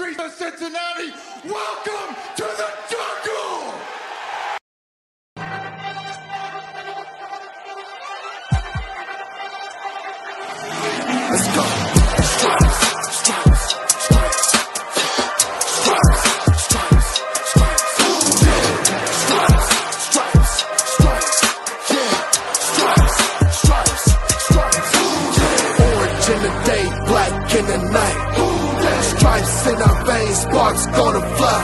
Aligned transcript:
streets 0.00 0.18
of 0.18 0.32
Cincinnati. 0.32 1.12
Welcome 1.44 2.16
to 2.36 2.42
the 2.42 2.68
gonna 30.96 31.22
fly. 31.36 31.60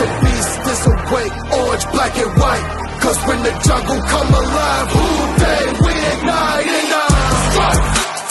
The 0.00 0.08
beast 0.22 0.60
is 0.72 0.82
awake, 0.86 1.34
orange, 1.58 1.84
black 1.92 2.14
and 2.18 2.32
white. 2.40 2.66
Cause 3.02 3.18
when 3.28 3.40
the 3.42 3.52
jungle 3.66 4.00
come 4.10 4.28
alive, 4.34 4.86
Who 4.92 5.06
Dey 5.38 5.64
we 5.86 5.92
ignite 6.12 6.66
and 6.66 6.92
uh, 6.92 7.74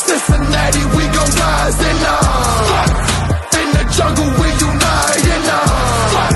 Cincinnati, 0.05 0.83
we 0.95 1.03
gon' 1.15 1.31
rise 1.39 1.79
and 1.89 2.03
uh, 2.03 3.59
in 3.61 3.67
the 3.77 3.83
jungle 3.95 4.27
we 4.37 4.47
unite 4.59 5.25
and 5.35 5.47
uh, 5.47 6.29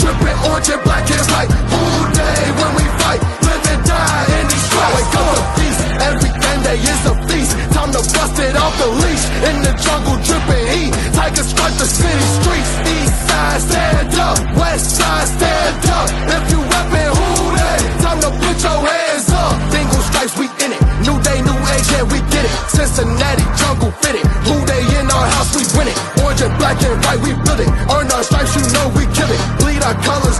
dripping 0.00 0.38
orange 0.52 0.68
and 0.68 0.82
black 0.84 1.06
and 1.10 1.26
white. 1.32 1.50
Who 1.72 1.82
Dey 2.12 2.44
when 2.60 2.72
we 2.76 2.84
fight, 3.00 3.20
live 3.46 3.64
and 3.72 3.82
die 3.88 4.26
in 4.36 4.44
these 4.52 4.64
stripes. 4.68 4.94
Wake 4.94 5.14
up 5.16 5.28
the 5.32 5.44
beast, 5.56 5.80
every 6.12 6.30
end 6.52 6.64
is 6.76 7.02
a 7.08 7.14
feast. 7.26 7.52
Time 7.72 7.90
to 7.96 8.02
bust 8.04 8.36
it 8.38 8.54
off 8.56 8.74
the 8.78 8.88
leash 9.00 9.24
in 9.48 9.56
the 9.64 9.72
jungle, 9.80 10.16
dripping 10.28 10.66
heat. 10.76 10.92
Tiger 11.14 11.44
stripe 11.44 11.76
the 11.78 11.86
city 11.86 12.26
streets. 12.40 12.72
East 12.88 13.16
side 13.28 13.60
stand 13.60 14.14
up, 14.18 14.38
west 14.56 14.96
side 14.96 15.28
stand 15.28 15.84
up. 15.92 16.06
If 16.36 16.42
you 16.52 16.60
reppin' 16.60 17.12
Who 17.16 17.56
Dey, 17.56 17.80
time 18.02 18.20
to 18.24 18.30
put 18.42 18.56
your 18.62 18.78
hands 18.82 19.28
up. 19.32 19.52
Dingle 19.72 20.02
stripes, 20.08 20.34
we 20.38 20.46
in 20.64 20.72
it. 20.76 20.82
New 21.06 21.16
day, 21.22 21.38
new 21.42 21.58
age, 21.74 21.88
yeah, 21.92 22.04
we 22.06 22.18
get 22.32 22.44
it. 22.46 22.52
Cincinnati 22.70 23.44
jungle 23.60 23.90
fitted. 24.02 24.24
Who 24.48 24.56
Dey 24.66 24.82
in 25.00 25.06
our 25.10 25.26
house, 25.36 25.52
we 25.56 25.62
win 25.78 25.88
it. 25.92 25.96
Orange 26.22 26.42
and 26.42 26.54
black 26.58 26.78
and 26.82 26.96
white, 27.04 27.20
we 27.22 27.32
build 27.44 27.60
it. 27.60 27.70
Earn 27.90 28.08
our 28.10 28.22
stripes, 28.24 28.54
you 28.56 28.64
know 28.74 28.86
we 28.96 29.04
kill 29.14 29.30
it. 29.30 29.40
Bleed 29.60 29.82
our 29.82 29.94
colors, 30.02 30.38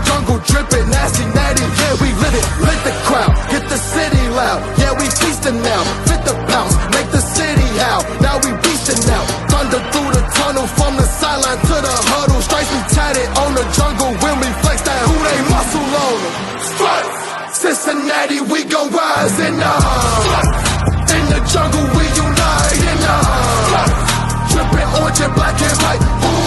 on 13.53 13.65
the 13.65 13.71
jungle 13.73 14.11
when 14.21 14.35
we 14.39 14.49
flex 14.61 14.81
that 14.81 14.99
who 15.05 15.15
they 15.21 15.39
muscle 15.53 15.85
on 15.85 16.15
them. 16.21 16.33
Stripes. 16.73 17.21
Cincinnati, 17.57 18.41
we 18.41 18.63
gon' 18.65 18.89
rise 18.89 19.39
and 19.39 19.61
uh, 19.61 21.15
in 21.15 21.25
the 21.29 21.39
jungle 21.53 21.85
we 21.93 22.05
unite 22.17 22.81
and 22.91 23.03
uh, 23.05 23.85
dripping 24.49 24.89
orange 25.01 25.21
and 25.21 25.33
black 25.35 25.61
and 25.61 25.77
white. 25.83 26.01
All 26.25 26.42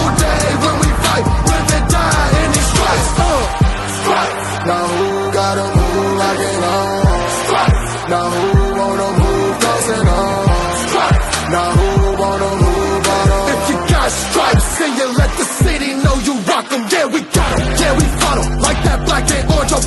'em. 18.37 18.59
Like 18.61 18.81
that 18.85 19.05
black 19.07 19.31
and 19.31 19.51
orange 19.51 19.73
'em, 19.73 19.83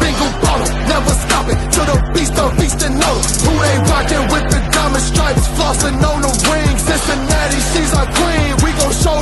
bingo 0.00 0.26
'em. 0.60 0.70
Never 0.88 1.14
stop 1.24 1.48
it 1.48 1.58
till 1.70 1.86
the 1.86 1.98
beast 2.14 2.38
of 2.38 2.50
beast 2.58 2.82
and 2.82 2.98
know. 2.98 3.16
Who 3.44 3.52
ain't 3.68 3.88
rockin' 3.90 4.26
with 4.32 4.46
the 4.52 4.60
diamond 4.74 5.04
stripes, 5.10 5.46
flossing 5.56 5.98
on 6.10 6.20
the 6.22 6.32
ring. 6.50 6.76
Cincinnati, 6.78 7.60
she's 7.72 7.92
our 7.94 8.08
queen. 8.18 8.50
We 8.64 8.70
gon' 8.80 8.92
show 8.92 9.21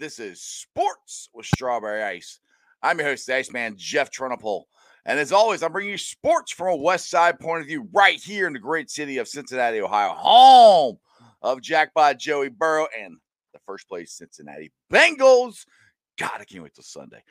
This 0.00 0.18
is 0.18 0.40
Sports 0.40 1.28
with 1.34 1.44
Strawberry 1.44 2.02
Ice. 2.02 2.40
I'm 2.82 2.98
your 2.98 3.08
host, 3.08 3.26
the 3.26 3.36
Iceman 3.36 3.74
Jeff 3.76 4.10
Trunapole. 4.10 4.62
And 5.04 5.20
as 5.20 5.30
always, 5.30 5.62
I'm 5.62 5.72
bringing 5.72 5.90
you 5.90 5.98
sports 5.98 6.50
from 6.52 6.68
a 6.68 6.76
West 6.76 7.10
Side 7.10 7.38
point 7.38 7.60
of 7.60 7.66
view 7.66 7.86
right 7.92 8.18
here 8.18 8.46
in 8.46 8.54
the 8.54 8.58
great 8.58 8.90
city 8.90 9.18
of 9.18 9.28
Cincinnati, 9.28 9.78
Ohio, 9.82 10.14
home 10.14 10.96
of 11.42 11.60
Jackpot 11.60 12.18
Joey 12.18 12.48
Burrow 12.48 12.86
and 12.98 13.18
the 13.52 13.58
first 13.66 13.86
place 13.90 14.14
Cincinnati 14.14 14.72
Bengals. 14.90 15.66
God, 16.18 16.30
I 16.40 16.44
can't 16.44 16.62
wait 16.62 16.72
till 16.72 16.82
Sunday. 16.82 17.22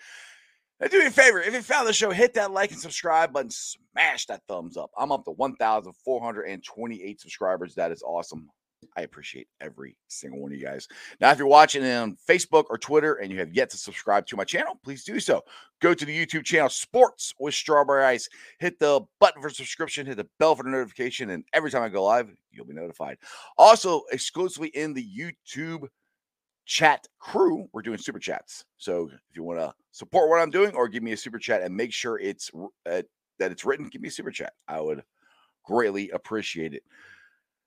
Do 0.92 1.00
me 1.00 1.08
a 1.08 1.10
favor. 1.10 1.42
If 1.42 1.56
you 1.56 1.64
found 1.64 1.88
the 1.88 1.94
show, 1.94 2.12
hit 2.12 2.36
that 2.36 2.52
like 2.52 2.70
and 2.70 2.80
subscribe 2.80 3.34
button. 3.34 3.50
Smash 3.50 4.28
that 4.28 4.44
thumbs 4.48 4.78
up. 4.78 4.92
I'm 4.96 5.12
up 5.12 5.26
to 5.26 5.32
1,428 5.32 7.20
subscribers. 7.20 7.74
That 7.74 7.92
is 7.92 8.04
awesome. 8.04 8.48
I 8.96 9.02
appreciate 9.02 9.48
every 9.62 9.96
single 10.08 10.42
one 10.42 10.52
of 10.52 10.58
you 10.58 10.66
guys. 10.66 10.88
Now, 11.20 11.32
if 11.32 11.38
you're 11.38 11.48
watching 11.48 11.86
on 11.86 12.18
Facebook 12.28 12.66
or 12.70 12.78
Twitter 12.78 13.16
and 13.16 13.32
you 13.32 13.40
have 13.40 13.54
yet 13.54 13.70
to 13.72 13.78
subscribe 13.78 14.26
to 14.28 14.36
my 14.36 14.44
channel, 14.44 14.80
please 14.84 15.04
do 15.04 15.20
so. 15.20 15.42
Go 15.80 15.94
to 15.94 16.06
the 16.06 16.26
YouTube 16.26 16.44
channel 16.44 16.70
Sports 16.70 17.34
with 17.40 17.54
Strawberry 17.54 18.04
Ice. 18.04 18.30
Hit 18.60 18.80
the 18.80 19.02
button 19.20 19.42
for 19.42 19.50
subscription, 19.50 20.06
hit 20.06 20.18
the 20.18 20.28
bell 20.38 20.56
for 20.56 20.64
the 20.64 20.70
notification, 20.70 21.30
and 21.30 21.44
every 21.54 21.72
time 21.72 21.84
I 21.84 21.90
go 21.90 22.04
live, 22.04 22.30
you'll 22.52 22.66
be 22.66 22.74
notified. 22.74 23.18
Also, 23.58 24.04
exclusively 24.12 24.70
in 24.70 24.94
the 24.94 25.06
YouTube 25.06 25.88
chat 26.66 27.08
crew, 27.20 27.68
we're 27.74 27.82
doing 27.82 27.98
super 27.98 28.20
chats. 28.20 28.66
So 28.78 29.10
if 29.14 29.36
you 29.36 29.44
want 29.44 29.60
to 29.60 29.74
support 29.92 30.30
what 30.30 30.40
I'm 30.40 30.52
doing 30.52 30.74
or 30.76 30.88
give 30.88 31.04
me 31.04 31.14
a 31.14 31.18
super 31.18 31.40
chat 31.40 31.62
and 31.62 31.76
make 31.76 31.92
sure 31.94 32.20
it's 32.20 32.52
uh, 32.86 33.02
that 33.40 33.52
it's 33.52 33.66
written, 33.66 33.88
give 33.88 34.02
me 34.02 34.10
a 34.10 34.12
super 34.12 34.32
chat. 34.32 34.54
I 34.68 34.80
would 34.82 35.04
greatly 35.66 36.10
appreciate 36.12 36.74
it. 36.74 36.84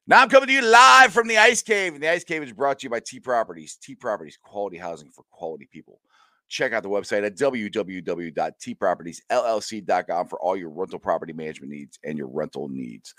Now 0.07 0.21
I'm 0.21 0.29
coming 0.29 0.49
to 0.49 0.53
you 0.53 0.63
live 0.63 1.13
from 1.13 1.29
the 1.29 1.39
Ice 1.39 1.63
Cave, 1.63 1.95
and 1.95 2.03
the 2.03 2.11
Ice 2.11 2.25
Cave 2.25 2.43
is 2.43 2.53
brought 2.53 2.81
to 2.81 2.87
you 2.87 2.91
by 2.91 2.99
T 2.99 3.21
Properties. 3.21 3.79
T 3.81 3.95
Properties, 3.95 4.37
quality 4.43 4.77
housing 4.77 5.11
for 5.11 5.23
quality 5.31 5.69
people. 5.71 6.01
Check 6.49 6.73
out 6.73 6.83
the 6.83 6.89
website 6.89 7.25
at 7.25 7.37
www.tpropertiesllc.com 7.37 10.29
for 10.29 10.41
all 10.41 10.57
your 10.57 10.71
rental 10.71 10.99
property 10.99 11.33
management 11.33 11.73
needs 11.73 12.01
and 12.05 12.19
your 12.19 12.27
rental 12.27 12.69
needs. 12.69 13.15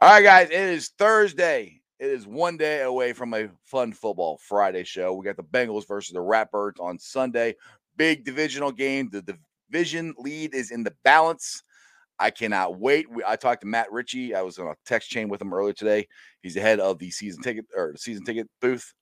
All 0.00 0.10
right, 0.10 0.22
guys, 0.22 0.50
it 0.50 0.52
is 0.52 0.90
Thursday. 0.98 1.80
It 1.98 2.10
is 2.10 2.26
one 2.26 2.58
day 2.58 2.82
away 2.82 3.14
from 3.14 3.32
a 3.32 3.48
fun 3.64 3.94
football 3.94 4.38
Friday 4.46 4.84
show. 4.84 5.14
We 5.14 5.24
got 5.24 5.36
the 5.36 5.42
Bengals 5.42 5.88
versus 5.88 6.12
the 6.12 6.20
Ratbirds 6.20 6.78
on 6.78 6.98
Sunday. 6.98 7.56
Big 7.96 8.24
divisional 8.24 8.70
game. 8.70 9.08
The 9.10 9.38
division 9.70 10.14
lead 10.18 10.54
is 10.54 10.70
in 10.70 10.84
the 10.84 10.94
balance. 11.02 11.62
I 12.18 12.30
cannot 12.30 12.78
wait. 12.78 13.10
We, 13.10 13.22
I 13.26 13.36
talked 13.36 13.60
to 13.62 13.66
Matt 13.66 13.92
Ritchie. 13.92 14.34
I 14.34 14.42
was 14.42 14.58
on 14.58 14.66
a 14.66 14.74
text 14.84 15.10
chain 15.10 15.28
with 15.28 15.40
him 15.40 15.52
earlier 15.52 15.72
today. 15.72 16.08
He's 16.42 16.54
the 16.54 16.60
head 16.60 16.80
of 16.80 16.98
the 16.98 17.10
season 17.10 17.42
ticket 17.42 17.66
or 17.76 17.92
the 17.92 17.98
season 17.98 18.24
ticket 18.24 18.48
booth. 18.60 18.92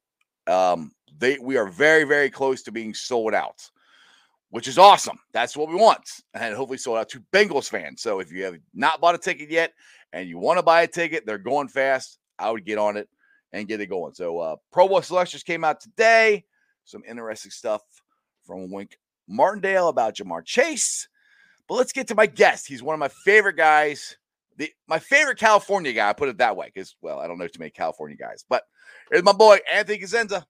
Um, 0.47 0.93
they 1.19 1.39
we 1.39 1.57
are 1.57 1.67
very 1.67 2.05
very 2.05 2.31
close 2.31 2.63
to 2.65 2.73
being 2.73 2.95
sold 2.95 3.35
out, 3.35 3.59
which 4.51 4.69
is 4.69 4.79
awesome. 4.79 5.19
That's 5.33 5.57
what 5.57 5.69
we 5.69 5.75
want, 5.75 6.09
and 6.35 6.55
hopefully 6.55 6.79
sold 6.79 6.99
out 6.99 7.09
to 7.11 7.23
Bengals 7.33 7.69
fans. 7.69 8.03
So 8.03 8.21
if 8.21 8.31
you 8.31 8.45
have 8.45 8.57
not 8.75 9.01
bought 9.01 9.15
a 9.15 9.19
ticket 9.19 9.51
yet 9.51 9.73
and 10.13 10.29
you 10.29 10.39
want 10.39 10.59
to 10.59 10.63
buy 10.63 10.83
a 10.83 10.87
ticket, 10.87 11.27
they're 11.27 11.39
going 11.39 11.69
fast. 11.69 12.19
I 12.39 12.51
would 12.51 12.65
get 12.65 12.79
on 12.79 12.97
it 12.97 13.09
and 13.53 13.67
get 13.67 13.81
it 13.81 13.87
going. 13.87 14.15
So 14.15 14.39
uh, 14.39 14.57
Pro 14.73 14.89
Bowl 14.89 15.03
selections 15.03 15.43
came 15.43 15.65
out 15.65 15.81
today. 15.81 16.45
Some 16.85 17.03
interesting 17.09 17.51
stuff 17.51 17.83
from 18.45 18.71
Wink 18.71 18.99
Martindale 19.29 19.89
about 19.89 20.17
Ja'Marr 20.17 20.45
Chase. 20.45 21.09
But 21.69 21.75
let's 21.77 21.93
get 21.93 22.09
to 22.09 22.15
my 22.15 22.27
guest. 22.27 22.67
He's 22.67 22.83
one 22.83 22.95
of 22.95 23.01
my 23.01 23.09
favorite 23.09 23.57
guys. 23.57 24.17
The, 24.57 24.71
my 24.89 24.99
favorite 24.99 25.39
California 25.39 25.93
guy, 25.93 26.09
I 26.09 26.13
put 26.13 26.29
it 26.29 26.39
that 26.39 26.57
way, 26.57 26.71
because 26.73 26.97
well, 27.03 27.19
I 27.19 27.27
don't 27.27 27.39
know 27.39 27.47
too 27.47 27.59
many 27.59 27.71
California 27.71 28.17
guys, 28.17 28.45
but 28.49 28.63
here's 29.11 29.23
my 29.23 29.33
boy 29.33 29.59
Anthony 29.73 29.99
Cosenza. 29.99 30.45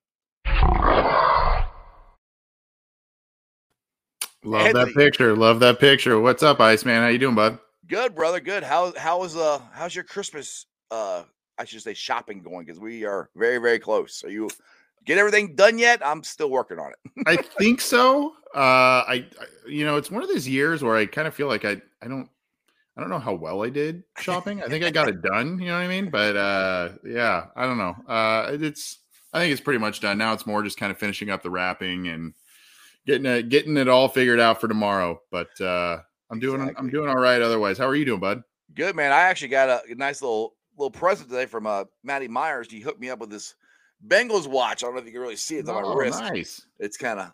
Love 4.44 4.66
Anthony. 4.66 4.84
that 4.84 4.94
picture. 4.94 5.34
Love 5.34 5.58
that 5.60 5.80
picture. 5.80 6.20
What's 6.20 6.44
up, 6.44 6.60
Iceman? 6.60 7.02
How 7.02 7.08
you 7.08 7.18
doing, 7.18 7.34
bud? 7.34 7.58
Good, 7.88 8.14
brother. 8.14 8.38
Good. 8.38 8.62
How 8.62 8.92
how 8.96 9.18
was 9.18 9.36
uh 9.36 9.60
how's 9.72 9.94
your 9.94 10.04
Christmas 10.04 10.66
uh 10.92 11.24
I 11.58 11.64
should 11.64 11.82
say 11.82 11.94
shopping 11.94 12.42
going 12.42 12.64
because 12.64 12.78
we 12.78 13.04
are 13.04 13.28
very 13.34 13.58
very 13.58 13.80
close. 13.80 14.22
Are 14.22 14.30
you 14.30 14.48
get 15.04 15.18
everything 15.18 15.54
done 15.54 15.78
yet? 15.78 16.04
I'm 16.04 16.22
still 16.22 16.50
working 16.50 16.78
on 16.78 16.92
it. 16.92 17.24
I 17.26 17.36
think 17.58 17.80
so. 17.80 18.32
Uh, 18.54 19.04
I, 19.06 19.26
I, 19.40 19.46
you 19.68 19.84
know, 19.84 19.96
it's 19.96 20.10
one 20.10 20.22
of 20.22 20.28
those 20.28 20.48
years 20.48 20.82
where 20.82 20.96
I 20.96 21.06
kind 21.06 21.28
of 21.28 21.34
feel 21.34 21.48
like 21.48 21.64
I, 21.64 21.80
I 22.02 22.08
don't, 22.08 22.28
I 22.96 23.00
don't 23.00 23.10
know 23.10 23.18
how 23.18 23.34
well 23.34 23.62
I 23.62 23.68
did 23.68 24.04
shopping. 24.18 24.62
I 24.62 24.68
think 24.68 24.84
I 24.84 24.90
got 24.90 25.08
it 25.08 25.20
done. 25.20 25.58
You 25.58 25.66
know 25.66 25.74
what 25.74 25.84
I 25.84 25.88
mean? 25.88 26.08
But 26.08 26.36
uh, 26.36 26.88
yeah, 27.04 27.46
I 27.54 27.66
don't 27.66 27.76
know. 27.76 27.94
Uh, 28.08 28.52
it's, 28.52 29.00
I 29.32 29.40
think 29.40 29.52
it's 29.52 29.60
pretty 29.60 29.78
much 29.78 30.00
done 30.00 30.16
now. 30.16 30.32
It's 30.32 30.46
more 30.46 30.62
just 30.62 30.78
kind 30.78 30.90
of 30.90 30.96
finishing 30.96 31.28
up 31.28 31.42
the 31.42 31.50
wrapping 31.50 32.08
and 32.08 32.32
getting 33.06 33.26
it, 33.26 33.50
getting 33.50 33.76
it 33.76 33.88
all 33.88 34.08
figured 34.08 34.40
out 34.40 34.60
for 34.60 34.68
tomorrow. 34.68 35.20
But 35.30 35.60
uh, 35.60 35.98
I'm 36.30 36.40
doing, 36.40 36.74
I'm 36.78 36.88
doing 36.88 37.10
all 37.10 37.18
right. 37.18 37.42
Otherwise, 37.42 37.76
how 37.76 37.86
are 37.86 37.94
you 37.94 38.06
doing, 38.06 38.20
bud? 38.20 38.42
Good 38.74 38.96
man. 38.96 39.12
I 39.12 39.20
actually 39.20 39.48
got 39.48 39.68
a 39.68 39.94
nice 39.94 40.22
little 40.22 40.54
little 40.76 40.90
present 40.90 41.30
today 41.30 41.46
from 41.46 41.66
uh 41.66 41.84
Matty 42.04 42.28
Myers. 42.28 42.70
He 42.70 42.80
hooked 42.80 43.00
me 43.00 43.10
up 43.10 43.18
with 43.18 43.30
this 43.30 43.54
Bengals 44.04 44.46
watch. 44.46 44.82
I 44.82 44.86
don't 44.86 44.94
know 44.94 45.00
if 45.00 45.06
you 45.06 45.12
can 45.12 45.20
really 45.20 45.36
see 45.36 45.56
it. 45.56 45.60
It's 45.60 45.68
on 45.68 45.82
my 45.82 45.88
Oh, 45.88 45.94
wrist. 45.94 46.20
nice. 46.20 46.66
It's 46.78 46.96
kind 46.96 47.20
of 47.20 47.32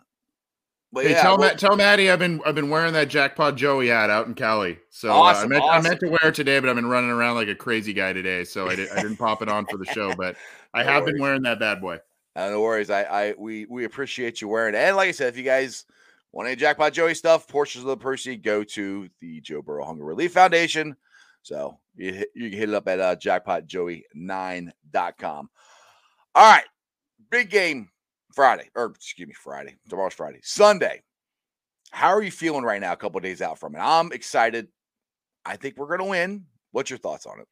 but 0.91 1.05
Hey, 1.05 1.11
yeah, 1.13 1.21
tell 1.23 1.37
well- 1.39 1.49
Matt, 1.49 1.57
tell 1.59 1.75
Maddie 1.75 2.11
I've 2.11 2.19
been 2.19 2.39
I've 2.45 2.53
been 2.55 2.69
wearing 2.69 2.93
that 2.93 3.07
jackpot 3.09 3.55
Joey 3.55 3.87
hat 3.87 4.11
out 4.11 4.27
in 4.27 4.35
Cali. 4.35 4.77
So 4.91 5.09
uh, 5.11 5.15
I 5.15 5.31
Awesome, 5.31 5.49
meant 5.49 5.63
I 5.63 5.81
meant 5.81 5.99
to 6.01 6.07
wear 6.09 6.27
it 6.29 6.35
today, 6.35 6.59
but 6.59 6.69
I've 6.69 6.75
been 6.75 6.85
running 6.85 7.09
around 7.09 7.35
like 7.35 7.47
a 7.47 7.55
crazy 7.55 7.93
guy 7.93 8.13
today, 8.13 8.43
so 8.43 8.67
I, 8.67 8.75
did, 8.75 8.91
I 8.91 9.01
didn't 9.01 9.17
pop 9.17 9.41
it 9.41 9.49
on 9.49 9.65
for 9.65 9.77
the 9.77 9.85
show. 9.85 10.13
But 10.15 10.35
I 10.73 10.83
No 10.83 10.91
have 10.91 11.05
been 11.05 11.19
wearing 11.19 11.41
that 11.43 11.59
bad 11.59 11.81
boy. 11.81 11.99
Uh, 12.35 12.49
no 12.49 12.61
worries. 12.61 12.89
I, 12.89 13.03
I, 13.03 13.35
we, 13.37 13.67
we 13.67 13.85
appreciate 13.85 14.41
you 14.41 14.47
wearing 14.47 14.73
it. 14.73 14.79
And 14.79 14.95
like 14.95 15.07
I 15.07 15.11
said, 15.11 15.27
if 15.29 15.37
you 15.37 15.43
guys 15.43 15.85
want 16.31 16.47
any 16.47 16.55
Jackpot 16.55 16.91
Joey 16.93 17.13
stuff, 17.13 17.47
portions 17.47 17.83
of 17.83 17.89
the 17.89 17.97
proceed 17.97 18.41
go 18.43 18.63
to 18.63 19.07
the 19.19 19.39
Joe 19.41 19.61
Burrow 19.61 19.85
Hunger 19.85 20.03
Relief 20.03 20.33
Foundation. 20.33 20.95
So 21.43 21.77
you, 21.95 22.11
hit, 22.13 22.29
you 22.35 22.49
can 22.49 22.57
hit 22.57 22.69
it 22.69 22.75
up 22.75 22.87
at 22.87 22.99
uh, 22.99 23.15
jackpotjoey9.com. 23.17 25.49
All 26.35 26.51
right. 26.51 26.65
Big 27.29 27.49
game 27.49 27.89
Friday, 28.33 28.69
or 28.75 28.85
excuse 28.85 29.27
me, 29.27 29.33
Friday. 29.33 29.75
Tomorrow's 29.89 30.13
Friday. 30.13 30.39
Sunday. 30.41 31.01
How 31.91 32.09
are 32.09 32.23
you 32.23 32.31
feeling 32.31 32.63
right 32.63 32.81
now, 32.81 32.93
a 32.93 32.97
couple 32.97 33.19
days 33.19 33.41
out 33.41 33.59
from 33.59 33.75
it? 33.75 33.79
I'm 33.79 34.11
excited. 34.11 34.67
I 35.45 35.57
think 35.57 35.77
we're 35.77 35.87
going 35.87 35.99
to 35.99 36.05
win. 36.05 36.45
What's 36.71 36.89
your 36.89 36.97
thoughts 36.97 37.25
on 37.25 37.39
it? 37.39 37.47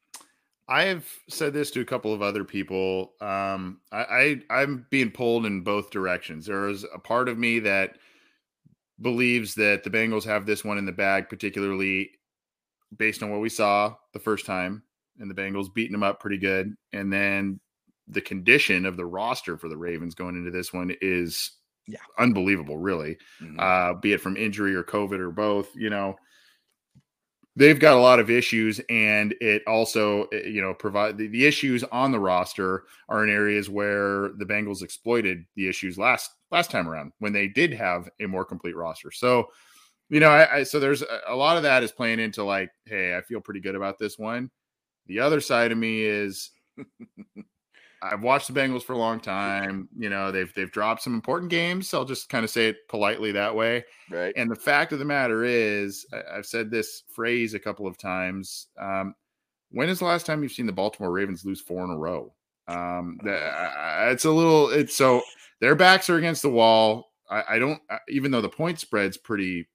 I 0.68 0.82
have 0.84 1.06
said 1.28 1.52
this 1.52 1.70
to 1.72 1.80
a 1.80 1.84
couple 1.84 2.12
of 2.12 2.22
other 2.22 2.44
people. 2.44 3.12
Um, 3.20 3.80
I, 3.92 4.40
I 4.50 4.60
I'm 4.62 4.86
being 4.90 5.10
pulled 5.10 5.46
in 5.46 5.62
both 5.62 5.90
directions. 5.90 6.46
There 6.46 6.68
is 6.68 6.84
a 6.94 6.98
part 6.98 7.28
of 7.28 7.38
me 7.38 7.58
that 7.60 7.98
believes 9.00 9.54
that 9.56 9.84
the 9.84 9.90
Bengals 9.90 10.24
have 10.24 10.46
this 10.46 10.64
one 10.64 10.78
in 10.78 10.86
the 10.86 10.92
bag, 10.92 11.28
particularly 11.28 12.10
based 12.96 13.22
on 13.22 13.30
what 13.30 13.40
we 13.40 13.48
saw 13.48 13.94
the 14.12 14.20
first 14.20 14.46
time, 14.46 14.82
and 15.18 15.30
the 15.30 15.34
Bengals 15.34 15.72
beating 15.72 15.92
them 15.92 16.02
up 16.02 16.20
pretty 16.20 16.38
good. 16.38 16.74
And 16.92 17.12
then 17.12 17.60
the 18.12 18.20
condition 18.20 18.86
of 18.86 18.96
the 18.96 19.06
roster 19.06 19.56
for 19.58 19.68
the 19.68 19.76
Ravens 19.76 20.14
going 20.14 20.36
into 20.36 20.50
this 20.50 20.72
one 20.72 20.94
is 21.00 21.52
Yeah. 21.86 21.98
unbelievable, 22.18 22.78
really. 22.78 23.18
Mhm. 23.40 23.56
Uh, 23.58 23.94
be 24.00 24.12
it 24.12 24.20
from 24.20 24.36
injury 24.36 24.74
or 24.74 24.84
COVID 24.84 25.18
or 25.18 25.30
both, 25.32 25.74
you 25.76 25.90
know. 25.90 26.16
They've 27.54 27.78
got 27.78 27.98
a 27.98 28.00
lot 28.00 28.18
of 28.18 28.30
issues, 28.30 28.80
and 28.88 29.34
it 29.42 29.62
also, 29.66 30.24
eh, 30.32 30.46
you 30.46 30.62
know, 30.62 30.72
provide 30.72 31.18
the, 31.18 31.26
the 31.28 31.44
issues 31.44 31.84
on 31.84 32.10
the 32.10 32.18
roster 32.18 32.84
are 33.10 33.22
in 33.24 33.28
areas 33.30 33.68
where 33.68 34.30
the 34.38 34.46
Bengals 34.46 34.82
exploited 34.82 35.44
the 35.54 35.68
issues 35.68 35.98
last 35.98 36.30
last 36.50 36.70
time 36.70 36.88
around 36.88 37.12
when 37.18 37.34
they 37.34 37.48
did 37.48 37.72
have 37.74 38.08
a 38.20 38.26
more 38.26 38.46
complete 38.46 38.74
roster. 38.74 39.10
So, 39.10 39.48
you 40.10 40.20
know, 40.20 40.30
I, 40.30 40.58
I 40.58 40.62
so 40.64 40.80
there's 40.80 41.02
a, 41.02 41.20
a 41.28 41.36
lot 41.36 41.56
of 41.58 41.64
that 41.64 41.82
is 41.82 41.92
playing 41.92 42.20
into 42.20 42.44
like, 42.44 42.70
hey, 42.86 43.16
I 43.16 43.22
feel 43.22 43.40
pretty 43.40 43.60
good 43.60 43.76
about 43.76 43.98
this 43.98 44.18
one. 44.18 44.50
The 45.06 45.20
other 45.20 45.40
side 45.40 45.72
of 45.72 45.78
me 45.78 46.02
is 46.02 46.50
I've 48.02 48.22
watched 48.22 48.52
the 48.52 48.58
Bengals 48.58 48.82
for 48.82 48.94
a 48.94 48.98
long 48.98 49.20
time. 49.20 49.88
You 49.96 50.10
know, 50.10 50.32
they've 50.32 50.52
they've 50.54 50.70
dropped 50.70 51.02
some 51.02 51.14
important 51.14 51.50
games. 51.50 51.94
I'll 51.94 52.04
just 52.04 52.28
kind 52.28 52.44
of 52.44 52.50
say 52.50 52.68
it 52.68 52.76
politely 52.88 53.30
that 53.32 53.54
way. 53.54 53.84
right. 54.10 54.32
And 54.36 54.50
the 54.50 54.56
fact 54.56 54.92
of 54.92 54.98
the 54.98 55.04
matter 55.04 55.44
is, 55.44 56.04
I- 56.12 56.36
I've 56.38 56.46
said 56.46 56.70
this 56.70 57.04
phrase 57.14 57.54
a 57.54 57.58
couple 57.60 57.86
of 57.86 57.96
times. 57.98 58.66
Um, 58.78 59.14
when 59.70 59.88
is 59.88 60.00
the 60.00 60.04
last 60.04 60.26
time 60.26 60.42
you've 60.42 60.52
seen 60.52 60.66
the 60.66 60.72
Baltimore 60.72 61.12
Ravens 61.12 61.44
lose 61.44 61.60
four 61.60 61.84
in 61.84 61.90
a 61.90 61.96
row? 61.96 62.32
Um, 62.68 63.18
I- 63.24 64.08
it's 64.10 64.24
a 64.24 64.30
little. 64.30 64.68
It's 64.70 64.94
so 64.96 65.22
their 65.60 65.74
backs 65.74 66.10
are 66.10 66.16
against 66.18 66.42
the 66.42 66.50
wall. 66.50 67.12
I, 67.30 67.44
I 67.50 67.58
don't, 67.58 67.80
even 68.08 68.30
though 68.32 68.40
the 68.42 68.48
point 68.48 68.80
spread's 68.80 69.16
pretty 69.16 69.68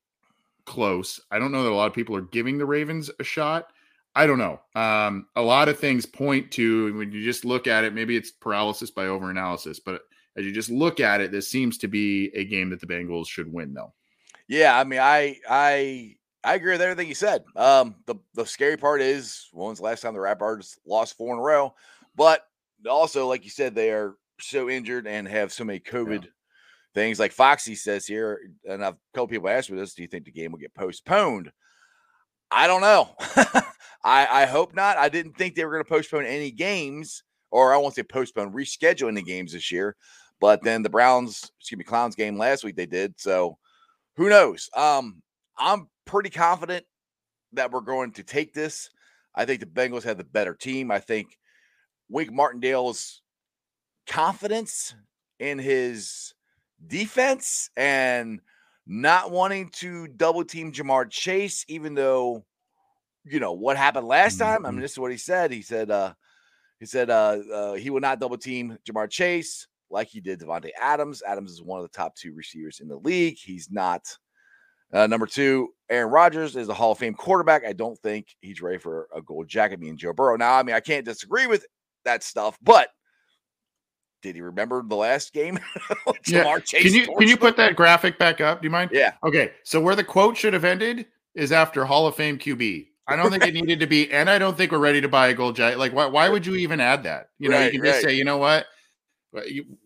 close. 0.65 1.19
I 1.31 1.39
don't 1.39 1.51
know 1.53 1.63
that 1.63 1.71
a 1.71 1.75
lot 1.75 1.87
of 1.87 1.93
people 1.93 2.15
are 2.15 2.21
giving 2.21 2.57
the 2.57 2.65
Ravens 2.65 3.09
a 3.19 3.23
shot. 3.23 3.67
I 4.17 4.25
don't 4.25 4.39
know. 4.39 4.59
Um, 4.73 5.27
a 5.35 5.41
lot 5.43 5.69
of 5.69 5.77
things 5.77 6.07
point 6.07 6.49
to 6.53 6.97
when 6.97 7.11
you 7.11 7.23
just 7.23 7.45
look 7.45 7.67
at 7.67 7.83
it. 7.83 7.93
Maybe 7.93 8.17
it's 8.17 8.31
paralysis 8.31 8.89
by 8.89 9.05
overanalysis, 9.05 9.79
but 9.85 10.01
as 10.35 10.43
you 10.43 10.51
just 10.51 10.71
look 10.71 10.99
at 10.99 11.21
it, 11.21 11.31
this 11.31 11.47
seems 11.47 11.77
to 11.77 11.87
be 11.87 12.31
a 12.33 12.43
game 12.43 12.71
that 12.71 12.81
the 12.81 12.87
Bengals 12.87 13.27
should 13.27 13.53
win, 13.53 13.75
though. 13.75 13.93
Yeah, 14.47 14.75
I 14.75 14.85
mean, 14.85 14.99
I 15.01 15.37
I 15.47 16.15
I 16.43 16.55
agree 16.55 16.71
with 16.71 16.81
everything 16.81 17.07
you 17.07 17.13
said. 17.13 17.43
Um, 17.55 17.93
the 18.07 18.15
the 18.33 18.43
scary 18.43 18.75
part 18.75 19.03
is 19.03 19.49
when's 19.53 19.77
the 19.77 19.83
last 19.83 20.01
time 20.01 20.15
the 20.15 20.19
Rapids 20.19 20.79
lost 20.83 21.15
four 21.15 21.33
in 21.33 21.39
a 21.39 21.43
row? 21.43 21.75
But 22.15 22.41
also, 22.89 23.27
like 23.27 23.43
you 23.43 23.51
said, 23.51 23.75
they 23.75 23.91
are 23.91 24.15
so 24.39 24.67
injured 24.67 25.05
and 25.05 25.27
have 25.27 25.53
so 25.53 25.63
many 25.63 25.79
COVID 25.79 26.25
things. 26.95 27.19
Like 27.19 27.33
Foxy 27.33 27.75
says 27.75 28.07
here, 28.07 28.39
and 28.67 28.83
I've 28.83 28.95
a 28.95 28.97
couple 29.13 29.27
people 29.27 29.47
asked 29.47 29.69
me 29.69 29.77
this: 29.77 29.93
Do 29.93 30.01
you 30.01 30.07
think 30.07 30.25
the 30.25 30.31
game 30.31 30.53
will 30.53 30.57
get 30.57 30.73
postponed? 30.73 31.51
I 32.49 32.65
don't 32.65 32.81
know. 32.81 33.15
I 34.07 34.43
I 34.43 34.45
hope 34.45 34.73
not. 34.73 34.97
I 34.97 35.09
didn't 35.09 35.33
think 35.33 35.53
they 35.53 35.65
were 35.65 35.71
going 35.71 35.83
to 35.83 35.89
postpone 35.89 36.25
any 36.25 36.49
games, 36.49 37.23
or 37.51 37.73
I 37.73 37.77
won't 37.77 37.93
say 37.93 38.03
postpone, 38.03 38.53
reschedule 38.53 39.09
any 39.09 39.21
games 39.21 39.51
this 39.51 39.71
year. 39.71 39.95
But 40.39 40.63
then 40.63 40.81
the 40.81 40.89
Browns, 40.89 41.51
excuse 41.59 41.77
me, 41.77 41.83
Clowns 41.83 42.15
game 42.15 42.37
last 42.37 42.63
week 42.63 42.77
they 42.77 42.85
did. 42.85 43.15
So 43.17 43.57
who 44.15 44.29
knows? 44.29 44.69
Um, 44.75 45.21
I'm 45.57 45.89
pretty 46.05 46.29
confident 46.29 46.85
that 47.53 47.71
we're 47.71 47.81
going 47.81 48.11
to 48.13 48.23
take 48.23 48.53
this. 48.53 48.89
I 49.35 49.45
think 49.45 49.59
the 49.59 49.65
Bengals 49.65 50.03
have 50.03 50.17
the 50.17 50.23
better 50.23 50.53
team. 50.53 50.89
I 50.89 50.99
think 50.99 51.37
Wink 52.09 52.31
Martindale's 52.31 53.21
confidence 54.07 54.95
in 55.39 55.59
his 55.59 56.33
defense 56.87 57.69
and 57.75 58.39
not 58.85 59.31
wanting 59.31 59.69
to 59.69 60.07
double 60.07 60.45
team 60.45 60.71
Ja'Marr 60.71 61.09
Chase, 61.09 61.65
even 61.67 61.93
though 61.93 62.45
you 63.29 63.39
know 63.39 63.53
what 63.53 63.77
happened 63.77 64.07
last 64.07 64.37
time. 64.37 64.65
I 64.65 64.69
mean, 64.71 64.79
Mhm. 64.79 64.81
this 64.83 64.91
is 64.93 64.99
what 64.99 65.11
he 65.11 65.17
said. 65.17 65.51
He 65.51 65.61
said, 65.61 65.91
uh, 65.91 66.13
he 66.79 66.85
said 66.85 67.09
uh, 67.09 67.37
uh, 67.53 67.73
he 67.73 67.89
would 67.89 68.01
not 68.03 68.19
double 68.19 68.37
team 68.37 68.77
Ja'Marr 68.85 69.09
Chase 69.09 69.67
like 69.89 70.07
he 70.09 70.19
did 70.19 70.39
Davante 70.39 70.69
Adams. 70.79 71.21
Adams 71.25 71.51
is 71.51 71.61
one 71.61 71.79
of 71.79 71.83
the 71.83 71.95
top 71.97 72.15
two 72.15 72.33
receivers 72.33 72.79
in 72.79 72.87
the 72.87 72.97
league. 72.97 73.37
He's 73.37 73.69
not 73.71 74.01
uh, 74.93 75.07
number 75.07 75.25
two. 75.25 75.69
Aaron 75.89 76.11
Rodgers 76.11 76.55
is 76.55 76.69
a 76.69 76.73
Hall 76.73 76.91
of 76.93 76.97
Fame 76.97 77.13
quarterback. 77.13 77.65
I 77.65 77.73
don't 77.73 77.97
think 77.99 78.27
he's 78.41 78.61
ready 78.61 78.77
for 78.77 79.07
a 79.15 79.21
gold 79.21 79.47
jacket. 79.47 79.79
Me 79.79 79.89
and 79.89 79.97
Joe 79.97 80.13
Burrow. 80.13 80.37
Now, 80.37 80.53
I 80.53 80.63
mean, 80.63 80.75
I 80.75 80.79
can't 80.79 81.03
disagree 81.05 81.47
with 81.47 81.65
that 82.05 82.23
stuff, 82.23 82.57
but 82.61 82.89
did 84.21 84.35
he 84.35 84.41
remember 84.41 84.81
the 84.85 84.95
last 84.95 85.33
game? 85.33 85.59
Yeah. 86.27 86.59
Chase. 86.59 86.83
Can 86.83 86.93
you 86.93 87.05
can 87.05 87.21
you 87.27 87.35
them? 87.35 87.37
put 87.37 87.57
that 87.57 87.75
graphic 87.75 88.17
back 88.19 88.41
up? 88.41 88.61
Do 88.61 88.65
you 88.67 88.71
mind? 88.71 88.91
Yeah. 88.93 89.13
Okay. 89.23 89.53
So 89.63 89.79
where 89.79 89.95
the 89.95 90.03
quote 90.03 90.35
should 90.35 90.53
have 90.53 90.65
ended 90.65 91.05
is 91.35 91.51
after 91.51 91.85
Hall 91.85 92.07
of 92.07 92.15
Fame 92.15 92.37
QB. 92.37 92.87
I 93.07 93.15
don't 93.15 93.31
think 93.31 93.45
it 93.45 93.53
needed 93.61 93.79
to 93.79 93.87
be, 93.87 94.11
and 94.11 94.29
I 94.29 94.37
don't 94.37 94.57
think 94.57 94.71
we're 94.71 94.77
ready 94.79 95.01
to 95.01 95.07
buy 95.07 95.27
a 95.29 95.33
gold 95.33 95.55
jacket. 95.55 95.79
Like, 95.79 95.93
why, 95.93 96.05
why 96.07 96.29
would 96.29 96.45
you 96.45 96.55
even 96.55 96.79
add 96.81 97.03
that? 97.03 97.29
You 97.39 97.49
know, 97.49 97.57
Right, 97.57 97.73
you 97.73 97.79
can 97.79 97.85
just 97.89 98.03
right. 98.03 98.11
say, 98.11 98.17
you 98.17 98.23
know 98.25 98.37
what? 98.37 98.65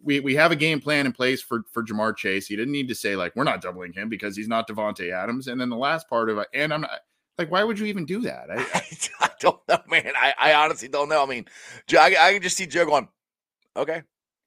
We 0.03 0.19
we 0.21 0.35
have 0.35 0.51
a 0.51 0.55
game 0.55 0.79
plan 0.79 1.05
in 1.05 1.11
place 1.11 1.41
for 1.41 1.63
for 1.71 1.83
Ja'Marr 1.83 2.15
Chase. 2.15 2.49
You 2.49 2.55
didn't 2.57 2.71
need 2.71 2.87
to 2.87 2.95
say 2.95 3.15
like 3.15 3.35
we're 3.35 3.43
not 3.43 3.61
doubling 3.61 3.91
him 3.91 4.07
because 4.07 4.35
he's 4.37 4.47
not 4.47 4.67
Davante 4.67 5.11
Adams. 5.11 5.47
And 5.47 5.59
then 5.59 5.69
the 5.69 5.75
last 5.75 6.07
part 6.09 6.29
of 6.29 6.37
it, 6.37 6.47
and 6.53 6.73
I'm 6.73 6.81
not 6.81 6.91
like, 7.37 7.51
why 7.51 7.63
would 7.63 7.77
you 7.79 7.87
even 7.87 8.05
do 8.05 8.21
that? 8.21 8.49
I, 8.49 8.55
I, 8.73 8.83
I 9.25 9.29
don't 9.39 9.59
know, 9.67 9.79
man. 9.89 10.13
I, 10.15 10.33
I 10.39 10.53
honestly 10.53 10.87
don't 10.87 11.09
know. 11.09 11.21
I 11.23 11.25
mean, 11.25 11.45
I, 11.91 12.15
I 12.19 12.33
can 12.33 12.41
just 12.41 12.55
see 12.55 12.65
Joe 12.67 12.85
going, 12.85 13.09
okay, 13.75 14.03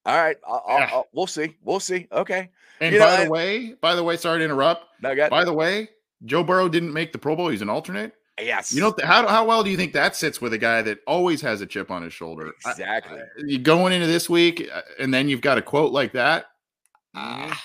all 0.07 0.17
right, 0.17 0.37
I'll, 0.47 0.63
Yeah. 0.69 0.91
I'll- 0.93 1.09
we'll 1.13 1.27
see, 1.27 1.57
we'll 1.63 1.81
see. 1.81 2.07
Okay, 2.13 2.49
and 2.81 2.93
You 2.93 3.01
know, 3.01 3.07
by 3.07 3.17
I- 3.17 3.25
the 3.25 3.31
way, 3.31 3.75
by 3.81 3.95
the 3.97 4.03
way, 4.05 4.17
sorry 4.17 4.39
to 4.39 4.45
interrupt. 4.45 4.85
got 5.03 5.29
By 5.31 5.45
the 5.45 5.53
way, 5.53 5.89
Joe 6.25 6.45
Burrow 6.45 6.69
didn't 6.69 6.93
make 6.93 7.13
the 7.13 7.19
Pro 7.19 7.37
Bowl. 7.37 7.49
He's 7.49 7.63
an 7.63 7.69
alternate. 7.69 8.13
Yes, 8.41 8.73
You 8.73 8.81
know 8.81 8.95
how 9.03 9.27
how 9.29 9.45
well 9.47 9.63
do 9.63 9.71
you 9.71 9.77
think 9.77 9.93
that 9.93 10.17
sits 10.17 10.41
with 10.41 10.53
a 10.53 10.59
guy 10.59 10.83
that 10.83 10.99
always 11.07 11.41
has 11.43 11.61
a 11.61 11.67
chip 11.67 11.91
on 11.91 12.03
his 12.03 12.13
shoulder? 12.13 12.53
I- 12.67 12.71
exactly. 12.73 13.21
you 13.47 13.59
going 13.59 13.93
into 13.93 14.09
this 14.09 14.29
week, 14.29 14.69
uh, 14.73 14.83
and 14.99 15.15
then 15.15 15.29
you've 15.29 15.41
got 15.41 15.57
a 15.59 15.63
quote 15.63 15.93
like 15.93 16.13
that. 16.15 16.47
Ah, 17.15 17.63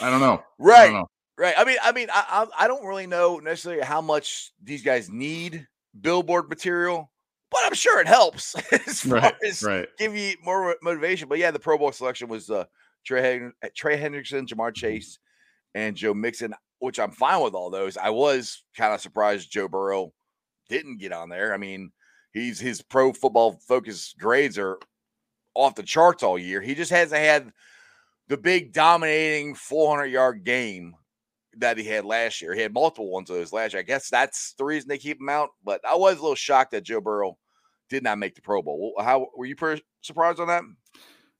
I 0.00 0.10
don't 0.10 0.20
know. 0.20 0.34
I 0.34 0.44
right, 0.58 0.84
don't 0.86 0.94
know. 0.94 1.10
right. 1.38 1.54
I 1.56 1.64
mean, 1.64 1.78
I 1.82 1.92
mean, 1.92 2.08
I, 2.12 2.46
I 2.58 2.64
I 2.64 2.68
don't 2.68 2.84
really 2.84 3.06
know 3.06 3.38
necessarily 3.38 3.82
how 3.82 4.00
much 4.02 4.52
these 4.62 4.82
guys 4.82 5.08
need 5.10 5.66
billboard 6.00 6.50
material, 6.50 7.10
but 7.50 7.60
I'm 7.64 7.74
sure 7.74 7.98
it 8.00 8.06
helps 8.06 8.54
as 8.86 9.00
far 9.00 9.18
Right, 9.20 9.34
as 9.46 9.62
right. 9.62 9.88
give 9.98 10.14
you 10.14 10.34
more 10.44 10.76
motivation. 10.82 11.28
But 11.30 11.38
yeah, 11.38 11.50
the 11.50 11.58
Pro 11.58 11.78
Bowl 11.78 11.92
selection 11.92 12.28
was 12.28 12.50
uh, 12.50 12.64
Trey, 13.06 13.40
Trey 13.74 13.98
Hendrickson, 13.98 14.46
Ja'Marr 14.46 14.74
Chase, 14.74 15.18
and 15.74 15.96
Joe 15.96 16.12
Mixon, 16.12 16.54
which 16.82 16.98
I'm 16.98 17.12
fine 17.12 17.40
with 17.40 17.54
all 17.54 17.70
those. 17.70 17.96
I 17.96 18.10
was 18.10 18.64
kind 18.76 18.92
of 18.92 19.00
surprised 19.00 19.52
Joe 19.52 19.68
Burrow 19.68 20.12
didn't 20.68 20.98
get 20.98 21.12
on 21.12 21.28
there. 21.28 21.54
I 21.54 21.56
mean, 21.56 21.92
he's 22.32 22.58
his 22.58 22.82
pro 22.82 23.12
football 23.12 23.60
focus 23.68 24.12
grades 24.18 24.58
are 24.58 24.80
off 25.54 25.76
the 25.76 25.84
charts 25.84 26.24
all 26.24 26.36
year. 26.36 26.60
He 26.60 26.74
just 26.74 26.90
hasn't 26.90 27.20
had 27.20 27.52
the 28.26 28.36
big 28.36 28.72
dominating 28.72 29.54
400 29.54 30.06
yard 30.06 30.42
game 30.42 30.96
that 31.58 31.78
he 31.78 31.84
had 31.84 32.04
last 32.04 32.42
year. 32.42 32.52
He 32.52 32.62
had 32.62 32.74
multiple 32.74 33.12
ones 33.12 33.30
of 33.30 33.36
those 33.36 33.52
last 33.52 33.74
year. 33.74 33.80
I 33.80 33.84
guess 33.84 34.08
that's 34.08 34.54
the 34.58 34.64
reason 34.64 34.88
they 34.88 34.98
keep 34.98 35.20
him 35.20 35.28
out. 35.28 35.50
But 35.62 35.82
I 35.88 35.94
was 35.94 36.18
a 36.18 36.22
little 36.22 36.34
shocked 36.34 36.72
that 36.72 36.82
Joe 36.82 37.00
Burrow 37.00 37.38
did 37.90 38.02
not 38.02 38.18
make 38.18 38.34
the 38.34 38.42
Pro 38.42 38.60
Bowl. 38.60 38.94
How 38.98 39.28
were 39.36 39.46
you 39.46 39.54
surprised 40.00 40.40
on 40.40 40.48
that? 40.48 40.64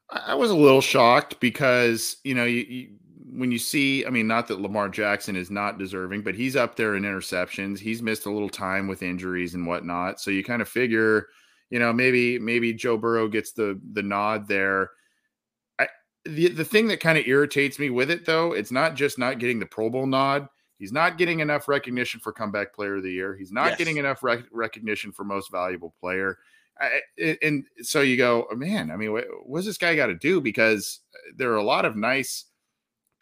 I 0.09 0.35
was 0.35 0.53
a 0.53 0.57
little 0.57 0.83
shocked 0.83 1.41
because 1.41 2.19
you 2.23 2.35
know 2.35 2.45
you, 2.45 2.61
you, 2.69 2.89
when 3.35 3.51
you 3.51 3.59
see, 3.59 4.05
I 4.07 4.11
mean, 4.11 4.27
not 4.27 4.47
that 4.49 4.61
Lamar 4.61 4.89
Jackson 4.89 5.37
is 5.37 5.51
not 5.51 5.79
deserving, 5.79 6.23
but 6.23 6.35
he's 6.35 6.55
up 6.57 6.77
there 6.77 6.97
in 6.97 7.03
interceptions. 7.05 7.79
He's 7.79 8.03
missed 8.03 8.27
a 8.27 8.31
little 8.31 8.49
time 8.51 8.89
with 8.89 9.03
injuries 9.03 9.55
and 9.55 9.67
whatnot, 9.67 10.21
so 10.21 10.31
you 10.31 10.45
kind 10.45 10.61
of 10.62 10.69
figure, 10.69 11.29
you 11.71 11.79
know, 11.79 11.93
maybe 11.93 12.39
maybe 12.39 12.75
Joe 12.75 12.97
Burrow 12.99 13.29
gets 13.29 13.53
the 13.53 13.81
the 13.93 14.03
nod 14.03 14.49
there. 14.49 14.91
I 15.79 15.89
the 16.25 16.49
the 16.49 16.65
thing 16.65 16.89
that 16.89 17.01
kind 17.01 17.17
of 17.19 17.27
irritates 17.27 17.79
me 17.79 17.91
with 17.91 18.11
it 18.11 18.27
though, 18.27 18.53
it's 18.53 18.71
not 18.73 18.95
just 18.95 19.19
not 19.19 19.39
getting 19.39 19.59
the 19.59 19.67
Pro 19.67 19.89
Bowl 19.89 20.07
nod. 20.07 20.49
He's 20.79 20.93
not 20.93 21.17
getting 21.17 21.41
enough 21.41 21.69
recognition 21.69 22.19
for 22.19 22.33
comeback 22.33 22.75
player 22.75 22.97
of 22.97 23.05
the 23.05 23.12
year. 23.12 23.37
He's 23.37 23.53
not 23.53 23.69
Yes. 23.69 23.79
getting 23.79 23.99
enough 23.99 24.23
rec- 24.25 24.47
recognition 24.51 25.12
for 25.12 25.23
most 25.23 25.53
valuable 25.53 25.95
player. 26.01 26.39
I, 26.81 27.37
and 27.41 27.65
so 27.83 28.01
you 28.01 28.17
go, 28.17 28.49
oh, 28.51 28.57
man. 28.57 28.91
I 28.91 28.97
mean, 28.97 29.12
what, 29.12 29.27
what's 29.45 29.65
this 29.65 29.79
guy 29.79 29.95
got 29.95 30.07
to 30.07 30.17
do? 30.17 30.41
Because 30.41 30.99
there 31.37 31.53
are 31.53 31.57
a 31.57 31.62
lot 31.62 31.85
of 31.85 31.95
nice 31.95 32.47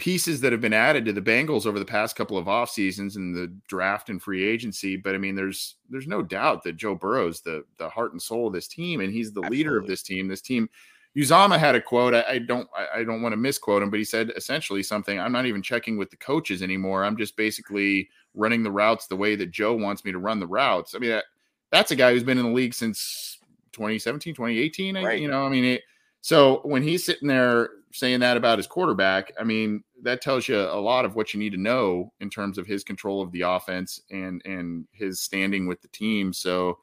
pieces 0.00 0.40
that 0.40 0.50
have 0.50 0.62
been 0.62 0.72
added 0.72 1.04
to 1.04 1.12
the 1.12 1.20
Bengals 1.20 1.66
over 1.66 1.78
the 1.78 1.84
past 1.84 2.16
couple 2.16 2.38
of 2.38 2.48
off 2.48 2.70
seasons 2.70 3.16
and 3.16 3.34
the 3.36 3.54
draft 3.68 4.08
and 4.08 4.20
free 4.20 4.42
agency. 4.42 4.96
But 4.96 5.14
I 5.14 5.18
mean, 5.18 5.34
there's 5.36 5.76
there's 5.90 6.08
no 6.08 6.22
doubt 6.22 6.64
that 6.64 6.76
Joe 6.76 6.94
Burrow's 6.94 7.42
the 7.42 7.64
the 7.76 7.88
heart 7.88 8.12
and 8.12 8.20
soul 8.20 8.48
of 8.48 8.52
this 8.54 8.66
team, 8.66 9.00
and 9.00 9.12
he's 9.12 9.32
the 9.32 9.42
leader 9.42 9.76
of 9.78 9.86
this 9.86 10.02
team. 10.02 10.26
This 10.26 10.40
team. 10.42 10.68
Uzomah 11.16 11.58
had 11.58 11.74
a 11.74 11.80
quote. 11.80 12.14
I, 12.14 12.24
I 12.28 12.38
don't. 12.38 12.68
I, 12.76 13.00
I 13.00 13.04
don't 13.04 13.20
want 13.20 13.32
to 13.32 13.36
misquote 13.36 13.82
him, 13.82 13.90
but 13.90 13.98
he 13.98 14.04
said 14.04 14.32
essentially 14.36 14.82
something. 14.82 15.18
I'm 15.18 15.32
not 15.32 15.44
even 15.46 15.60
checking 15.60 15.96
with 15.98 16.08
the 16.10 16.16
coaches 16.16 16.62
anymore. 16.62 17.04
I'm 17.04 17.16
just 17.16 17.36
basically 17.36 18.08
running 18.34 18.62
the 18.62 18.70
routes 18.70 19.06
the 19.08 19.16
way 19.16 19.34
that 19.36 19.50
Joe 19.50 19.74
wants 19.74 20.04
me 20.04 20.12
to 20.12 20.18
run 20.18 20.38
the 20.38 20.46
routes. 20.46 20.94
I 20.94 20.98
mean, 20.98 21.10
that, 21.10 21.24
that's 21.72 21.90
a 21.90 21.96
guy 21.96 22.12
who's 22.12 22.22
been 22.22 22.38
in 22.38 22.44
the 22.46 22.52
league 22.52 22.74
since 22.74 23.38
2017, 23.72 24.34
2018. 24.34 24.96
I- 24.96 25.00
You 25.14 25.28
know, 25.28 25.44
I 25.44 25.48
mean, 25.48 25.64
it, 25.64 25.82
so 26.20 26.60
when 26.62 26.82
he's 26.84 27.04
sitting 27.04 27.26
there 27.26 27.70
saying 27.92 28.20
that 28.20 28.36
about 28.36 28.58
his 28.58 28.68
quarterback, 28.68 29.32
I 29.38 29.42
mean, 29.42 29.82
that 30.02 30.20
tells 30.20 30.48
you 30.48 30.58
a 30.58 30.80
lot 30.80 31.04
of 31.04 31.14
what 31.14 31.32
you 31.32 31.40
need 31.40 31.52
to 31.52 31.60
know 31.60 32.12
in 32.20 32.30
terms 32.30 32.58
of 32.58 32.66
his 32.66 32.84
control 32.84 33.22
of 33.22 33.32
the 33.32 33.42
offense 33.42 34.00
and 34.10 34.42
and 34.44 34.86
his 34.92 35.20
standing 35.20 35.66
with 35.66 35.80
the 35.82 35.88
team. 35.88 36.32
So, 36.32 36.78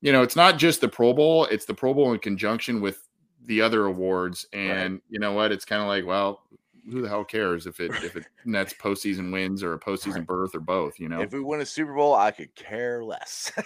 you 0.00 0.12
know, 0.12 0.22
it's 0.22 0.36
not 0.36 0.58
just 0.58 0.80
the 0.80 0.88
Pro 0.88 1.12
Bowl; 1.12 1.46
it's 1.46 1.66
the 1.66 1.74
Pro 1.74 1.94
Bowl 1.94 2.12
in 2.12 2.18
conjunction 2.18 2.80
with 2.80 3.08
the 3.44 3.60
other 3.60 3.86
awards. 3.86 4.46
And 4.52 5.00
you 5.08 5.18
know 5.18 5.32
what? 5.32 5.52
It's 5.52 5.64
kind 5.64 5.82
of 5.82 5.88
like, 5.88 6.06
well, 6.06 6.42
who 6.90 7.02
the 7.02 7.08
hell 7.08 7.24
cares 7.24 7.66
if 7.66 7.80
it 7.80 7.90
if 8.02 8.16
it 8.16 8.26
nets 8.44 8.74
postseason 8.74 9.32
wins 9.32 9.62
or 9.62 9.74
a 9.74 9.80
postseason 9.80 10.16
Right. 10.16 10.26
berth 10.26 10.54
or 10.54 10.60
both? 10.60 10.98
You 10.98 11.08
know? 11.08 11.20
If 11.20 11.32
we 11.32 11.40
win 11.40 11.60
a 11.60 11.66
Super 11.66 11.94
Bowl, 11.94 12.14
I 12.14 12.30
could 12.30 12.54
care 12.54 13.04
less. 13.04 13.52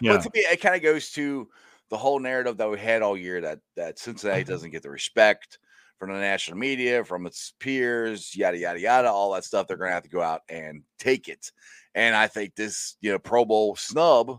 Yeah. 0.00 0.12
But 0.12 0.22
to 0.22 0.30
me, 0.32 0.40
it 0.40 0.60
kind 0.60 0.76
of 0.76 0.82
goes 0.82 1.10
to 1.12 1.48
the 1.88 1.96
whole 1.96 2.20
narrative 2.20 2.56
that 2.58 2.70
we 2.70 2.78
had 2.78 3.02
all 3.02 3.16
year 3.16 3.40
that 3.40 3.58
that 3.74 3.98
Cincinnati 3.98 4.42
mm-hmm. 4.42 4.50
doesn't 4.50 4.70
get 4.70 4.82
the 4.82 4.90
respect 4.90 5.58
from 5.98 6.12
the 6.12 6.18
national 6.18 6.58
media, 6.58 7.04
from 7.04 7.26
its 7.26 7.54
peers, 7.58 8.34
yada 8.36 8.56
yada 8.56 8.80
yada, 8.80 9.10
all 9.10 9.32
that 9.32 9.44
stuff. 9.44 9.66
They're 9.66 9.76
going 9.76 9.90
to 9.90 9.94
have 9.94 10.04
to 10.04 10.08
go 10.08 10.22
out 10.22 10.42
and 10.48 10.82
take 10.98 11.28
it. 11.28 11.52
And 11.94 12.14
I 12.14 12.28
think 12.28 12.54
this, 12.54 12.96
you 13.00 13.10
know, 13.10 13.18
Pro 13.18 13.44
Bowl 13.44 13.74
snub, 13.76 14.38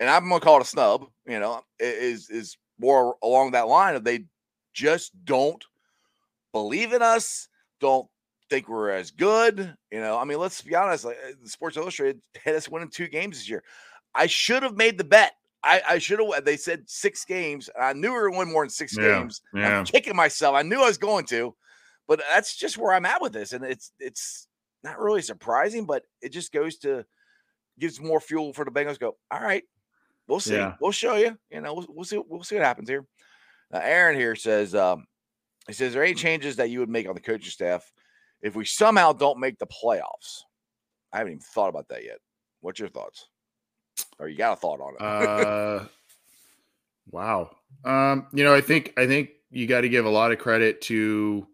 and 0.00 0.08
I'm 0.08 0.28
going 0.28 0.40
to 0.40 0.44
call 0.44 0.58
it 0.58 0.62
a 0.62 0.66
snub, 0.66 1.06
you 1.26 1.40
know, 1.40 1.62
is 1.78 2.30
is 2.30 2.56
more 2.78 3.16
along 3.22 3.52
that 3.52 3.68
line 3.68 3.94
of 3.94 4.04
they 4.04 4.24
just 4.72 5.12
don't 5.24 5.64
believe 6.52 6.92
in 6.92 7.02
us, 7.02 7.48
don't 7.80 8.08
think 8.50 8.68
we're 8.68 8.90
as 8.90 9.10
good. 9.10 9.74
You 9.90 10.00
know, 10.00 10.18
I 10.18 10.24
mean, 10.24 10.38
let's 10.38 10.62
be 10.62 10.74
honest. 10.74 11.04
Like, 11.04 11.18
uh, 11.26 11.46
Sports 11.46 11.76
Illustrated 11.76 12.20
had 12.42 12.54
us 12.54 12.68
winning 12.68 12.90
two 12.90 13.08
games 13.08 13.38
this 13.38 13.48
year. 13.48 13.62
I 14.14 14.26
should 14.26 14.62
have 14.62 14.76
made 14.76 14.98
the 14.98 15.04
bet. 15.04 15.32
I, 15.64 15.82
I 15.88 15.98
should 15.98 16.20
have. 16.20 16.44
They 16.44 16.56
said 16.58 16.84
six 16.86 17.24
games. 17.24 17.70
I 17.80 17.94
knew 17.94 18.08
we 18.10 18.14
were 18.14 18.28
going 18.28 18.32
to 18.34 18.38
win 18.40 18.52
more 18.52 18.64
than 18.64 18.70
six 18.70 18.96
Yeah, 18.96 19.20
games. 19.20 19.40
yeah. 19.54 19.78
I'm 19.78 19.84
kicking 19.86 20.14
myself. 20.14 20.54
I 20.54 20.62
knew 20.62 20.80
I 20.82 20.86
was 20.86 20.98
going 20.98 21.24
to, 21.26 21.54
but 22.06 22.20
that's 22.30 22.54
just 22.56 22.76
where 22.78 22.92
I'm 22.92 23.06
at 23.06 23.22
with 23.22 23.32
this, 23.32 23.52
and 23.52 23.64
it's 23.64 23.90
it's 23.98 24.46
not 24.82 25.00
really 25.00 25.22
surprising, 25.22 25.86
but 25.86 26.04
it 26.20 26.28
just 26.30 26.52
goes 26.52 26.76
to 26.78 27.04
gives 27.78 28.00
more 28.00 28.20
fuel 28.20 28.52
for 28.52 28.64
the 28.64 28.70
Bengals. 28.70 28.98
Go 29.00 29.16
all 29.30 29.40
right, 29.40 29.64
we'll 30.28 30.38
see. 30.40 30.54
Yeah. 30.54 30.74
We'll 30.80 30.92
show 30.92 31.16
you. 31.16 31.36
You 31.50 31.60
know, 31.62 31.74
we'll, 31.74 31.86
we'll 31.88 32.04
see. 32.04 32.20
We'll 32.28 32.42
see 32.44 32.56
what 32.56 32.64
happens 32.64 32.88
here. 32.88 33.06
Uh, 33.72 33.80
Aaron 33.82 34.16
here 34.18 34.36
says, 34.36 34.74
um, 34.74 35.06
he 35.66 35.72
says, 35.72 35.92
"Are 35.92 35.94
there 35.94 36.04
any 36.04 36.14
changes 36.14 36.56
that 36.56 36.68
you 36.70 36.80
would 36.80 36.90
make 36.90 37.08
on 37.08 37.14
the 37.14 37.20
coaching 37.20 37.50
staff 37.50 37.90
if 38.42 38.54
we 38.54 38.64
somehow 38.66 39.12
don't 39.14 39.40
make 39.40 39.58
the 39.58 39.66
playoffs?" 39.66 40.42
I 41.12 41.18
haven't 41.18 41.32
even 41.32 41.40
thought 41.54 41.68
about 41.70 41.88
that 41.88 42.04
yet. 42.04 42.18
What's 42.60 42.78
your 42.80 42.88
thoughts? 42.90 43.28
Or 44.18 44.28
you 44.28 44.36
got 44.36 44.54
a 44.54 44.56
thought 44.56 44.80
on 44.80 44.94
it? 44.94 45.02
uh 45.02 45.84
wow 47.10 47.50
um 47.84 48.26
you 48.32 48.44
know 48.44 48.54
i 48.54 48.60
think 48.60 48.92
i 48.96 49.06
think 49.06 49.30
you 49.50 49.66
got 49.66 49.82
to 49.82 49.88
give 49.88 50.06
a 50.06 50.10
lot 50.10 50.32
of 50.32 50.38
credit 50.38 50.80
to 50.80 51.46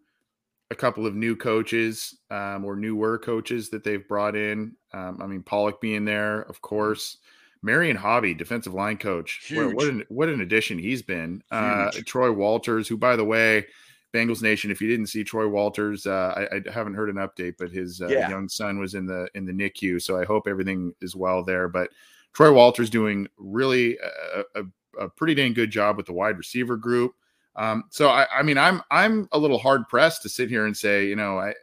a 0.70 0.74
couple 0.74 1.06
of 1.06 1.14
new 1.14 1.34
coaches 1.34 2.16
um 2.30 2.64
or 2.64 2.76
newer 2.76 3.18
coaches 3.18 3.70
that 3.70 3.82
they've 3.82 4.06
brought 4.06 4.36
in 4.36 4.74
um 4.92 5.18
i 5.20 5.26
mean 5.26 5.42
Pollack 5.42 5.80
being 5.80 6.04
there 6.04 6.42
of 6.42 6.60
course 6.62 7.18
marion 7.62 7.96
hobby 7.96 8.32
defensive 8.32 8.72
line 8.72 8.96
coach 8.96 9.52
what, 9.54 9.74
what 9.74 9.88
an 9.88 10.04
what 10.08 10.28
an 10.28 10.40
addition 10.40 10.78
he's 10.78 11.02
been 11.02 11.42
uh 11.50 11.90
troy 12.06 12.30
walters 12.30 12.86
who 12.88 12.96
by 12.96 13.16
the 13.16 13.24
way 13.24 13.66
Bengals 14.12 14.42
Nation. 14.42 14.70
If 14.70 14.80
you 14.80 14.88
didn't 14.88 15.06
see 15.06 15.22
Troy 15.22 15.46
Walters, 15.46 16.06
uh, 16.06 16.34
I, 16.36 16.56
I 16.56 16.72
haven't 16.72 16.94
heard 16.94 17.10
an 17.10 17.16
update, 17.16 17.54
but 17.58 17.70
his 17.70 18.02
uh, 18.02 18.08
Yeah. 18.08 18.28
young 18.28 18.48
son 18.48 18.78
was 18.78 18.94
in 18.94 19.06
the 19.06 19.28
in 19.34 19.46
the 19.46 19.52
NICU, 19.52 20.02
so 20.02 20.18
I 20.18 20.24
hope 20.24 20.48
everything 20.48 20.94
is 21.00 21.14
well 21.14 21.44
there. 21.44 21.68
But 21.68 21.90
Troy 22.32 22.52
Walters 22.52 22.90
doing 22.90 23.28
really 23.36 23.98
a, 24.34 24.60
a, 24.60 25.04
a 25.04 25.08
pretty 25.08 25.34
dang 25.34 25.52
good 25.52 25.70
job 25.70 25.96
with 25.96 26.06
the 26.06 26.12
wide 26.12 26.38
receiver 26.38 26.76
group. 26.76 27.12
Um, 27.56 27.84
so 27.90 28.08
I, 28.08 28.26
I 28.32 28.42
mean, 28.42 28.58
I'm 28.58 28.82
I'm 28.90 29.28
a 29.32 29.38
little 29.38 29.58
hard 29.58 29.88
pressed 29.88 30.22
to 30.22 30.28
sit 30.28 30.48
here 30.48 30.66
and 30.66 30.76
say, 30.76 31.06
you 31.06 31.16
know, 31.16 31.38
I 31.38 31.54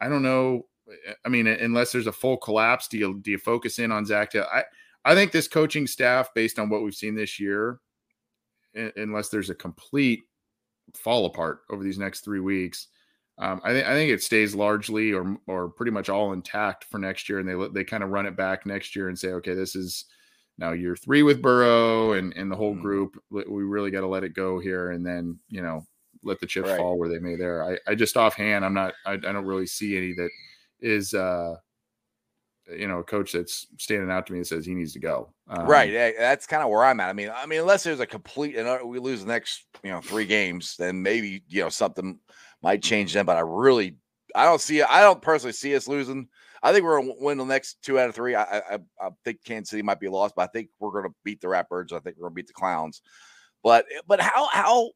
I 0.00 0.08
don't 0.08 0.22
know. 0.22 0.66
I 1.24 1.28
mean, 1.28 1.46
unless 1.46 1.92
there's 1.92 2.06
a 2.06 2.12
full 2.12 2.36
collapse, 2.36 2.88
do 2.88 2.98
you 2.98 3.20
do 3.20 3.30
you 3.30 3.38
focus 3.38 3.78
in 3.78 3.92
on 3.92 4.06
Zac 4.06 4.30
Taylor? 4.30 4.46
I 4.52 4.64
I 5.04 5.14
think 5.14 5.32
this 5.32 5.48
coaching 5.48 5.86
staff, 5.86 6.32
based 6.34 6.58
on 6.58 6.68
what 6.68 6.82
we've 6.82 6.94
seen 6.94 7.14
this 7.14 7.38
year, 7.38 7.80
unless 8.96 9.28
there's 9.28 9.50
a 9.50 9.54
complete 9.54 10.22
fall 10.94 11.26
apart 11.26 11.60
over 11.70 11.82
these 11.82 11.98
next 11.98 12.20
three 12.20 12.40
weeks, 12.40 12.88
um, 13.38 13.60
I 13.64 13.72
think 13.72 13.86
I 13.86 13.94
think 13.94 14.10
it 14.12 14.22
stays 14.22 14.54
largely 14.54 15.12
or 15.12 15.36
or 15.46 15.68
pretty 15.70 15.92
much 15.92 16.08
all 16.08 16.32
intact 16.32 16.84
for 16.84 16.98
next 16.98 17.28
year, 17.28 17.38
and 17.38 17.48
they 17.48 17.68
they 17.72 17.84
kind 17.84 18.02
of 18.04 18.10
run 18.10 18.26
it 18.26 18.36
back 18.36 18.66
next 18.66 18.94
year 18.94 19.08
and 19.08 19.18
say, 19.18 19.28
okay, 19.32 19.54
this 19.54 19.74
is 19.74 20.04
now 20.58 20.72
year 20.72 20.94
three 20.96 21.22
with 21.22 21.42
Burrow 21.42 22.12
and 22.12 22.32
and 22.36 22.50
the 22.50 22.56
whole 22.56 22.74
Mhm. 22.74 22.82
group. 22.82 23.16
We 23.30 23.44
really 23.64 23.90
got 23.90 24.02
to 24.02 24.06
let 24.06 24.24
it 24.24 24.34
go 24.34 24.58
here, 24.60 24.90
and 24.90 25.04
then 25.06 25.40
you 25.48 25.62
know 25.62 25.86
let 26.22 26.40
the 26.40 26.46
chips 26.46 26.68
Right. 26.68 26.76
fall 26.76 26.98
where 26.98 27.08
they 27.08 27.18
may. 27.18 27.36
There, 27.36 27.64
I 27.64 27.78
I 27.90 27.94
just 27.94 28.16
offhand, 28.16 28.64
I'm 28.64 28.74
not, 28.74 28.94
I, 29.06 29.14
I 29.14 29.16
don't 29.16 29.44
really 29.46 29.66
see 29.66 29.96
any 29.96 30.12
that 30.14 30.30
is 30.80 31.14
uh 31.14 31.56
you 32.68 32.86
know 32.86 33.00
a 33.00 33.04
coach 33.04 33.32
that's 33.32 33.66
standing 33.78 34.10
out 34.10 34.26
to 34.26 34.32
me 34.32 34.38
that 34.40 34.44
says 34.46 34.64
he 34.64 34.74
needs 34.74 34.92
to 34.92 35.00
go. 35.00 35.34
Um, 35.48 35.66
right. 35.68 36.14
That's 36.18 36.46
kind 36.46 36.62
of 36.62 36.70
where 36.70 36.84
I'm 36.84 37.00
at. 37.00 37.08
I 37.08 37.12
mean, 37.12 37.30
I 37.34 37.46
mean, 37.46 37.60
unless 37.60 37.84
there's 37.84 38.00
a 38.00 38.06
complete 38.06 38.56
and 38.56 38.68
uh, 38.68 38.80
we 38.84 38.98
lose 38.98 39.20
the 39.20 39.26
next, 39.26 39.64
you 39.82 39.90
know, 39.90 40.00
three 40.00 40.26
games, 40.26 40.76
then 40.76 41.02
maybe 41.02 41.42
you 41.48 41.62
know 41.62 41.68
something 41.68 42.20
might 42.62 42.82
change 42.82 43.12
them, 43.12 43.26
But 43.26 43.36
I 43.36 43.40
really, 43.40 43.96
I 44.34 44.44
don't 44.44 44.60
see. 44.60 44.82
I 44.82 45.00
don't 45.00 45.20
personally 45.22 45.52
see 45.52 45.74
us 45.76 45.88
losing. 45.88 46.28
I 46.62 46.72
think 46.72 46.84
we're 46.84 47.00
gonna 47.00 47.14
win 47.18 47.38
the 47.38 47.44
next 47.44 47.82
two 47.82 47.98
out 47.98 48.08
of 48.08 48.14
three. 48.14 48.34
I, 48.34 48.42
I, 48.58 48.78
I- 49.00 49.10
think 49.24 49.44
Kansas 49.44 49.70
City 49.70 49.82
might 49.82 50.00
be 50.00 50.08
lost, 50.08 50.34
but 50.36 50.42
I 50.42 50.46
think 50.52 50.68
we're 50.78 50.92
gonna 50.92 51.14
beat 51.24 51.40
the 51.40 51.48
Ratbirds. 51.48 51.92
I 51.92 51.98
think 51.98 52.16
we're 52.16 52.28
gonna 52.28 52.34
beat 52.34 52.46
the 52.46 52.52
Clowns. 52.52 53.02
But 53.62 53.86
but 54.06 54.20
how 54.20 54.48
how? 54.48 54.90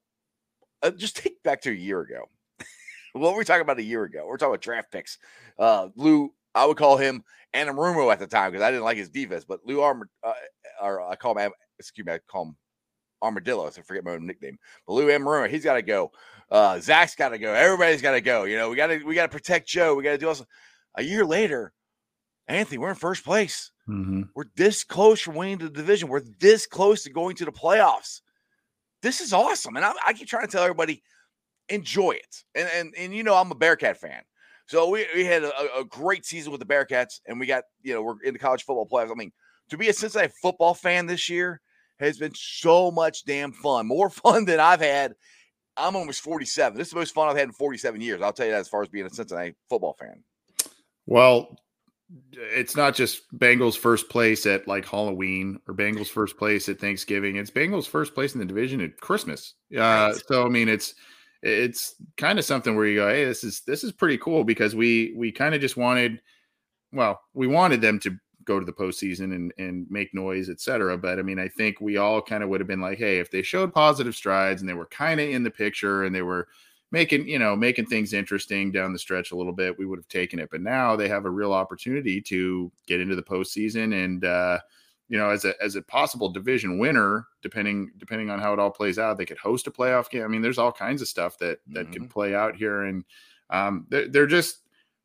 Uh, 0.82 0.90
just 0.90 1.16
take 1.16 1.42
back 1.42 1.62
to 1.62 1.70
a 1.70 1.74
year 1.74 2.00
ago. 2.00 2.24
what 3.12 3.32
were 3.32 3.38
we 3.38 3.44
talking 3.44 3.62
about 3.62 3.78
a 3.78 3.82
year 3.82 4.04
ago? 4.04 4.24
We're 4.26 4.36
talking 4.36 4.52
about 4.52 4.62
draft 4.62 4.92
picks. 4.92 5.18
Uh, 5.58 5.88
Lou, 5.96 6.32
I 6.54 6.66
would 6.66 6.76
call 6.76 6.96
him 6.96 7.24
Anarumo 7.54 8.12
at 8.12 8.18
the 8.18 8.26
time 8.26 8.52
because 8.52 8.62
I 8.64 8.70
didn't 8.70 8.84
like 8.84 8.98
his 8.98 9.08
defense, 9.08 9.44
but 9.44 9.60
Lou 9.64 9.80
Armor, 9.80 10.08
uh, 10.22 10.32
or 10.82 11.00
I 11.08 11.16
call 11.16 11.36
him, 11.36 11.50
excuse 11.78 12.06
me, 12.06 12.12
I 12.12 12.18
call 12.28 12.46
him 12.46 12.56
Armadillo. 13.22 13.68
So 13.70 13.80
I 13.80 13.84
forget 13.84 14.04
my 14.04 14.12
own 14.12 14.26
nickname. 14.26 14.58
But 14.86 14.94
Lou 14.94 15.46
he's 15.48 15.64
got 15.64 15.74
to 15.74 15.82
go. 15.82 16.12
Uh, 16.50 16.78
Zac's 16.80 17.14
got 17.14 17.30
to 17.30 17.38
go. 17.38 17.52
Everybody's 17.52 18.02
got 18.02 18.12
to 18.12 18.20
go. 18.20 18.44
You 18.44 18.56
know, 18.56 18.70
we 18.70 18.76
got 18.76 18.88
to 18.88 19.02
we 19.04 19.14
got 19.14 19.30
to 19.30 19.36
protect 19.36 19.68
Joe. 19.68 19.94
We 19.94 20.04
got 20.04 20.12
to 20.12 20.18
do 20.18 20.28
also. 20.28 20.46
A 20.96 21.02
year 21.02 21.24
later, 21.24 21.72
Anthony, 22.48 22.78
we're 22.78 22.90
in 22.90 22.94
first 22.94 23.24
place. 23.24 23.70
mhm. 23.88 24.28
We're 24.34 24.44
this 24.56 24.84
close 24.84 25.20
from 25.20 25.34
winning 25.34 25.58
the 25.58 25.68
division. 25.68 26.08
We're 26.08 26.22
this 26.40 26.66
close 26.66 27.02
to 27.02 27.10
going 27.10 27.36
to 27.36 27.44
the 27.44 27.52
playoffs. 27.52 28.20
This 29.02 29.20
is 29.20 29.32
awesome. 29.32 29.76
And 29.76 29.84
I, 29.84 29.92
I 30.06 30.12
keep 30.12 30.28
trying 30.28 30.46
to 30.46 30.50
tell 30.52 30.62
everybody 30.62 31.02
enjoy 31.68 32.12
it. 32.12 32.44
And 32.54 32.68
and 32.74 32.94
and 32.96 33.14
you 33.14 33.22
know, 33.22 33.34
I'm 33.34 33.50
a 33.50 33.56
Bearcat 33.56 33.98
fan. 33.98 34.22
So 34.68 34.88
we, 34.88 35.06
we 35.14 35.24
had 35.24 35.44
a, 35.44 35.78
a 35.78 35.84
great 35.84 36.24
season 36.26 36.50
with 36.50 36.60
the 36.60 36.66
Bearcats, 36.66 37.20
and 37.26 37.38
we 37.38 37.46
got, 37.46 37.62
you 37.82 37.94
know, 37.94 38.02
we're 38.02 38.20
in 38.24 38.32
the 38.32 38.38
college 38.38 38.64
football 38.64 38.88
playoffs. 38.88 39.12
I 39.12 39.14
mean, 39.14 39.30
to 39.70 39.76
be 39.76 39.88
a 39.88 39.92
Cincinnati 39.92 40.32
football 40.42 40.74
fan 40.74 41.06
this 41.06 41.28
year 41.28 41.60
has 41.98 42.18
been 42.18 42.32
so 42.34 42.90
much 42.90 43.24
damn 43.24 43.52
fun. 43.52 43.86
More 43.86 44.10
fun 44.10 44.44
than 44.44 44.60
I've 44.60 44.80
had. 44.80 45.14
I'm 45.76 45.96
almost 45.96 46.22
47. 46.22 46.78
This 46.78 46.88
is 46.88 46.92
the 46.92 46.98
most 46.98 47.14
fun 47.14 47.28
I've 47.28 47.36
had 47.36 47.48
in 47.48 47.52
47 47.52 48.00
years. 48.00 48.22
I'll 48.22 48.32
tell 48.32 48.46
you 48.46 48.52
that 48.52 48.60
as 48.60 48.68
far 48.68 48.82
as 48.82 48.88
being 48.88 49.06
a 49.06 49.10
Cincinnati 49.10 49.54
football 49.68 49.94
fan. 49.98 50.22
Well, 51.04 51.58
it's 52.34 52.76
not 52.76 52.94
just 52.94 53.22
Bengals 53.36 53.76
first 53.76 54.08
place 54.08 54.46
at 54.46 54.66
like 54.68 54.86
Halloween 54.86 55.58
or 55.66 55.74
Bengals 55.74 56.08
first 56.08 56.38
place 56.38 56.68
at 56.68 56.80
Thanksgiving. 56.80 57.36
It's 57.36 57.50
Bengals 57.50 57.86
first 57.86 58.14
place 58.14 58.34
in 58.34 58.40
the 58.40 58.46
division 58.46 58.80
at 58.80 58.96
Christmas. 59.00 59.54
Uh, 59.76 60.14
so 60.28 60.46
I 60.46 60.48
mean, 60.48 60.68
it's 60.68 60.94
it's 61.42 61.94
kind 62.16 62.38
of 62.38 62.44
something 62.44 62.74
where 62.74 62.86
you 62.86 62.96
go, 62.96 63.08
hey, 63.08 63.24
this 63.24 63.44
is 63.44 63.62
this 63.66 63.84
is 63.84 63.92
pretty 63.92 64.18
cool 64.18 64.44
because 64.44 64.74
we 64.74 65.14
we 65.16 65.32
kind 65.32 65.54
of 65.54 65.60
just 65.60 65.76
wanted, 65.76 66.20
well, 66.92 67.20
we 67.34 67.46
wanted 67.46 67.80
them 67.80 67.98
to 68.00 68.16
go 68.46 68.58
to 68.58 68.66
the 68.66 68.72
postseason 68.72 69.34
and 69.34 69.52
and 69.58 69.86
make 69.90 70.14
noise, 70.14 70.48
et 70.48 70.60
cetera. 70.60 70.96
But 70.96 71.18
I 71.18 71.22
mean, 71.22 71.38
I 71.38 71.48
think 71.48 71.80
we 71.80 71.98
all 71.98 72.22
kind 72.22 72.42
of 72.42 72.48
would 72.48 72.60
have 72.60 72.68
been 72.68 72.80
like, 72.80 72.98
hey, 72.98 73.18
if 73.18 73.30
they 73.30 73.42
showed 73.42 73.74
positive 73.74 74.14
strides 74.14 74.62
and 74.62 74.68
they 74.68 74.74
were 74.74 74.86
kind 74.86 75.20
of 75.20 75.28
in 75.28 75.42
the 75.42 75.50
picture 75.50 76.04
and 76.04 76.14
they 76.14 76.22
were 76.22 76.48
making 76.92 77.28
you 77.28 77.38
know 77.38 77.54
making 77.56 77.86
things 77.86 78.12
interesting 78.12 78.72
down 78.72 78.92
the 78.92 78.98
stretch 78.98 79.32
a 79.32 79.36
little 79.36 79.52
bit, 79.52 79.78
we 79.78 79.86
would 79.86 79.98
have 79.98 80.08
taken 80.08 80.38
it. 80.38 80.48
But 80.50 80.62
now 80.62 80.96
they 80.96 81.08
have 81.08 81.26
a 81.26 81.30
real 81.30 81.52
opportunity 81.52 82.20
to 82.22 82.72
get 82.86 83.00
into 83.00 83.16
the 83.16 83.22
postseason 83.22 84.04
and. 84.04 84.24
uh 84.24 84.58
you 85.08 85.16
know, 85.16 85.30
as 85.30 85.44
a 85.44 85.54
as 85.62 85.76
a 85.76 85.82
possible 85.82 86.28
division 86.30 86.78
winner, 86.78 87.28
depending 87.40 87.92
depending 87.96 88.28
on 88.28 88.40
how 88.40 88.52
it 88.52 88.58
all 88.58 88.72
plays 88.72 88.98
out, 88.98 89.16
they 89.16 89.24
could 89.24 89.38
host 89.38 89.68
a 89.68 89.70
playoff 89.70 90.10
game. 90.10 90.24
I 90.24 90.26
mean, 90.26 90.42
there's 90.42 90.58
all 90.58 90.72
kinds 90.72 91.00
of 91.00 91.06
stuff 91.06 91.38
that 91.38 91.60
that 91.68 91.92
could 91.92 92.10
play 92.10 92.34
out 92.34 92.56
here, 92.56 92.82
and 92.82 93.04
um, 93.50 93.86
they're, 93.88 94.08
they're 94.08 94.26
just 94.26 94.62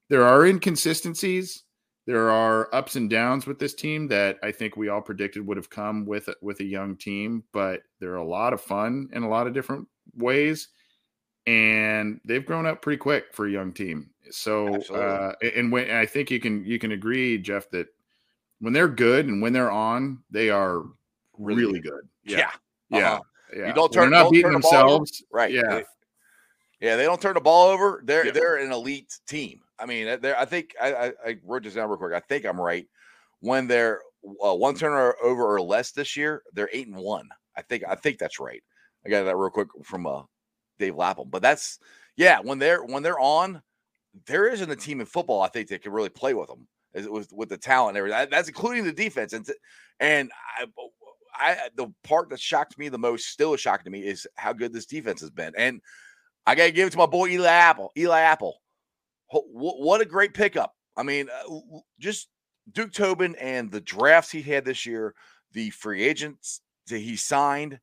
there 0.09 0.23
are 0.23 0.43
inconsistencies, 0.43 1.65
there 2.11 2.29
are 2.29 2.67
ups 2.75 2.97
and 2.97 3.09
downs 3.09 3.47
with 3.47 3.57
this 3.57 3.73
team 3.73 4.05
that 4.09 4.37
I 4.43 4.51
think 4.51 4.75
we 4.75 4.89
all 4.89 5.01
predicted 5.01 5.47
would 5.47 5.55
have 5.55 5.69
come 5.69 6.05
with 6.05 6.27
a- 6.27 6.35
with 6.41 6.59
a 6.59 6.65
young 6.65 6.97
team, 6.97 7.43
but 7.53 7.83
they're 7.99 8.15
a 8.15 8.23
lot 8.23 8.51
of 8.51 8.59
fun 8.59 9.09
in 9.13 9.23
a 9.23 9.29
lot 9.29 9.47
of 9.47 9.53
different 9.53 9.87
ways, 10.17 10.67
and 11.47 12.19
they've 12.25 12.45
grown 12.45 12.65
up 12.65 12.81
pretty 12.81 12.97
quick 12.97 13.33
for 13.33 13.47
a 13.47 13.51
young 13.51 13.71
team. 13.71 14.09
So, 14.29 14.75
uh, 14.93 15.33
and 15.55 15.71
when 15.71 15.85
and 15.87 15.97
I 15.97 16.05
think 16.05 16.29
you 16.31 16.39
can 16.41 16.65
you 16.65 16.79
can 16.79 16.91
agree, 16.91 17.37
Jeff, 17.37 17.69
that 17.71 17.87
when 18.59 18.73
they're 18.73 18.87
good 18.89 19.27
and 19.27 19.41
when 19.41 19.53
they're 19.53 19.71
on, 19.71 20.21
they 20.29 20.49
are 20.49 20.83
Really 21.37 21.63
really, 21.65 21.79
good. 21.79 22.07
Yeah. 22.23 22.51
Yeah. 22.89 23.13
Uh-huh. 23.13 23.21
yeah. 23.55 23.67
You 23.67 23.73
don't 23.73 23.91
turn- 23.91 24.11
they're 24.11 24.23
not 24.23 24.31
beating 24.31 24.51
turn 24.51 24.53
the 24.53 24.59
ball 24.59 24.71
themselves. 24.71 25.23
Right. 25.31 25.51
Yeah. 25.51 25.61
They- 25.69 25.85
yeah, 26.81 26.95
they 26.97 27.03
don't 27.03 27.21
turn 27.21 27.35
the 27.35 27.41
ball 27.41 27.69
over. 27.69 28.01
They're 28.03 28.25
Yeah. 28.27 28.31
they're 28.31 28.55
an 28.57 28.71
elite 28.71 29.17
team. 29.27 29.61
I 29.81 29.85
mean, 29.85 30.19
they're 30.21 30.39
I 30.39 30.45
think 30.45 30.75
I, 30.81 30.93
I, 30.93 31.13
I 31.25 31.37
wrote 31.43 31.63
this 31.63 31.73
down 31.73 31.89
real 31.89 31.97
quick. 31.97 32.13
I 32.13 32.19
think 32.19 32.45
I'm 32.45 32.59
right. 32.59 32.87
When 33.39 33.67
they're 33.67 34.01
uh, 34.43 34.55
one 34.55 34.75
turnover 34.75 35.15
over 35.23 35.55
or 35.55 35.61
less 35.61 35.91
this 35.91 36.15
year, 36.15 36.43
they're 36.53 36.69
eight 36.71 36.87
and 36.87 36.97
one. 36.97 37.27
I 37.57 37.61
think 37.61 37.83
I 37.87 37.95
think 37.95 38.19
that's 38.19 38.39
right. 38.39 38.61
I 39.05 39.09
got 39.09 39.23
that 39.23 39.37
real 39.37 39.49
quick 39.49 39.69
from 39.83 40.05
uh, 40.05 40.23
Dave 40.79 40.95
Lapham. 40.95 41.29
But 41.29 41.41
that's 41.41 41.79
yeah. 42.15 42.39
When 42.39 42.59
they're 42.59 42.83
when 42.83 43.03
they're 43.03 43.19
on, 43.19 43.61
there 44.27 44.47
isn't 44.47 44.69
a 44.69 44.75
team 44.75 44.99
in 44.99 45.07
football 45.07 45.41
I 45.41 45.47
think 45.47 45.69
that 45.69 45.81
can 45.81 45.91
really 45.91 46.09
play 46.09 46.33
with 46.33 46.47
them 46.47 46.67
with 46.93 47.31
with 47.33 47.49
the 47.49 47.57
talent 47.57 47.97
and 47.97 47.97
everything. 47.97 48.29
That's 48.29 48.47
including 48.47 48.83
the 48.83 48.91
defense. 48.91 49.33
And 49.33 49.47
and 49.99 50.29
I, 50.57 50.65
I 51.35 51.69
the 51.75 51.91
part 52.03 52.29
that 52.29 52.39
shocked 52.39 52.77
me 52.77 52.89
the 52.89 52.97
most, 52.97 53.27
still 53.27 53.53
is 53.53 53.61
shocking 53.61 53.85
to 53.85 53.91
me, 53.91 54.05
is 54.05 54.27
how 54.35 54.53
good 54.53 54.73
this 54.73 54.85
defense 54.85 55.21
has 55.21 55.29
been. 55.29 55.53
And 55.57 55.81
I 56.45 56.55
got 56.55 56.65
to 56.65 56.71
give 56.71 56.87
it 56.87 56.91
to 56.91 56.97
my 56.97 57.05
boy 57.05 57.29
Eli 57.29 57.49
Apple. 57.49 57.91
Eli 57.97 58.19
Apple. 58.19 58.57
What 59.31 60.01
a 60.01 60.05
great 60.05 60.33
pickup. 60.33 60.73
I 60.97 61.03
mean, 61.03 61.29
uh, 61.29 61.79
just 61.99 62.27
Duke 62.71 62.91
Tobin 62.91 63.35
and 63.35 63.71
the 63.71 63.81
drafts 63.81 64.31
he 64.31 64.41
had 64.41 64.65
this 64.65 64.85
year, 64.85 65.15
the 65.53 65.69
free 65.69 66.03
agents 66.03 66.61
that 66.87 66.99
he 66.99 67.15
signed, 67.15 67.79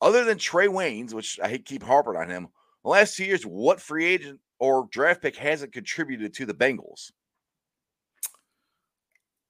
other 0.00 0.24
than 0.24 0.38
Trae 0.38 0.68
Waynes, 0.68 1.12
which 1.12 1.38
I 1.40 1.48
hate 1.48 1.64
keep 1.64 1.82
harping 1.82 2.16
on 2.16 2.28
him, 2.28 2.48
the 2.82 2.90
last 2.90 3.16
two 3.16 3.24
years, 3.24 3.44
what 3.44 3.80
free 3.80 4.06
agent 4.06 4.40
or 4.58 4.88
draft 4.90 5.22
pick 5.22 5.36
hasn't 5.36 5.72
contributed 5.72 6.34
to 6.34 6.46
the 6.46 6.54
Bengals? 6.54 7.10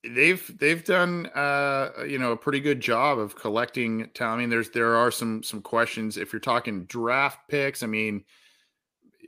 they've 0.04 0.58
they've 0.58 0.84
done 0.84 1.26
uh 1.34 1.90
you 2.08 2.18
know 2.18 2.32
a 2.32 2.36
pretty 2.36 2.60
good 2.60 2.80
job 2.80 3.18
of 3.18 3.36
collecting 3.36 4.08
talent. 4.14 4.38
I 4.38 4.40
mean, 4.40 4.50
there's 4.50 4.70
there 4.70 4.96
are 4.96 5.10
some 5.10 5.42
some 5.42 5.62
questions 5.62 6.16
if 6.16 6.32
you're 6.32 6.40
talking 6.40 6.84
draft 6.86 7.38
picks. 7.48 7.82
I 7.82 7.86
mean, 7.86 8.24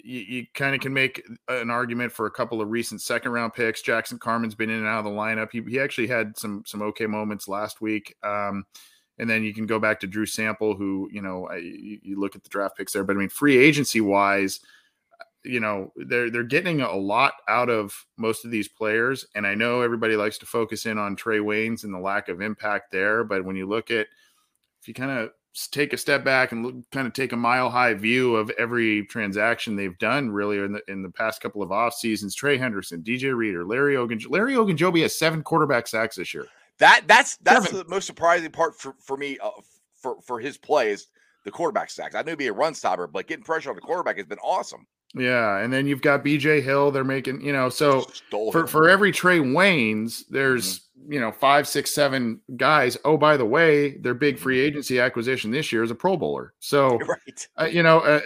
you, 0.02 0.20
you 0.20 0.46
kind 0.54 0.74
of 0.74 0.80
can 0.80 0.92
make 0.92 1.22
an 1.48 1.70
argument 1.70 2.12
for 2.12 2.26
a 2.26 2.30
couple 2.30 2.60
of 2.60 2.70
recent 2.70 3.00
second 3.00 3.32
round 3.32 3.54
picks. 3.54 3.82
Jackson 3.82 4.18
Carman's 4.18 4.54
been 4.54 4.70
in 4.70 4.78
and 4.78 4.86
out 4.86 4.98
of 4.98 5.04
the 5.04 5.10
lineup. 5.10 5.50
He 5.52 5.62
he 5.62 5.80
actually 5.80 6.08
had 6.08 6.36
some 6.36 6.62
some 6.66 6.82
okay 6.82 7.06
moments 7.06 7.48
last 7.48 7.80
week. 7.80 8.14
Um, 8.22 8.64
and 9.18 9.30
then 9.30 9.44
you 9.44 9.54
can 9.54 9.66
go 9.66 9.78
back 9.78 10.00
to 10.00 10.08
Drew 10.08 10.26
Sample, 10.26 10.74
who 10.74 11.08
you 11.12 11.22
know 11.22 11.48
I, 11.48 11.56
you, 11.56 12.18
look 12.18 12.36
at 12.36 12.42
the 12.42 12.48
draft 12.48 12.76
picks 12.76 12.92
there, 12.92 13.04
but 13.04 13.16
I 13.16 13.18
mean 13.18 13.28
free 13.28 13.56
agency 13.56 14.00
wise, 14.00 14.60
you 15.44 15.60
know 15.60 15.92
they're 15.96 16.30
they're 16.30 16.42
getting 16.42 16.80
a 16.80 16.96
lot 16.96 17.34
out 17.48 17.68
of 17.68 18.06
most 18.16 18.44
of 18.44 18.50
these 18.50 18.66
players 18.66 19.26
and 19.34 19.46
i 19.46 19.54
know 19.54 19.82
everybody 19.82 20.16
likes 20.16 20.38
to 20.38 20.46
focus 20.46 20.86
in 20.86 20.98
on 20.98 21.14
trae 21.14 21.40
waynes 21.40 21.84
and 21.84 21.92
the 21.92 21.98
lack 21.98 22.28
of 22.28 22.40
impact 22.40 22.90
there 22.90 23.22
but 23.22 23.44
when 23.44 23.54
you 23.54 23.66
look 23.66 23.90
at 23.90 24.06
if 24.80 24.88
you 24.88 24.94
kind 24.94 25.10
of 25.10 25.30
take 25.70 25.92
a 25.92 25.96
step 25.96 26.24
back 26.24 26.52
and 26.52 26.64
look, 26.66 26.74
kind 26.90 27.06
of 27.06 27.12
take 27.12 27.32
a 27.32 27.36
mile 27.36 27.70
high 27.70 27.94
view 27.94 28.34
of 28.36 28.50
every 28.58 29.04
transaction 29.06 29.76
they've 29.76 29.98
done 29.98 30.30
really 30.30 30.58
in 30.58 30.72
the 30.72 30.80
in 30.88 31.02
the 31.02 31.10
past 31.10 31.40
couple 31.40 31.62
of 31.62 31.70
off 31.70 31.94
seasons 31.94 32.34
trey 32.34 32.58
hendrickson 32.58 33.02
dj 33.04 33.34
reader 33.36 33.64
larry 33.64 33.96
ogun 33.96 34.18
larry 34.28 34.54
ogunjobi 34.54 35.02
has 35.02 35.16
seven 35.16 35.42
quarterback 35.42 35.86
sacks 35.86 36.16
this 36.16 36.34
year 36.34 36.46
That 36.78 37.02
that's 37.06 37.36
that's 37.38 37.66
Seven. 37.66 37.84
the 37.84 37.88
most 37.88 38.06
surprising 38.06 38.50
part 38.50 38.74
for 38.78 38.94
for 39.00 39.16
me 39.16 39.38
uh, 39.42 39.50
for 39.94 40.20
for 40.22 40.40
his 40.40 40.58
play 40.58 40.90
is 40.90 41.06
the 41.44 41.50
quarterback 41.52 41.88
sacks. 41.90 42.14
I 42.14 42.22
knew 42.22 42.32
he'd 42.32 42.38
be 42.38 42.46
a 42.48 42.52
run 42.52 42.74
stopper, 42.74 43.06
but 43.06 43.26
getting 43.28 43.44
pressure 43.44 43.70
on 43.70 43.76
the 43.76 43.82
quarterback 43.82 44.16
has 44.16 44.26
been 44.26 44.38
awesome. 44.38 44.86
Yeah 45.14 45.58
and 45.58 45.72
then 45.72 45.86
you've 45.86 46.02
got 46.02 46.24
bj 46.24 46.62
hill 46.62 46.90
they're 46.90 47.04
making 47.04 47.40
you 47.40 47.52
know 47.52 47.68
so 47.68 48.00
Stole 48.12 48.50
for 48.52 48.60
him. 48.62 48.66
for 48.66 48.88
every 48.88 49.12
Trae 49.12 49.40
Waynes, 49.40 50.24
there's 50.28 50.84
you 51.08 51.20
know 51.20 51.32
five, 51.32 51.68
six, 51.68 51.94
seven 51.94 52.40
guys. 52.56 52.96
Oh, 53.04 53.16
by 53.16 53.36
the 53.36 53.44
way, 53.44 53.96
their 53.98 54.14
big 54.14 54.38
free 54.38 54.60
agency 54.60 55.00
acquisition 55.00 55.50
this 55.50 55.72
year 55.72 55.82
is 55.82 55.90
a 55.90 55.94
Pro 55.94 56.16
Bowler. 56.16 56.54
So 56.60 56.98
right. 57.08 57.48
uh, 57.60 57.64
you 57.64 57.82
know, 57.82 58.00
uh, 58.00 58.20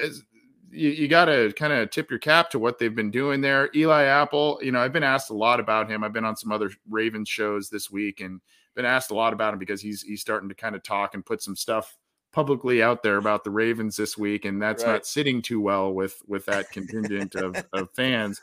you, 0.71 0.91
you 0.91 1.09
got 1.09 1.27
to 1.27 1.53
kind 1.55 1.73
of 1.73 1.91
tip 1.91 2.11
your 2.11 2.19
cap 2.19 2.51
to 2.51 2.59
what 2.59 2.79
they've 2.79 2.95
been 2.95 3.11
doing 3.11 3.41
there. 3.41 3.71
Eli 3.75 4.05
Apple, 4.05 4.59
you 4.63 4.73
know, 4.73 4.81
I've 4.81 4.93
been 4.93 5.03
asked 5.03 5.31
a 5.31 5.35
lot 5.35 5.61
about 5.61 5.91
him. 5.91 6.05
I've 6.05 6.13
been 6.13 6.25
on 6.25 6.37
some 6.37 6.53
other 6.53 6.71
Ravens 6.89 7.29
shows 7.29 7.69
this 7.69 7.91
week 7.91 8.21
and 8.21 8.41
been 8.75 8.85
asked 8.85 9.11
a 9.11 9.15
lot 9.15 9.33
about 9.33 9.53
him 9.53 9.59
because 9.59 9.81
he's 9.81 10.03
he's 10.03 10.21
starting 10.21 10.49
to 10.49 10.55
kind 10.55 10.77
of 10.77 10.83
talk 10.83 11.15
and 11.15 11.25
put 11.25 11.43
some 11.43 11.57
stuff 11.57 11.97
publicly 12.33 12.83
out 12.83 13.03
there 13.03 13.17
about 13.17 13.45
the 13.45 13.51
Ravens 13.51 13.97
this 13.97 14.17
week, 14.19 14.45
and 14.45 14.61
that's 14.61 14.85
Right. 14.85 14.93
not 14.93 15.07
sitting 15.07 15.43
too 15.43 15.61
well 15.61 15.93
with 15.93 16.21
with 16.27 16.45
that 16.47 16.71
contingent 16.71 17.35
of, 17.35 17.57
of 17.73 17.91
fans. 17.95 18.41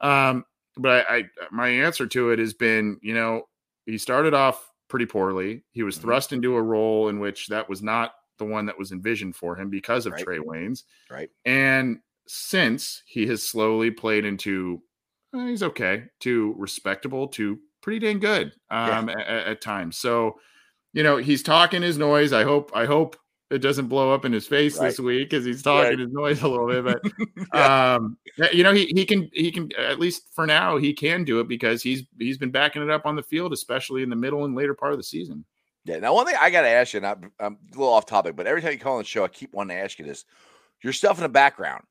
Um, 0.00 0.44
but 0.76 1.06
I, 1.08 1.16
I 1.18 1.24
my 1.50 1.68
answer 1.68 2.06
to 2.06 2.30
it 2.30 2.38
has 2.38 2.54
been, 2.54 2.98
you 3.02 3.14
know, 3.14 3.48
he 3.86 3.98
started 3.98 4.34
off 4.34 4.70
pretty 4.88 5.06
poorly. 5.06 5.64
He 5.72 5.82
was 5.82 5.98
Mhm. 5.98 6.02
thrust 6.02 6.32
into 6.32 6.54
a 6.54 6.62
role 6.62 7.08
in 7.08 7.18
which 7.18 7.48
that 7.48 7.68
was 7.68 7.82
not 7.82 8.14
the 8.38 8.44
one 8.44 8.66
that 8.66 8.78
was 8.78 8.92
envisioned 8.92 9.34
for 9.34 9.56
him 9.56 9.70
because 9.70 10.06
of 10.06 10.12
Right. 10.12 10.24
Trae 10.24 10.38
Waynes. 10.38 10.84
Right. 11.10 11.30
And 11.44 12.00
since 12.28 13.02
he 13.06 13.26
has 13.28 13.42
slowly 13.48 13.90
played 13.90 14.24
into, 14.24 14.82
eh, 15.34 15.46
he's 15.48 15.62
okay, 15.62 16.04
to 16.20 16.54
respectable, 16.58 17.28
to 17.28 17.58
pretty 17.80 17.98
dang 18.00 18.18
good 18.18 18.52
um, 18.70 19.08
a- 19.08 19.12
a- 19.12 19.48
at, 19.48 19.60
times. 19.60 19.96
So, 19.96 20.38
you 20.96 21.02
know, 21.02 21.16
he's 21.18 21.42
talking 21.42 21.82
his 21.82 21.98
noise. 21.98 22.32
I 22.32 22.42
hope, 22.42 22.70
I 22.74 22.86
hope 22.86 23.16
it 23.50 23.58
doesn't 23.58 23.86
blow 23.86 24.12
up 24.12 24.24
in 24.24 24.32
his 24.32 24.46
face 24.46 24.76
this 24.78 24.98
week 24.98 25.30
because 25.30 25.44
he's 25.44 25.62
talking 25.62 25.90
Right. 25.90 25.98
his 26.00 26.10
noise 26.10 26.42
a 26.42 26.48
little 26.48 26.66
bit. 26.66 26.84
But 26.84 27.12
Yeah. 27.54 27.94
um, 27.94 28.18
you 28.52 28.64
know, 28.64 28.72
he 28.72 28.86
he 28.86 29.04
can 29.04 29.30
he 29.32 29.52
can 29.52 29.70
at 29.78 30.00
least 30.00 30.22
for 30.32 30.46
now 30.46 30.78
he 30.78 30.92
can 30.92 31.22
do 31.22 31.38
it 31.40 31.46
because 31.48 31.82
he's 31.82 32.02
he's 32.18 32.38
been 32.38 32.50
backing 32.50 32.82
it 32.82 32.90
up 32.90 33.06
on 33.06 33.14
the 33.14 33.22
field, 33.22 33.52
especially 33.52 34.02
in 34.02 34.10
the 34.10 34.16
middle 34.16 34.44
and 34.46 34.56
later 34.56 34.74
part 34.74 34.92
of 34.92 34.98
the 34.98 35.04
season. 35.04 35.44
Yeah. 35.84 35.98
Now, 36.00 36.14
one 36.14 36.26
thing 36.26 36.34
I 36.40 36.50
got 36.50 36.62
to 36.62 36.68
ask 36.68 36.94
you, 36.94 36.98
and 36.98 37.06
I'm, 37.06 37.30
I'm 37.38 37.58
a 37.72 37.78
little 37.78 37.94
off 37.94 38.06
topic, 38.06 38.34
but 38.34 38.48
every 38.48 38.60
time 38.60 38.72
you 38.72 38.78
call 38.78 38.94
on 38.94 38.98
the 38.98 39.04
show, 39.04 39.22
I 39.22 39.28
keep 39.28 39.52
wanting 39.54 39.76
to 39.76 39.82
ask 39.84 40.00
you 40.00 40.04
this: 40.04 40.24
your 40.82 40.92
stuff 40.92 41.16
in 41.18 41.22
the 41.22 41.28
background. 41.28 41.84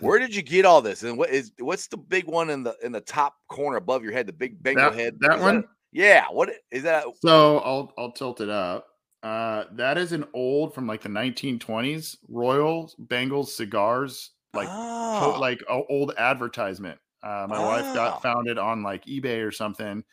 Where 0.00 0.18
did 0.18 0.34
you 0.34 0.40
get 0.42 0.64
all 0.64 0.80
this? 0.82 1.02
And 1.04 1.16
what 1.18 1.30
is 1.30 1.52
what's 1.60 1.86
the 1.86 1.98
big 1.98 2.24
one 2.26 2.50
in 2.50 2.64
the 2.64 2.74
in 2.82 2.90
the 2.90 3.00
top 3.02 3.34
corner 3.48 3.76
above 3.76 4.02
your 4.02 4.12
head? 4.12 4.26
The 4.26 4.32
big 4.32 4.60
Bengal 4.62 4.90
That- 4.90 4.98
head. 4.98 5.16
that 5.20 5.36
Is 5.36 5.42
one? 5.42 5.64
Yeah. 5.92 6.24
What 6.30 6.50
is 6.70 6.82
that? 6.84 7.04
So 7.24 7.58
I'll 7.58 7.92
I'll 7.98 8.12
tilt 8.12 8.40
it 8.40 8.48
up. 8.50 8.86
Uh, 9.22 9.64
that 9.72 9.98
is 9.98 10.12
an 10.12 10.24
old 10.34 10.74
from 10.74 10.86
like 10.86 11.02
the 11.02 11.08
1920s 11.08 12.16
Royal 12.28 12.92
Bengals 13.06 13.48
cigars, 13.48 14.30
like 14.54 14.68
Oh, 14.70 15.36
like 15.40 15.62
a 15.68 15.80
old 15.88 16.12
advertisement. 16.18 16.98
Uh, 17.22 17.46
my 17.48 17.58
wife 17.58 17.84
Ah. 17.86 17.94
got 17.94 18.22
found 18.22 18.48
it 18.48 18.58
on 18.58 18.82
like 18.82 19.04
eBay 19.06 19.44
or 19.44 19.50
something, 19.50 20.04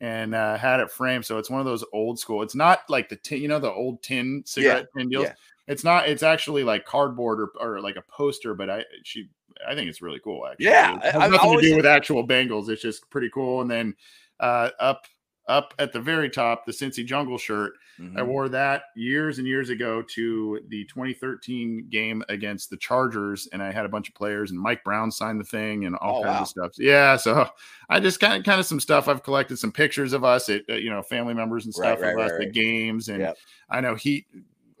and 0.00 0.34
uh, 0.34 0.56
had 0.56 0.78
it 0.80 0.90
framed. 0.90 1.24
So 1.26 1.38
it's 1.38 1.50
one 1.50 1.58
of 1.60 1.66
those 1.66 1.84
old 1.92 2.18
school. 2.20 2.42
It's 2.42 2.54
not 2.54 2.80
like 2.88 3.08
the 3.08 3.16
tin, 3.16 3.42
you 3.42 3.48
know, 3.48 3.58
the 3.58 3.72
old 3.72 4.02
tin 4.02 4.42
cigarette 4.46 4.86
tin 4.96 5.08
deals. 5.08 5.24
yeah. 5.24 5.32
it's 5.66 5.82
not. 5.82 6.08
It's 6.08 6.22
actually 6.22 6.62
like 6.62 6.84
cardboard 6.84 7.40
or, 7.40 7.50
or 7.60 7.80
like 7.80 7.96
a 7.96 8.02
poster, 8.02 8.54
but 8.54 8.70
I 8.70 8.84
she 9.02 9.30
I 9.66 9.74
think 9.74 9.88
it's 9.88 10.00
really 10.02 10.20
cool. 10.22 10.46
Actually, 10.46 10.66
Yeah, 10.66 10.96
it 10.98 11.02
has 11.02 11.14
I- 11.16 11.24
I 11.24 11.28
nothing 11.28 11.58
to 11.58 11.62
do 11.62 11.76
with 11.76 11.86
actual 11.86 12.24
Bengals. 12.28 12.68
It's 12.68 12.82
just 12.82 13.08
pretty 13.10 13.30
cool. 13.30 13.62
And 13.62 13.70
then 13.70 13.96
uh, 14.38 14.70
up 14.78 15.06
up 15.50 15.74
at 15.78 15.92
the 15.92 16.00
very 16.00 16.30
top, 16.30 16.64
the 16.64 16.72
Cincy 16.72 17.04
Jungle 17.04 17.36
shirt. 17.36 17.72
Mhm. 18.00 18.16
I 18.18 18.22
wore 18.22 18.48
that 18.48 18.84
years 18.96 19.38
and 19.38 19.46
years 19.46 19.68
ago 19.68 20.00
to 20.14 20.60
the 20.68 20.84
2013 20.86 21.88
game 21.90 22.22
against 22.30 22.70
the 22.70 22.76
Chargers, 22.78 23.48
and 23.52 23.62
I 23.62 23.72
had 23.72 23.84
a 23.84 23.88
bunch 23.88 24.08
of 24.08 24.14
players, 24.14 24.50
and 24.52 24.58
Mike 24.60 24.82
Brown 24.84 25.10
signed 25.10 25.38
the 25.40 25.44
thing, 25.44 25.84
and 25.84 25.96
all 25.96 26.20
Oh, 26.20 26.22
kinds 26.24 26.34
wow. 26.36 26.40
of 26.42 26.48
stuff. 26.48 26.72
Yeah, 26.78 27.16
so 27.16 27.46
I 27.90 28.00
just 28.00 28.20
kind 28.20 28.38
of 28.38 28.44
kind 28.44 28.58
of 28.60 28.64
some 28.66 28.80
stuff. 28.80 29.08
I've 29.08 29.22
collected 29.22 29.58
some 29.58 29.72
pictures 29.72 30.12
of 30.14 30.24
us, 30.24 30.48
at, 30.48 30.62
uh, 30.70 30.74
you 30.74 30.88
know, 30.88 31.02
family 31.02 31.34
members 31.34 31.66
and 31.66 31.74
stuff 31.74 32.00
right, 32.00 32.14
of 32.14 32.20
us 32.20 32.30
right, 32.30 32.38
right. 32.38 32.52
games, 32.52 33.08
and 33.08 33.20
Yep. 33.20 33.36
I 33.68 33.80
know 33.82 33.94
he. 33.96 34.26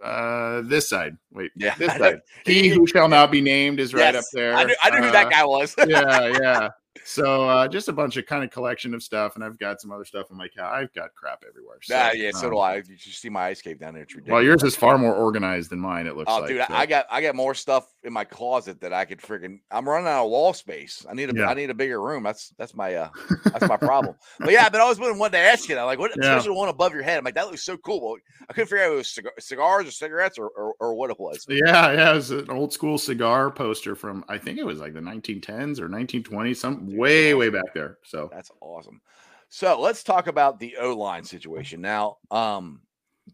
Uh, 0.02 0.62
this 0.62 0.88
side. 0.88 1.14
Wait, 1.30 1.50
Yeah, 1.56 1.74
this 1.78 1.92
side. 1.94 2.20
He 2.46 2.68
who 2.68 2.86
shall 2.86 3.06
not 3.06 3.30
be 3.30 3.42
named 3.42 3.80
is 3.80 3.92
right 3.92 4.14
up 4.14 4.24
there. 4.32 4.54
I 4.54 4.64
knew, 4.64 4.74
I 4.82 4.90
knew 4.90 5.04
who 5.06 5.12
that 5.12 5.26
Uh, 5.26 5.28
guy 5.28 5.44
was. 5.44 5.74
yeah, 5.86 6.26
yeah. 6.40 6.68
So 7.04 7.48
uh, 7.48 7.68
just 7.68 7.88
a 7.88 7.92
bunch 7.92 8.16
of 8.16 8.26
kind 8.26 8.42
of 8.42 8.50
collection 8.50 8.94
of 8.94 9.02
stuff, 9.02 9.36
and 9.36 9.44
I've 9.44 9.58
got 9.58 9.80
some 9.80 9.92
other 9.92 10.04
stuff 10.04 10.30
in 10.30 10.36
my 10.36 10.48
car. 10.48 10.64
I've 10.74 10.92
got 10.92 11.14
crap 11.14 11.44
everywhere. 11.48 11.78
So, 11.82 11.94
Ah, 11.96 12.10
yeah, 12.12 12.32
so 12.32 12.46
um, 12.46 12.52
do 12.52 12.58
I. 12.58 12.76
You 12.76 12.96
should 12.96 13.12
see 13.12 13.28
my 13.28 13.46
ice 13.46 13.62
cave 13.62 13.78
down 13.78 13.94
there. 13.94 14.02
It's 14.02 14.14
ridiculous. 14.14 14.34
Well, 14.34 14.42
yours 14.42 14.62
is 14.64 14.74
far 14.74 14.98
more 14.98 15.14
organized 15.14 15.70
than 15.70 15.78
mine. 15.78 16.06
It 16.08 16.16
looks 16.16 16.30
Oh, 16.32 16.40
like. 16.40 16.48
dude, 16.48 16.64
so. 16.66 16.74
I 16.74 16.86
got 16.86 17.06
I 17.08 17.22
got 17.22 17.36
more 17.36 17.54
stuff 17.54 17.86
in 18.02 18.12
my 18.12 18.24
closet 18.24 18.80
that 18.80 18.92
I 18.92 19.04
could 19.04 19.20
freaking. 19.20 19.60
I'm 19.70 19.88
running 19.88 20.08
out 20.08 20.24
of 20.24 20.30
wall 20.30 20.52
space. 20.52 21.06
I 21.08 21.14
need 21.14 21.30
a 21.30 21.44
I 21.44 21.48
Yeah. 21.50 21.54
need 21.54 21.70
a 21.70 21.74
bigger 21.74 22.00
room. 22.02 22.24
That's 22.24 22.52
that's 22.58 22.74
my 22.74 22.94
uh 22.94 23.08
that's 23.52 23.68
my 23.68 23.76
problem. 23.76 24.16
but 24.40 24.50
yeah, 24.52 24.68
but 24.68 24.80
I 24.80 24.88
was 24.88 24.98
wondering 24.98 25.20
what 25.20 25.30
to 25.32 25.38
ask 25.38 25.68
you. 25.68 25.76
That. 25.76 25.84
Like, 25.84 26.00
what 26.00 26.10
Yeah. 26.20 26.30
especially 26.30 26.48
the 26.48 26.54
one 26.58 26.68
above 26.68 26.92
your 26.92 27.02
head? 27.02 27.18
I'm 27.18 27.24
like, 27.24 27.34
that 27.34 27.46
looks 27.46 27.62
so 27.62 27.76
cool. 27.76 28.00
Well, 28.02 28.16
I 28.48 28.52
couldn't 28.52 28.66
figure 28.68 28.84
out 28.84 28.88
if 28.88 28.94
it 28.94 28.96
was 28.96 29.10
cigar, 29.12 29.32
cigars 29.38 29.86
or 29.86 29.90
cigarettes 29.92 30.38
or, 30.38 30.48
or 30.48 30.74
or 30.80 30.94
what 30.94 31.10
it 31.10 31.20
was. 31.20 31.46
Yeah, 31.48 31.92
yeah, 31.92 32.10
it 32.12 32.14
was 32.16 32.30
an 32.32 32.50
old 32.50 32.72
school 32.72 32.98
cigar 32.98 33.50
poster 33.52 33.94
from 33.94 34.24
I 34.28 34.38
think 34.38 34.58
it 34.58 34.66
was 34.66 34.80
like 34.80 34.92
the 34.92 35.00
1910s 35.00 35.78
or 35.78 35.88
1920s, 35.88 36.56
some 36.56 36.79
Way, 36.82 37.34
way 37.34 37.50
back 37.50 37.74
there. 37.74 37.98
So 38.04 38.28
That's 38.32 38.50
awesome. 38.60 39.00
So 39.48 39.80
let's 39.80 40.04
talk 40.04 40.26
about 40.26 40.60
the 40.60 40.76
O 40.78 40.96
line 40.96 41.24
situation 41.24 41.80
now. 41.80 42.18
Um, 42.30 42.82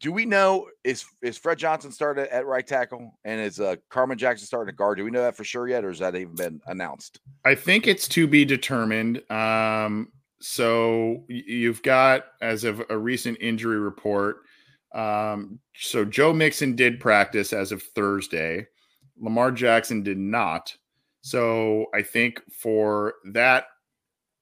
do 0.00 0.12
we 0.12 0.26
know 0.26 0.68
is 0.84 1.04
is 1.22 1.38
Fred 1.38 1.58
Johnson 1.58 1.90
started 1.92 2.32
at 2.34 2.46
right 2.46 2.66
tackle 2.66 3.18
and 3.24 3.40
is 3.40 3.60
uh 3.60 3.76
Carman 3.88 4.18
Jackson 4.18 4.46
starting 4.46 4.70
at 4.72 4.76
guard? 4.76 4.98
Do 4.98 5.04
we 5.04 5.10
know 5.10 5.22
that 5.22 5.36
for 5.36 5.44
sure 5.44 5.68
yet, 5.68 5.84
or 5.84 5.88
has 5.88 5.98
that 6.00 6.14
even 6.16 6.34
been 6.34 6.60
announced? 6.66 7.20
I 7.44 7.54
think 7.54 7.86
it's 7.86 8.08
to 8.08 8.26
be 8.26 8.44
determined. 8.44 9.22
Um, 9.30 10.12
so 10.40 11.24
you've 11.28 11.82
got 11.82 12.26
as 12.40 12.64
of 12.64 12.82
a 12.90 12.98
recent 12.98 13.38
injury 13.40 13.78
report. 13.78 14.38
Um, 14.94 15.60
so 15.74 16.04
Joe 16.04 16.32
Mixon 16.32 16.76
did 16.76 17.00
practice 17.00 17.52
as 17.52 17.72
of 17.72 17.82
Thursday. 17.82 18.66
Lamar 19.18 19.50
Jackson 19.50 20.02
did 20.02 20.18
not. 20.18 20.74
So 21.26 21.86
I 21.92 22.02
think 22.02 22.40
for 22.52 23.14
that 23.32 23.64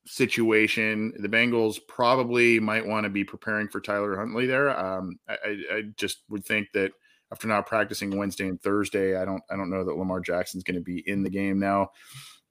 situation, 0.04 1.14
the 1.18 1.30
Bengals 1.30 1.78
probably 1.88 2.60
might 2.60 2.84
want 2.84 3.04
to 3.04 3.08
be 3.10 3.24
preparing 3.24 3.68
for 3.68 3.80
Tyler 3.80 4.18
Huntley 4.18 4.44
there. 4.44 4.78
Um, 4.78 5.18
I, 5.26 5.62
I, 5.72 5.82
just 5.96 6.24
would 6.28 6.44
think 6.44 6.68
that 6.74 6.92
after 7.32 7.48
not 7.48 7.66
practicing 7.66 8.14
Wednesday 8.14 8.48
and 8.48 8.60
Thursday, 8.60 9.16
I 9.16 9.24
don't 9.24 9.42
I 9.48 9.56
don't 9.56 9.70
know 9.70 9.82
that 9.82 9.96
Lamar 9.96 10.20
Jackson's 10.20 10.62
going 10.62 10.74
to 10.74 10.82
be 10.82 11.02
in 11.08 11.22
the 11.22 11.30
game 11.30 11.58
now. 11.58 11.88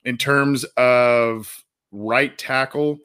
In 0.03 0.17
terms 0.17 0.63
of 0.77 1.63
right 1.91 2.35
tackle, 2.35 2.97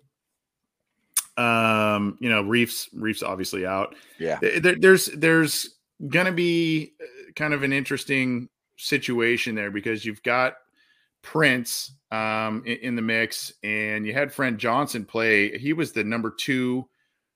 um, 1.37 2.17
you 2.23 2.31
know, 2.31 2.43
Reiff's 2.43 2.89
Reiff's 2.95 3.23
obviously 3.23 3.67
out. 3.67 3.95
Yeah. 4.19 4.39
There- 4.41 4.77
there's 4.77 5.07
there's 5.09 5.77
gonna 6.09 6.33
be 6.33 6.95
uh, 6.99 7.33
kind 7.37 7.53
of 7.53 7.65
an 7.65 7.75
interesting 7.75 8.49
situation 8.79 9.55
there 9.55 9.71
because 9.71 10.07
you've 10.07 10.23
got 10.23 10.55
Prince 11.23 11.93
um, 12.11 12.63
in, 12.67 12.77
in 12.79 12.97
the 12.97 13.03
mix, 13.03 13.53
and 13.63 14.07
you 14.07 14.13
had 14.13 14.33
Fred 14.33 14.59
Johnson 14.59 15.05
play. 15.05 15.57
He 15.59 15.73
was 15.73 15.93
the 15.93 16.05
number 16.05 16.31
two 16.31 16.89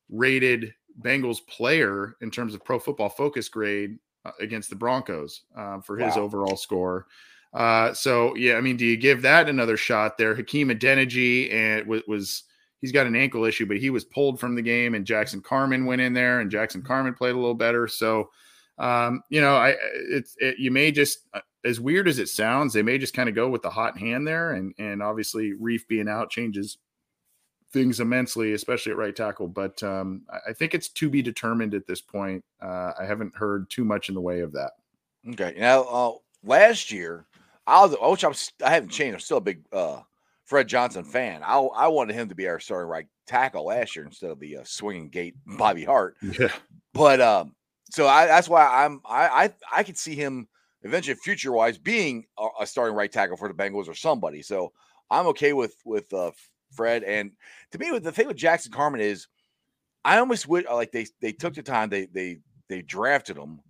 rated 0.09 0.73
Bengals 1.01 1.47
player 1.47 2.17
in 2.21 2.31
terms 2.31 2.55
of 2.55 2.65
Pro 2.65 2.79
Football 2.79 3.09
Focus 3.09 3.49
grade 3.49 3.99
uh, 4.25 4.33
against 4.41 4.71
the 4.71 4.77
Broncos 4.77 5.43
um, 5.57 5.83
for 5.83 5.97
his 5.97 6.17
Wow. 6.17 6.23
overall 6.23 6.57
score. 6.57 7.07
Uh, 7.55 7.93
so 7.93 8.35
yeah, 8.37 8.55
I 8.55 8.61
mean, 8.61 8.77
do 8.77 8.87
you 8.87 8.97
give 8.97 9.23
that 9.23 9.49
another 9.49 9.77
shot 9.77 10.17
there? 10.17 10.35
Hakeem 10.35 10.69
Adeniji 10.69 11.53
and 11.53 11.87
was, 11.87 12.03
was 12.09 12.45
he's 12.81 12.93
got 12.93 13.07
an 13.07 13.17
ankle 13.17 13.45
issue, 13.45 13.67
but 13.67 13.77
he 13.77 13.91
was 13.91 14.05
pulled 14.05 14.41
from 14.41 14.55
the 14.55 14.63
game, 14.63 14.95
and 14.95 15.05
Jackson 15.05 15.41
Carman 15.43 15.85
went 15.85 16.01
in 16.01 16.15
there, 16.15 16.41
and 16.41 16.51
Jackson 16.51 16.83
Carman 16.83 17.15
played 17.15 17.35
a 17.35 17.39
little 17.39 17.55
better. 17.55 17.87
So, 17.89 18.31
um, 18.79 19.23
you 19.29 19.41
know, 19.41 19.55
I 19.55 19.77
it's 20.11 20.35
it, 20.39 20.59
you 20.59 20.71
may 20.71 20.91
just 20.93 21.27
uh, 21.35 21.41
as 21.65 21.81
weird 21.81 22.09
as 22.09 22.19
it 22.19 22.29
sounds, 22.29 22.73
they 22.73 22.83
may 22.83 22.99
just 22.99 23.15
kind 23.15 23.29
of 23.29 23.35
go 23.35 23.49
with 23.49 23.63
the 23.63 23.71
hot 23.71 23.99
hand 23.99 24.27
there, 24.27 24.53
and 24.53 24.75
and 24.79 25.03
obviously 25.03 25.53
Reiff 25.53 25.87
being 25.89 26.09
out 26.09 26.31
changes 26.31 26.79
things 27.73 28.01
immensely, 28.01 28.53
especially 28.53 28.93
at 28.93 28.99
right 28.99 29.17
tackle. 29.17 29.49
But 29.49 29.83
um, 29.83 30.23
I- 30.49 30.53
think 30.53 30.75
it's 30.75 30.89
to 30.91 31.09
be 31.09 31.23
determined 31.23 31.73
at 31.75 31.87
this 31.87 32.01
point. 32.03 32.45
Uh, 32.61 32.93
I 33.01 33.05
haven't 33.07 33.35
heard 33.35 33.71
too 33.71 33.85
much 33.85 34.09
in 34.11 34.15
the 34.15 34.21
way 34.21 34.41
of 34.41 34.53
that. 34.53 34.73
Okay. 35.31 35.55
Now, 35.57 35.83
uh, 35.85 36.13
last 36.45 36.91
year, 36.93 37.27
I 37.67 37.85
was, 37.87 37.97
which 38.01 38.25
I'm, 38.25 38.35
I 38.67 38.75
haven't 38.75 38.91
changed. 38.91 39.15
I'm 39.15 39.21
still 39.21 39.39
a 39.39 39.41
big 39.41 39.63
uh, 39.73 40.01
Fred 40.45 40.69
Johnson 40.69 41.05
fan. 41.05 41.43
I, 41.43 41.57
I 41.59 41.89
wanted 41.89 42.15
him 42.15 42.29
to 42.29 42.35
be 42.35 42.47
our 42.47 42.61
starting 42.61 42.91
right 42.91 43.07
tackle 43.27 43.65
last 43.65 43.97
year 43.97 44.05
instead 44.05 44.31
of 44.31 44.39
the 44.41 44.59
uh, 44.59 44.65
swinging 44.65 45.09
gate 45.09 45.37
Bobby 45.47 45.85
Hart. 45.85 46.17
Yeah, 46.39 46.53
But 46.93 47.21
um, 47.23 47.55
so 47.91 48.07
I, 48.07 48.27
that's 48.27 48.49
why 48.51 48.85
I'm 48.85 49.01
I 49.07 49.29
I 49.45 49.51
I 49.79 49.83
could 49.83 49.97
see 49.97 50.15
him 50.15 50.47
eventually 50.83 51.15
future 51.17 51.53
wise 51.53 51.79
being 51.79 52.25
a, 52.61 52.67
starting 52.67 52.97
right 52.97 53.11
tackle 53.11 53.37
for 53.37 53.49
the 53.49 53.55
Bengals 53.55 53.89
or 53.89 53.95
somebody. 53.95 54.43
So 54.43 54.73
I'm 55.11 55.27
okay 55.29 55.53
with 55.53 55.77
with 55.85 56.13
uh, 56.13 56.33
Fred. 56.73 57.05
And 57.05 57.33
to 57.71 57.79
me, 57.79 57.91
with 57.91 58.05
the 58.05 58.13
thing 58.13 58.29
with 58.29 58.37
Jackson 58.37 58.73
Carman 58.73 59.01
is, 59.01 59.29
I 60.05 60.19
almost 60.19 60.49
wish 60.49 60.67
like 60.67 60.93
they 60.93 61.07
they 61.21 61.33
took 61.33 61.55
the 61.55 61.63
time 61.63 61.89
they 61.89 62.07
they 62.07 62.39
they 62.69 62.83
drafted 62.83 63.37
him. 63.37 63.61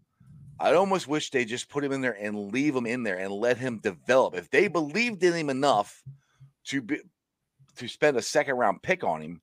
I 0.60 0.74
almost 0.74 1.08
wish 1.08 1.30
they 1.30 1.44
just 1.44 1.68
put 1.68 1.82
him 1.82 1.92
in 1.92 2.00
there 2.00 2.16
and 2.20 2.52
leave 2.52 2.76
him 2.76 2.86
in 2.86 3.02
there 3.02 3.18
and 3.18 3.32
let 3.32 3.58
him 3.58 3.78
develop. 3.78 4.36
If 4.36 4.48
they 4.50 4.68
believed 4.68 5.22
in 5.24 5.32
him 5.32 5.50
enough 5.50 6.02
to 6.66 6.80
be 6.80 7.00
to 7.76 7.88
spend 7.88 8.16
a 8.16 8.22
second 8.22 8.56
round 8.56 8.82
pick 8.82 9.02
on 9.02 9.22
him, 9.22 9.40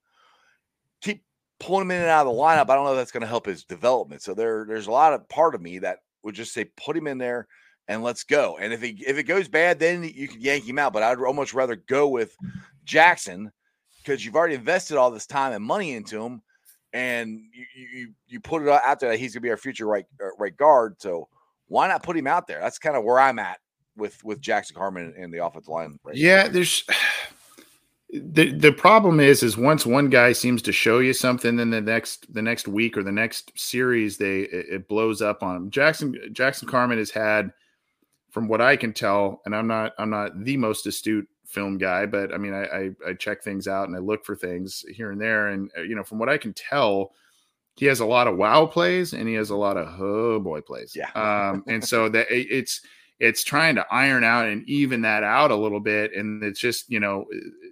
keep 1.02 1.24
pulling 1.60 1.84
him 1.84 1.92
in 1.92 2.02
and 2.02 2.10
out 2.10 2.26
of 2.26 2.34
the 2.34 2.40
lineup. 2.40 2.70
I 2.70 2.76
don't 2.76 2.86
know 2.86 2.94
if 2.94 2.98
that's 2.98 3.12
going 3.12 3.22
to 3.22 3.28
help 3.28 3.46
his 3.46 3.64
development. 3.64 4.22
So 4.22 4.34
there, 4.34 4.66
there's 4.66 4.88
a 4.88 4.92
lot 4.92 5.14
of 5.14 5.28
part 5.30 5.56
of 5.56 5.62
me 5.62 5.80
that 5.80 6.00
would 6.30 6.36
just 6.36 6.54
say 6.54 6.66
put 6.78 6.96
him 6.96 7.08
in 7.08 7.18
there 7.18 7.48
and 7.88 8.04
let's 8.04 8.24
go. 8.24 8.58
And 8.58 8.72
if 8.72 8.82
he 8.82 9.04
if 9.06 9.18
it 9.18 9.24
goes 9.24 9.48
bad, 9.48 9.80
then 9.80 10.04
you 10.04 10.28
can 10.28 10.40
yank 10.40 10.64
him 10.64 10.80
out. 10.80 10.94
But 10.94 11.04
I'd 11.04 11.18
almost 11.18 11.54
rather 11.54 11.76
go 11.76 12.08
with 12.08 12.36
Jackson 12.86 13.52
because 13.98 14.24
you've 14.24 14.36
already 14.36 14.56
invested 14.56 14.96
all 14.96 15.12
this 15.12 15.26
time 15.26 15.54
and 15.54 15.64
money 15.64 15.94
into 15.94 16.24
him, 16.24 16.42
and 16.94 17.40
you 17.52 17.66
you 17.76 18.14
you 18.28 18.40
put 18.40 18.62
it 18.62 18.70
out 18.70 19.00
there 19.00 19.10
that 19.10 19.20
he's 19.20 19.34
to 19.34 19.42
be 19.42 19.50
our 19.50 19.58
future 19.58 19.88
right 19.88 20.06
uh, 20.22 20.30
right 20.38 20.56
guard. 20.56 20.96
So 21.00 21.28
why 21.68 21.88
not 21.88 22.04
put 22.04 22.16
him 22.16 22.28
out 22.28 22.48
there? 22.48 22.60
That's 22.60 22.80
kind 22.80 22.96
of 22.96 23.04
where 23.04 23.20
I'm 23.20 23.40
at 23.40 23.58
with 23.98 24.24
with 24.24 24.40
Jackson 24.40 24.76
Carman 24.76 25.14
and 25.18 25.34
the 25.34 25.44
offensive 25.44 25.70
line. 25.70 26.00
Right 26.04 26.16
yeah. 26.16 26.48
There's 26.48 26.84
the 28.12 28.52
the 28.54 28.72
problem 28.72 29.20
is 29.20 29.44
is 29.44 29.56
once 29.58 29.86
one 29.86 30.10
guy 30.10 30.32
seems 30.32 30.62
to 30.64 30.72
show 30.72 31.00
you 31.00 31.14
something, 31.14 31.56
then 31.56 31.70
the 31.70 31.82
next 31.82 32.34
the 32.34 32.42
next 32.42 32.68
week 32.68 32.98
or 32.98 33.04
the 33.04 33.12
next 33.12 33.52
series 33.60 34.18
they 34.18 34.42
it, 34.42 34.66
it 34.70 34.88
blows 34.88 35.22
up 35.22 35.44
on 35.44 35.56
him. 35.56 35.70
Jackson 35.70 36.16
Jackson 36.32 36.68
Carman 36.68 36.98
has 36.98 37.12
had, 37.12 37.52
from 38.32 38.48
what 38.48 38.62
I 38.62 38.76
can 38.76 38.94
tell, 38.94 39.42
and 39.46 39.56
I'm 39.56 39.68
not 39.68 39.94
I'm 40.00 40.10
not 40.10 40.44
the 40.44 40.58
most 40.58 40.88
astute 40.88 41.28
film 41.46 41.78
guy, 41.78 42.06
but 42.08 42.34
I 42.34 42.38
mean 42.38 42.54
I 42.54 42.64
I, 42.66 42.90
I 43.10 43.14
check 43.14 43.44
things 43.44 43.68
out 43.68 43.88
and 43.88 43.96
I 43.96 44.00
look 44.00 44.26
for 44.26 44.36
things 44.36 44.84
here 44.92 45.12
and 45.12 45.22
there, 45.22 45.50
and 45.50 45.70
uh, 45.78 45.82
you 45.82 45.96
know 45.96 46.04
from 46.04 46.18
what 46.20 46.30
I 46.30 46.38
can 46.38 46.54
tell. 46.54 47.12
He 47.76 47.86
has 47.86 48.02
a 48.02 48.06
lot 48.06 48.28
of 48.28 48.36
wow 48.36 48.66
plays 48.66 49.14
and 49.14 49.26
he 49.26 49.36
has 49.36 49.52
a 49.52 49.56
lot 49.56 49.78
of 49.78 50.02
oh 50.02 50.38
boy 50.42 50.60
plays. 50.60 50.94
Yeah. 50.94 51.10
Um, 51.16 51.64
and 51.70 51.82
so 51.82 52.10
that 52.10 52.30
it- 52.30 52.52
it's 52.52 52.82
it's 53.20 53.44
trying 53.44 53.76
to 53.76 53.86
iron 53.92 54.24
out 54.24 54.48
and 54.48 54.68
even 54.70 55.02
that 55.02 55.24
out 55.24 55.52
a 55.52 55.56
little 55.56 55.80
bit. 55.82 56.14
And 56.14 56.44
it's 56.44 56.60
just 56.60 56.90
you 56.90 57.00
know 57.00 57.26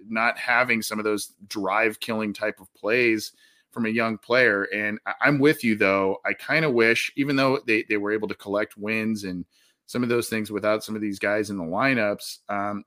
not 0.08 0.38
having 0.38 0.82
some 0.82 0.98
of 0.98 1.04
those 1.04 1.32
drive 1.48 2.00
killing 2.00 2.32
type 2.32 2.60
of 2.60 2.72
plays 2.74 3.32
from 3.70 3.86
a 3.86 3.90
young 3.90 4.16
player. 4.18 4.64
And 4.74 4.98
i'm 5.20 5.38
with 5.38 5.62
you 5.64 5.76
though. 5.76 6.18
I 6.24 6.32
kind 6.32 6.64
of 6.64 6.72
wish 6.72 7.12
even 7.16 7.36
though 7.36 7.60
they, 7.66 7.84
they 7.88 7.96
were 7.98 8.12
able 8.12 8.28
to 8.28 8.34
collect 8.34 8.76
wins 8.78 9.24
and 9.24 9.44
some 9.86 10.02
of 10.02 10.08
those 10.10 10.28
things 10.28 10.50
without 10.50 10.84
some 10.84 10.94
of 10.94 11.00
these 11.02 11.18
guys 11.18 11.50
in 11.50 11.56
the 11.56 11.64
lineups 11.64 12.38
um, 12.50 12.84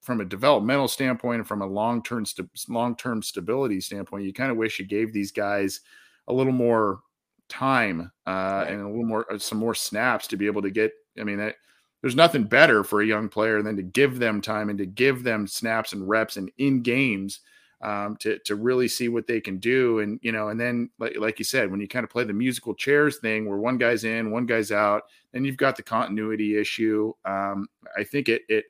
from 0.00 0.20
a 0.20 0.24
developmental 0.24 0.88
standpoint 0.88 1.40
and 1.40 1.48
from 1.48 1.62
a 1.62 1.66
long-term 1.66 2.24
st- 2.26 2.48
long-term 2.68 3.22
stability 3.22 3.80
standpoint 3.80 4.24
you 4.24 4.32
kind 4.32 4.50
of 4.50 4.56
wish 4.56 4.78
you 4.78 4.86
gave 4.86 5.12
these 5.12 5.32
guys 5.32 5.80
a 6.28 6.32
little 6.32 6.52
more 6.52 7.00
time 7.48 8.10
uh, 8.26 8.30
Right. 8.30 8.68
and 8.70 8.82
a 8.82 8.88
little 8.88 9.04
more 9.06 9.30
uh, 9.32 9.38
some 9.38 9.58
more 9.58 9.74
snaps 9.74 10.26
to 10.28 10.36
be 10.36 10.46
able 10.46 10.62
to 10.62 10.70
get 10.70 10.92
i 11.20 11.24
mean 11.24 11.38
that 11.38 11.56
there's 12.02 12.16
nothing 12.16 12.44
better 12.44 12.84
for 12.84 13.00
a 13.00 13.06
young 13.06 13.28
player 13.28 13.62
than 13.62 13.76
to 13.76 13.82
give 13.82 14.18
them 14.18 14.40
time 14.40 14.68
and 14.70 14.78
to 14.78 14.86
give 14.86 15.22
them 15.24 15.46
snaps 15.46 15.92
and 15.92 16.08
reps 16.08 16.36
and 16.36 16.50
in 16.58 16.82
games 16.82 17.40
um, 17.82 18.16
to 18.18 18.38
to 18.40 18.56
really 18.56 18.88
see 18.88 19.08
what 19.08 19.26
they 19.26 19.40
can 19.40 19.58
do. 19.58 20.00
And 20.00 20.18
you 20.22 20.32
know, 20.32 20.48
and 20.48 20.60
then 20.60 20.90
like 20.98 21.16
like 21.16 21.38
you 21.38 21.44
said, 21.44 21.70
when 21.70 21.80
you 21.80 21.88
kind 21.88 22.04
of 22.04 22.10
play 22.10 22.24
the 22.24 22.32
musical 22.32 22.74
chairs 22.74 23.18
thing, 23.18 23.48
where 23.48 23.58
one 23.58 23.78
guy's 23.78 24.04
in, 24.04 24.30
one 24.30 24.46
guy's 24.46 24.72
out, 24.72 25.04
then 25.32 25.44
you've 25.44 25.56
got 25.56 25.76
the 25.76 25.82
continuity 25.82 26.56
issue. 26.58 27.12
Um, 27.24 27.68
I 27.96 28.04
think 28.04 28.28
it 28.28 28.42
it 28.48 28.66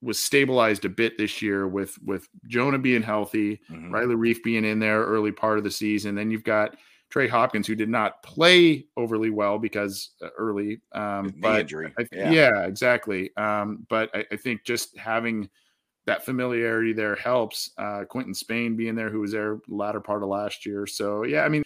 was 0.00 0.18
stabilized 0.22 0.84
a 0.84 0.88
bit 0.88 1.18
this 1.18 1.42
year 1.42 1.66
with 1.66 2.00
with 2.02 2.28
Jonah 2.46 2.78
being 2.78 3.02
healthy, 3.02 3.60
Mhm. 3.70 3.92
Riley 3.92 4.14
Reiff 4.14 4.42
being 4.44 4.64
in 4.64 4.78
there 4.78 5.04
early 5.04 5.32
part 5.32 5.58
of 5.58 5.64
the 5.64 5.70
season. 5.72 6.14
Then 6.14 6.30
you've 6.30 6.44
got 6.44 6.76
Trey 7.10 7.26
Hopkins, 7.26 7.66
who 7.66 7.74
did 7.74 7.88
not 7.88 8.22
play 8.22 8.86
overly 8.96 9.30
well 9.30 9.58
because 9.58 10.10
uh, 10.22 10.28
early, 10.36 10.80
um, 10.92 11.32
but 11.40 11.60
injury. 11.60 11.92
I, 11.98 12.06
Yeah. 12.12 12.30
yeah. 12.30 12.64
exactly. 12.66 13.34
Um, 13.36 13.86
but 13.88 14.10
I, 14.14 14.26
I 14.30 14.36
think 14.36 14.64
just 14.64 14.96
having 14.98 15.48
that 16.06 16.24
familiarity 16.24 16.92
there 16.92 17.14
helps. 17.16 17.70
Uh, 17.78 18.04
Quinton 18.08 18.34
Spain 18.34 18.76
being 18.76 18.94
there, 18.94 19.10
who 19.10 19.20
was 19.20 19.32
there 19.32 19.60
latter 19.68 20.00
part 20.00 20.22
of 20.22 20.28
last 20.28 20.66
year. 20.66 20.86
So 20.86 21.24
yeah, 21.24 21.44
I 21.44 21.48
mean, 21.48 21.62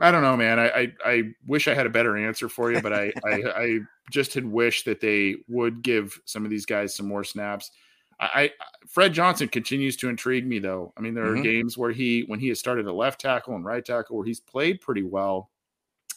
I 0.00 0.10
don't 0.10 0.22
know, 0.22 0.36
man. 0.36 0.58
I 0.58 0.68
I, 0.68 0.92
I 1.04 1.22
wish 1.46 1.66
I 1.68 1.74
had 1.74 1.86
a 1.86 1.90
better 1.90 2.16
answer 2.16 2.48
for 2.48 2.72
you, 2.72 2.80
but 2.80 2.92
I, 2.92 3.12
I 3.24 3.30
I 3.56 3.78
just 4.10 4.34
had 4.34 4.44
wished 4.44 4.84
that 4.84 5.00
they 5.00 5.36
would 5.48 5.82
give 5.82 6.18
some 6.24 6.44
of 6.44 6.50
these 6.50 6.66
guys 6.66 6.94
some 6.94 7.06
more 7.06 7.24
snaps. 7.24 7.70
I, 8.20 8.52
Fred 8.88 9.12
Johnson 9.12 9.48
continues 9.48 9.96
to 9.98 10.08
intrigue 10.08 10.46
me 10.46 10.58
though. 10.58 10.92
I 10.96 11.00
mean, 11.00 11.14
there 11.14 11.26
Mhm. 11.26 11.38
are 11.38 11.42
games 11.42 11.78
where 11.78 11.92
he 11.92 12.22
when 12.22 12.40
he 12.40 12.48
has 12.48 12.58
started 12.58 12.86
at 12.86 12.94
left 12.94 13.20
tackle 13.20 13.54
and 13.54 13.64
right 13.64 13.84
tackle 13.84 14.16
where 14.16 14.26
he's 14.26 14.40
played 14.40 14.80
pretty 14.80 15.02
well. 15.02 15.50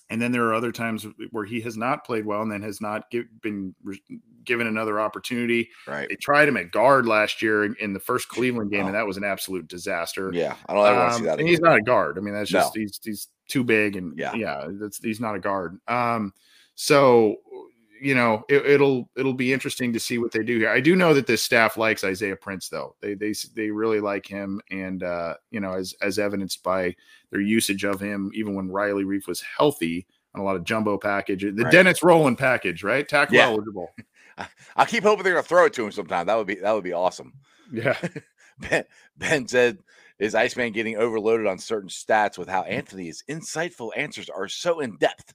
And 0.09 0.21
then 0.21 0.33
there 0.33 0.43
are 0.45 0.53
other 0.53 0.73
times 0.73 1.05
where 1.31 1.45
he 1.45 1.61
has 1.61 1.77
not 1.77 2.03
played 2.03 2.25
well 2.25 2.41
and 2.41 2.51
then 2.51 2.61
has 2.63 2.81
not 2.81 3.09
give, 3.11 3.25
been 3.41 3.73
re- 3.81 4.01
given 4.43 4.67
another 4.67 4.99
opportunity. 4.99 5.69
Right. 5.87 6.09
They 6.09 6.15
tried 6.15 6.49
him 6.49 6.57
at 6.57 6.71
guard 6.71 7.05
last 7.05 7.41
year 7.41 7.63
in, 7.63 7.75
in 7.79 7.93
the 7.93 7.99
first 7.99 8.27
Cleveland 8.27 8.71
game, 8.71 8.83
Oh. 8.83 8.87
and 8.87 8.95
that 8.95 9.07
was 9.07 9.15
an 9.15 9.23
absolute 9.23 9.69
disaster. 9.69 10.29
Yeah. 10.33 10.55
I 10.67 10.73
don't 10.73 10.85
ever 10.85 10.97
want 10.97 11.11
to 11.11 11.13
see 11.13 11.19
Um, 11.21 11.25
that 11.27 11.31
and 11.33 11.39
again. 11.41 11.47
he's 11.49 11.59
not 11.61 11.77
a 11.77 11.81
guard. 11.81 12.17
I 12.17 12.21
mean, 12.21 12.33
that's 12.33 12.51
No. 12.51 12.59
just 12.59 12.75
he's 12.75 12.99
he's 13.01 13.27
too 13.47 13.63
big, 13.63 13.95
and 13.95 14.17
Yeah. 14.19 14.33
yeah, 14.33 14.67
that's 14.71 14.97
he's 14.97 15.21
not 15.21 15.35
a 15.35 15.39
guard. 15.39 15.79
Um, 15.87 16.33
so 16.75 17.37
you 18.01 18.15
know, 18.15 18.43
it, 18.49 18.65
it'll 18.65 19.09
it'll 19.15 19.33
be 19.33 19.53
interesting 19.53 19.93
to 19.93 19.99
see 19.99 20.17
what 20.17 20.31
they 20.31 20.43
do 20.43 20.57
here. 20.57 20.69
I 20.69 20.79
do 20.79 20.95
know 20.95 21.13
that 21.13 21.27
this 21.27 21.41
staff 21.43 21.77
likes 21.77 22.03
Isaiah 22.03 22.35
Prince, 22.35 22.69
though. 22.69 22.95
They 23.01 23.13
they 23.13 23.33
they 23.55 23.69
really 23.69 23.99
like 23.99 24.25
him, 24.25 24.59
and 24.71 25.03
uh, 25.03 25.35
you 25.51 25.59
know, 25.59 25.73
as 25.73 25.93
as 26.01 26.17
evidenced 26.19 26.63
by 26.63 26.95
their 27.29 27.41
usage 27.41 27.83
of 27.85 27.99
him, 27.99 28.31
even 28.33 28.55
when 28.55 28.69
Riley 28.71 29.03
Reiff 29.03 29.27
was 29.27 29.41
healthy 29.41 30.07
on 30.33 30.41
a 30.41 30.43
lot 30.43 30.55
of 30.55 30.63
jumbo 30.63 30.97
package, 30.97 31.41
the 31.43 31.51
Right. 31.51 31.71
Dennis 31.71 32.01
Rowland 32.03 32.37
package, 32.37 32.83
right? 32.83 33.07
Tackle 33.07 33.35
Yeah. 33.35 33.47
eligible. 33.47 33.93
I 34.75 34.85
keep 34.85 35.03
hoping 35.03 35.23
they're 35.23 35.33
gonna 35.33 35.43
throw 35.43 35.65
it 35.65 35.73
to 35.73 35.85
him 35.85 35.91
sometime. 35.91 36.25
That 36.27 36.37
would 36.37 36.47
be 36.47 36.55
that 36.55 36.71
would 36.71 36.83
be 36.83 36.93
awesome. 36.93 37.33
Yeah. 37.71 37.97
Ben, 38.59 38.83
ben 39.17 39.47
said, 39.47 39.79
"Is 40.21 40.35
Iceman 40.35 40.71
getting 40.71 40.97
overloaded 40.97 41.47
on 41.47 41.57
certain 41.57 41.89
stats 41.89 42.37
with 42.37 42.47
how 42.47 42.61
Anthony's 42.61 43.23
insightful 43.27 43.91
answers 43.97 44.29
are 44.29 44.47
so 44.47 44.79
in 44.79 44.95
depth?" 44.97 45.33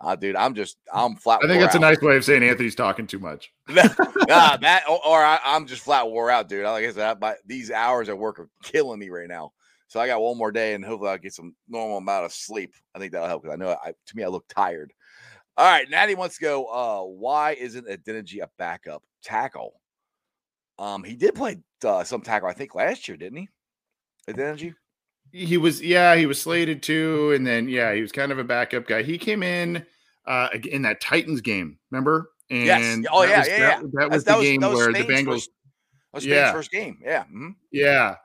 uh, 0.00 0.16
dude, 0.20 0.36
I'm 0.36 0.54
just 0.54 0.78
I'm 0.92 1.16
flat. 1.16 1.40
I 1.42 1.48
think 1.48 1.60
that's 1.60 1.74
a 1.74 1.80
nice 1.80 2.00
way 2.00 2.16
of 2.16 2.24
saying 2.24 2.42
Anthony's 2.42 2.74
talking 2.74 3.06
too 3.06 3.18
much. 3.18 3.52
nah, 3.68 4.56
that 4.56 4.84
or, 4.88 5.06
or 5.06 5.22
I, 5.22 5.38
I'm 5.44 5.66
just 5.66 5.82
flat 5.82 6.08
wore 6.08 6.30
out, 6.30 6.48
dude. 6.48 6.64
Like 6.64 6.84
I 6.84 6.92
said, 6.92 7.16
I, 7.16 7.18
my, 7.20 7.34
these 7.44 7.70
hours 7.70 8.08
at 8.08 8.16
work 8.16 8.38
are 8.38 8.48
killing 8.62 9.00
me 9.00 9.10
right 9.10 9.28
now. 9.28 9.52
So 9.88 9.98
I 9.98 10.06
got 10.06 10.22
one 10.22 10.38
more 10.38 10.52
day, 10.52 10.74
and 10.74 10.84
hopefully 10.84 11.10
I'll 11.10 11.18
get 11.18 11.34
some 11.34 11.56
normal 11.68 11.98
amount 11.98 12.24
of 12.24 12.32
sleep. 12.32 12.74
I 12.94 13.00
think 13.00 13.10
that'll 13.10 13.26
help 13.26 13.42
because 13.42 13.54
I 13.54 13.58
know 13.58 13.76
I, 13.84 13.90
to 13.90 14.16
me 14.16 14.22
I 14.22 14.28
look 14.28 14.46
tired. 14.48 14.92
All 15.56 15.66
right, 15.66 15.90
Natty 15.90 16.14
wants 16.14 16.38
to 16.38 16.42
go. 16.42 16.64
Uh, 16.66 17.02
why 17.02 17.52
isn't 17.52 17.88
Adeniji 17.88 18.40
a 18.40 18.48
backup 18.56 19.02
tackle? 19.22 19.80
Um, 20.78 21.04
he 21.04 21.14
did 21.14 21.34
play 21.34 21.58
uh, 21.84 22.04
some 22.04 22.22
tackle, 22.22 22.48
I 22.48 22.54
think, 22.54 22.74
last 22.74 23.08
year, 23.08 23.16
didn't 23.16 23.38
he? 23.38 23.48
Adeniji? 24.32 24.74
he 25.32 25.56
was 25.56 25.80
yeah 25.80 26.16
he 26.16 26.26
was 26.26 26.40
slated 26.40 26.82
to 26.82 27.32
and 27.32 27.46
then 27.46 27.68
yeah 27.68 27.94
he 27.94 28.00
was 28.02 28.10
kind 28.12 28.32
of 28.32 28.38
a 28.38 28.44
backup 28.44 28.86
guy 28.86 29.02
he 29.02 29.16
came 29.16 29.42
in 29.42 29.84
uh 30.26 30.48
in 30.68 30.82
that 30.82 31.00
titans 31.00 31.40
game 31.40 31.78
remember 31.90 32.30
and 32.50 32.66
Yes. 32.66 33.06
Oh, 33.12 33.22
yeah, 33.22 33.38
was, 33.38 33.48
yeah, 33.48 33.58
that, 33.58 33.82
yeah. 33.82 33.88
that 33.92 34.10
was 34.10 34.24
that 34.24 34.32
the 34.32 34.38
was, 34.38 34.48
game 34.48 34.60
was 34.60 34.74
where 34.74 34.92
the 34.92 34.98
bengals 35.00 35.26
First, 35.26 35.50
was 36.12 36.22
Spain's 36.24 36.34
Yeah. 36.34 36.52
first 36.52 36.70
game. 36.72 36.98
Yeah. 37.04 37.24
mhm. 37.32 37.54
yeah 37.70 38.16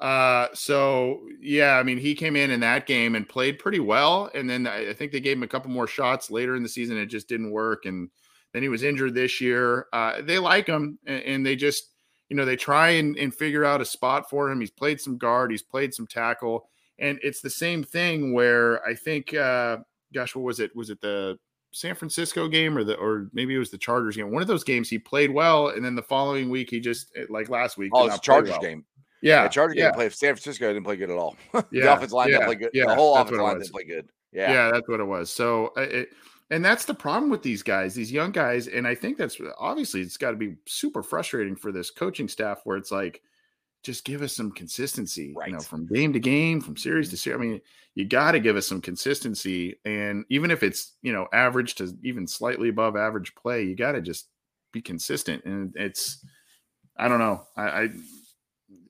uh 0.00 0.48
so 0.54 1.20
yeah 1.40 1.76
i 1.78 1.82
mean 1.82 1.98
he 1.98 2.14
came 2.14 2.34
in 2.36 2.50
in 2.50 2.60
that 2.60 2.86
game 2.86 3.14
and 3.14 3.28
played 3.28 3.58
pretty 3.58 3.80
well 3.80 4.30
and 4.34 4.48
then 4.48 4.66
i, 4.66 4.90
I 4.90 4.94
think 4.94 5.12
they 5.12 5.20
gave 5.20 5.36
him 5.36 5.42
a 5.42 5.48
couple 5.48 5.70
more 5.70 5.86
shots 5.86 6.30
later 6.30 6.54
in 6.56 6.62
the 6.62 6.68
season 6.68 6.96
it 6.96 7.06
just 7.06 7.28
didn't 7.28 7.50
work 7.50 7.86
and 7.86 8.08
then 8.52 8.62
he 8.62 8.68
was 8.68 8.82
injured 8.82 9.14
this 9.14 9.40
year 9.40 9.86
uh 9.92 10.20
they 10.22 10.38
like 10.38 10.66
him 10.66 10.98
and, 11.06 11.22
and 11.22 11.46
they 11.46 11.56
just 11.56 11.91
you 12.28 12.36
know 12.36 12.44
they 12.44 12.56
try 12.56 12.90
and, 12.90 13.16
and 13.16 13.34
figure 13.34 13.64
out 13.64 13.80
a 13.80 13.84
spot 13.84 14.28
for 14.30 14.50
him 14.50 14.60
he's 14.60 14.70
played 14.70 15.00
some 15.00 15.18
guard 15.18 15.50
he's 15.50 15.62
played 15.62 15.92
some 15.94 16.06
tackle 16.06 16.68
and 16.98 17.18
it's 17.22 17.40
the 17.40 17.50
same 17.50 17.82
thing 17.82 18.32
where 18.32 18.84
i 18.86 18.94
think 18.94 19.34
uh 19.34 19.76
gosh 20.14 20.34
what 20.34 20.44
was 20.44 20.60
it 20.60 20.74
was 20.76 20.90
it 20.90 21.00
the 21.00 21.38
san 21.72 21.94
francisco 21.94 22.48
game 22.48 22.76
or 22.76 22.84
the 22.84 22.94
or 22.96 23.28
maybe 23.32 23.54
it 23.54 23.58
was 23.58 23.70
the 23.70 23.78
chargers 23.78 24.16
game 24.16 24.30
one 24.30 24.42
of 24.42 24.48
those 24.48 24.64
games 24.64 24.88
he 24.90 24.98
played 24.98 25.30
well 25.30 25.68
and 25.68 25.84
then 25.84 25.94
the 25.94 26.02
following 26.02 26.50
week 26.50 26.68
he 26.70 26.80
just 26.80 27.10
like 27.30 27.48
last 27.48 27.76
week 27.78 27.90
Oh, 27.94 28.04
it's 28.06 28.14
a 28.14 28.16
not 28.16 28.22
play 28.22 28.34
Chargers 28.34 28.50
well. 28.50 28.60
game. 28.60 28.84
yeah 29.22 29.42
Yeah, 29.44 29.48
Chargers 29.48 29.76
yeah, 29.76 29.84
game 29.86 29.94
played 29.94 30.12
San 30.12 30.34
Francisco 30.34 30.68
didn't 30.68 30.84
play 30.84 30.96
good 30.96 31.10
at 31.10 31.16
all. 31.16 31.34
the 31.52 31.64
Yeah, 31.70 31.92
offensive 31.94 32.12
line 32.12 32.28
yeah, 32.28 32.34
didn't 32.38 32.46
play 32.46 32.54
good. 32.56 32.70
yeah, 32.74 32.84
the 32.86 32.94
whole 32.94 33.14
that's 33.14 33.28
offensive 33.30 33.42
line 33.44 33.58
didn't 33.58 33.72
play 33.72 33.84
good. 33.84 34.08
yeah 34.32 34.52
Yeah. 34.52 34.70
that's 34.72 34.88
what 34.88 35.00
it 35.00 35.04
was 35.04 35.30
so 35.32 35.72
uh, 35.78 35.80
it, 35.80 36.08
and 36.52 36.62
that's 36.62 36.84
the 36.84 36.94
problem 36.94 37.30
with 37.30 37.42
these 37.42 37.62
guys 37.62 37.94
these 37.94 38.12
young 38.12 38.30
guys 38.30 38.68
and 38.68 38.86
i 38.86 38.94
think 38.94 39.16
that's 39.16 39.40
obviously 39.58 40.02
it's 40.02 40.18
got 40.18 40.30
to 40.30 40.36
be 40.36 40.54
super 40.66 41.02
frustrating 41.02 41.56
for 41.56 41.72
this 41.72 41.90
coaching 41.90 42.28
staff 42.28 42.60
where 42.64 42.76
it's 42.76 42.92
like 42.92 43.22
just 43.82 44.04
give 44.04 44.22
us 44.22 44.36
some 44.36 44.52
consistency 44.52 45.34
you 45.46 45.52
know 45.52 45.58
Mm-hmm. 45.58 45.60
from 45.60 45.86
game 45.86 46.12
to 46.12 46.20
game 46.20 46.60
from 46.60 46.76
series 46.76 47.08
to 47.10 47.16
series 47.16 47.40
i 47.40 47.42
mean 47.42 47.60
you 47.94 48.04
got 48.04 48.32
to 48.32 48.40
give 48.40 48.56
us 48.56 48.66
some 48.66 48.80
consistency 48.80 49.80
and 49.84 50.24
even 50.28 50.50
if 50.50 50.62
it's 50.62 50.92
you 51.02 51.12
know 51.12 51.26
average 51.32 51.74
to 51.76 51.96
even 52.02 52.26
slightly 52.26 52.68
above 52.68 52.96
average 52.96 53.34
play 53.34 53.64
you 53.64 53.74
got 53.74 53.92
to 53.92 54.00
just 54.02 54.28
be 54.72 54.80
consistent 54.82 55.44
and 55.44 55.72
it's 55.76 56.24
i 56.98 57.08
don't 57.08 57.18
know 57.18 57.42
i, 57.56 57.62
I 57.62 57.88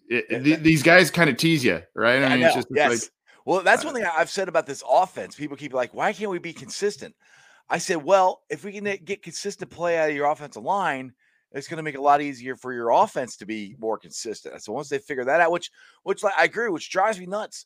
it, 0.08 0.26
Yeah, 0.28 0.38
th- 0.40 0.60
these 0.60 0.82
guys 0.82 1.10
kind 1.10 1.30
of 1.30 1.36
tease 1.36 1.64
you 1.64 1.80
right 1.94 2.22
I 2.22 2.26
i 2.26 2.28
mean 2.30 2.40
know. 2.40 2.46
it's 2.48 2.56
just 2.56 2.68
it's 2.70 2.76
yes. 2.76 2.90
like 2.90 3.10
well, 3.44 3.62
that's 3.62 3.84
uh, 3.84 3.88
one 3.88 3.94
thing 3.96 4.04
I've 4.04 4.30
said 4.30 4.48
about 4.48 4.66
this 4.66 4.82
offense. 4.88 5.34
People 5.34 5.56
keep 5.56 5.72
like, 5.74 5.92
why 5.92 6.12
can't 6.12 6.30
we 6.30 6.38
be 6.38 6.52
consistent? 6.52 7.14
I 7.72 7.78
said, 7.78 8.02
well, 8.04 8.42
if 8.50 8.64
we 8.64 8.72
can 8.72 8.86
uh, 8.86 8.96
get 9.02 9.22
consistent 9.22 9.70
play 9.70 9.96
out 9.98 10.10
of 10.10 10.14
your 10.14 10.30
offensive 10.30 10.62
line, 10.62 11.14
it's 11.52 11.68
going 11.68 11.78
to 11.78 11.82
make 11.82 11.94
it 11.94 11.98
a 12.00 12.02
lot 12.02 12.20
easier 12.20 12.54
for 12.54 12.72
your 12.72 12.90
offense 12.90 13.36
to 13.38 13.46
be 13.46 13.76
more 13.78 13.96
consistent. 13.98 14.62
So 14.62 14.72
once 14.74 14.90
they 14.90 14.98
figure 14.98 15.24
that 15.24 15.40
out, 15.40 15.50
which 15.50 15.70
which 16.02 16.22
like, 16.22 16.34
I 16.38 16.44
agree, 16.44 16.68
which 16.68 16.90
drives 16.90 17.18
me 17.18 17.24
nuts. 17.26 17.64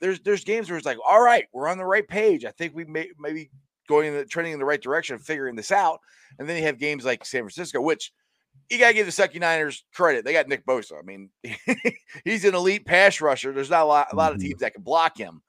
There's 0.00 0.20
there's 0.20 0.44
games 0.44 0.70
where 0.70 0.76
it's 0.76 0.86
like, 0.86 0.98
all 1.08 1.20
right, 1.20 1.46
we're 1.52 1.66
on 1.68 1.76
the 1.76 1.84
right 1.84 2.06
page. 2.06 2.44
I 2.44 2.52
think 2.52 2.72
we 2.74 2.84
may 2.84 3.10
maybe 3.18 3.50
going 3.88 4.06
in 4.08 4.14
the 4.14 4.24
trending 4.24 4.52
in 4.52 4.58
the 4.60 4.64
right 4.64 4.80
direction 4.80 5.18
figuring 5.18 5.56
this 5.56 5.72
out. 5.72 5.98
And 6.38 6.48
then 6.48 6.56
you 6.56 6.62
have 6.62 6.78
games 6.78 7.04
like 7.04 7.24
San 7.24 7.40
Francisco, 7.42 7.80
which 7.80 8.12
you 8.70 8.78
gotta 8.78 8.94
give 8.94 9.06
the 9.06 9.12
Sucky 9.12 9.40
Niners 9.40 9.82
credit. 9.92 10.24
They 10.24 10.32
got 10.32 10.46
Nick 10.46 10.66
Bosa. 10.66 10.98
I 10.98 11.02
mean, 11.02 11.30
he's 12.24 12.44
an 12.44 12.54
elite 12.54 12.86
pass 12.86 13.20
rusher. 13.20 13.52
There's 13.52 13.70
not 13.70 13.82
a 13.82 13.86
lot, 13.86 14.12
a 14.12 14.16
lot 14.16 14.32
of 14.32 14.38
Mhm. 14.38 14.42
teams 14.42 14.60
that 14.60 14.74
can 14.74 14.82
block 14.82 15.16
him, 15.18 15.42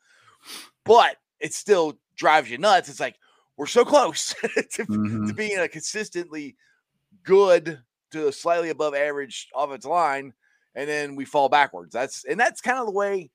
but 0.83 1.17
it 1.39 1.53
still 1.53 1.99
drives 2.15 2.49
you 2.49 2.57
nuts. 2.57 2.89
It's 2.89 2.99
like 2.99 3.15
we're 3.59 3.65
so 3.67 3.83
close 3.85 4.33
to, 4.41 4.85
Mhm. 4.85 5.27
to 5.27 5.33
being 5.33 5.59
a 5.59 5.67
consistently 5.67 6.55
good 7.23 7.79
to 8.11 8.31
slightly 8.31 8.69
above 8.69 8.95
average 8.95 9.49
offensive 9.55 9.91
line, 9.91 10.33
and 10.75 10.89
then 10.89 11.15
we 11.15 11.25
fall 11.25 11.49
backwards. 11.49 11.93
That's 11.93 12.23
and 12.25 12.39
that's 12.39 12.61
kind 12.61 12.79
of 12.79 12.85
the 12.87 12.91
way 12.93 13.29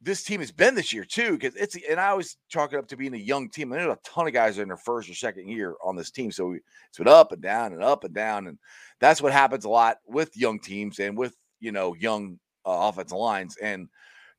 this 0.00 0.22
team 0.24 0.40
has 0.40 0.50
been 0.50 0.74
this 0.74 0.92
year 0.92 1.04
too. 1.04 1.32
Because 1.32 1.54
it's 1.56 1.76
and 1.88 2.00
I 2.00 2.08
always 2.08 2.36
chalk 2.48 2.72
it 2.72 2.78
up 2.78 2.86
to 2.88 2.96
being 2.96 3.14
a 3.14 3.18
young 3.18 3.50
team. 3.50 3.72
And 3.72 3.80
there's 3.80 3.92
a 3.92 3.98
ton 4.08 4.26
of 4.26 4.32
guys 4.32 4.58
in 4.58 4.68
their 4.68 4.76
first 4.76 5.10
or 5.10 5.14
second 5.14 5.48
year 5.48 5.74
on 5.84 5.96
this 5.96 6.10
team, 6.10 6.30
so 6.32 6.52
it's 6.52 6.98
been 6.98 7.08
up 7.08 7.32
and 7.32 7.42
down 7.42 7.72
and 7.72 7.82
up 7.82 8.04
and 8.04 8.14
down, 8.14 8.46
and 8.46 8.58
that's 9.00 9.20
what 9.20 9.32
happens 9.32 9.64
a 9.64 9.68
lot 9.68 9.98
with 10.06 10.36
young 10.36 10.58
teams 10.60 10.98
and 11.00 11.18
with 11.18 11.34
you 11.60 11.72
know 11.72 11.94
young 11.94 12.38
uh, 12.64 12.88
offensive 12.88 13.18
lines. 13.18 13.56
And 13.60 13.88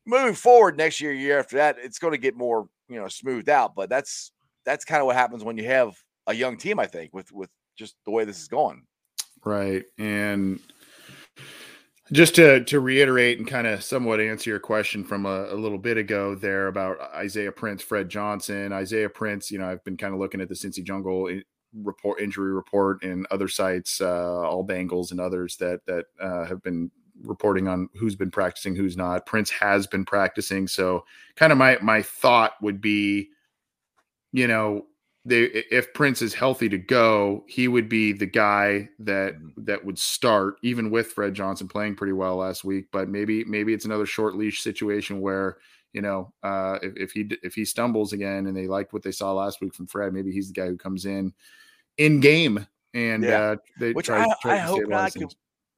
moving 0.06 0.34
forward 0.36 0.78
next 0.78 1.02
year, 1.02 1.12
year 1.14 1.40
after 1.40 1.58
that, 1.58 1.78
it's 1.80 2.00
going 2.00 2.14
to 2.14 2.18
get 2.18 2.36
more 2.38 2.68
you 2.90 3.00
know 3.00 3.08
smoothed 3.10 3.50
out. 3.50 3.76
But 3.76 3.90
that's 3.90 4.32
that's 4.66 4.86
kind 4.86 5.02
of 5.02 5.06
what 5.06 5.16
happens 5.16 5.44
when 5.44 5.58
you 5.58 5.66
have 5.66 5.96
a 6.28 6.34
young 6.34 6.58
team. 6.58 6.80
I 6.80 6.88
think 6.88 7.14
with 7.14 7.32
with 7.32 7.50
just 7.78 7.96
the 8.06 8.12
way 8.12 8.26
this 8.26 8.42
is 8.42 8.48
going. 8.48 8.84
Right. 9.46 9.84
And 9.98 10.60
just 12.12 12.36
to 12.36 12.64
to 12.66 12.80
reiterate 12.80 13.40
and 13.40 13.48
kind 13.48 13.68
of 13.68 13.84
somewhat 13.84 14.20
answer 14.20 14.50
your 14.50 14.60
question 14.60 15.04
from 15.04 15.26
a, 15.26 15.48
a 15.52 15.56
little 15.56 15.78
bit 15.78 15.98
ago 15.98 16.36
there 16.36 16.68
about 16.68 17.00
Isaiah 17.16 17.52
Prince, 17.52 17.82
Fred 17.82 18.10
Johnson, 18.10 18.74
Isaiah 18.74 19.10
Prince, 19.10 19.52
you 19.52 19.58
know, 19.58 19.68
I've 19.68 19.84
been 19.84 19.98
kind 19.98 20.14
of 20.14 20.20
looking 20.20 20.42
at 20.42 20.50
the 20.50 20.56
Cincy 20.56 20.84
Jungle 20.84 21.30
report 21.74 22.22
injury 22.22 22.54
report 22.54 23.04
and 23.04 23.26
other 23.32 23.48
sites, 23.48 24.00
uh, 24.00 24.42
all 24.42 24.66
Bengals 24.66 25.12
and 25.12 25.20
others 25.20 25.58
that 25.58 25.82
that 25.88 26.06
uh, 26.20 26.46
have 26.46 26.62
been 26.62 26.92
reporting 27.24 27.68
on 27.68 27.90
who's 27.96 28.16
been 28.16 28.32
practicing, 28.32 28.76
who's 28.76 28.98
not. 28.98 29.26
Prince 29.26 29.50
has 29.50 29.88
been 29.88 30.06
practicing, 30.06 30.68
so 30.68 31.06
kind 31.36 31.52
of 31.52 31.58
my 31.58 31.78
my 31.82 32.02
thought 32.02 32.54
would 32.62 32.82
be, 32.82 33.30
you 34.34 34.48
know, 34.48 34.86
they 35.26 35.44
if 35.44 35.94
Prince 35.94 36.22
is 36.22 36.34
healthy 36.34 36.68
to 36.68 36.78
go, 36.78 37.46
he 37.48 37.70
would 37.70 37.88
be 37.88 38.12
the 38.12 38.26
guy 38.26 38.90
that 39.00 39.36
Mhm. 39.40 39.54
that 39.66 39.86
would 39.86 39.98
start, 39.98 40.56
even 40.64 40.90
with 40.90 41.14
Fred 41.14 41.34
Johnson 41.34 41.70
playing 41.70 41.96
pretty 41.96 42.12
well 42.12 42.36
last 42.36 42.66
week. 42.66 42.88
But 42.92 43.08
maybe 43.08 43.46
maybe 43.46 43.74
it's 43.74 43.86
another 43.86 44.06
short 44.06 44.36
leash 44.36 44.62
situation 44.62 45.22
where 45.22 45.60
you 45.94 46.02
know 46.02 46.34
uh, 46.44 46.80
if, 46.82 46.98
if 46.98 47.12
he 47.14 47.30
if 47.42 47.54
he 47.54 47.64
stumbles 47.64 48.12
again 48.12 48.48
and 48.48 48.58
they 48.58 48.68
liked 48.68 48.92
what 48.92 49.02
they 49.04 49.12
saw 49.14 49.32
last 49.32 49.62
week 49.62 49.74
from 49.74 49.88
Fred, 49.88 50.12
maybe 50.14 50.32
he's 50.34 50.48
the 50.48 50.54
guy 50.54 50.68
who 50.68 50.76
comes 50.76 51.06
in 51.06 51.34
in 51.98 52.20
game 52.20 52.68
and 52.94 53.24
Yeah. 53.24 53.40
uh, 53.40 53.56
they 53.80 53.94
Which 53.94 54.08
try, 54.08 54.24
I, 54.24 54.34
try 54.42 54.54
I 54.56 54.58
to 54.58 54.64
hope 54.64 54.88
not. 54.90 55.16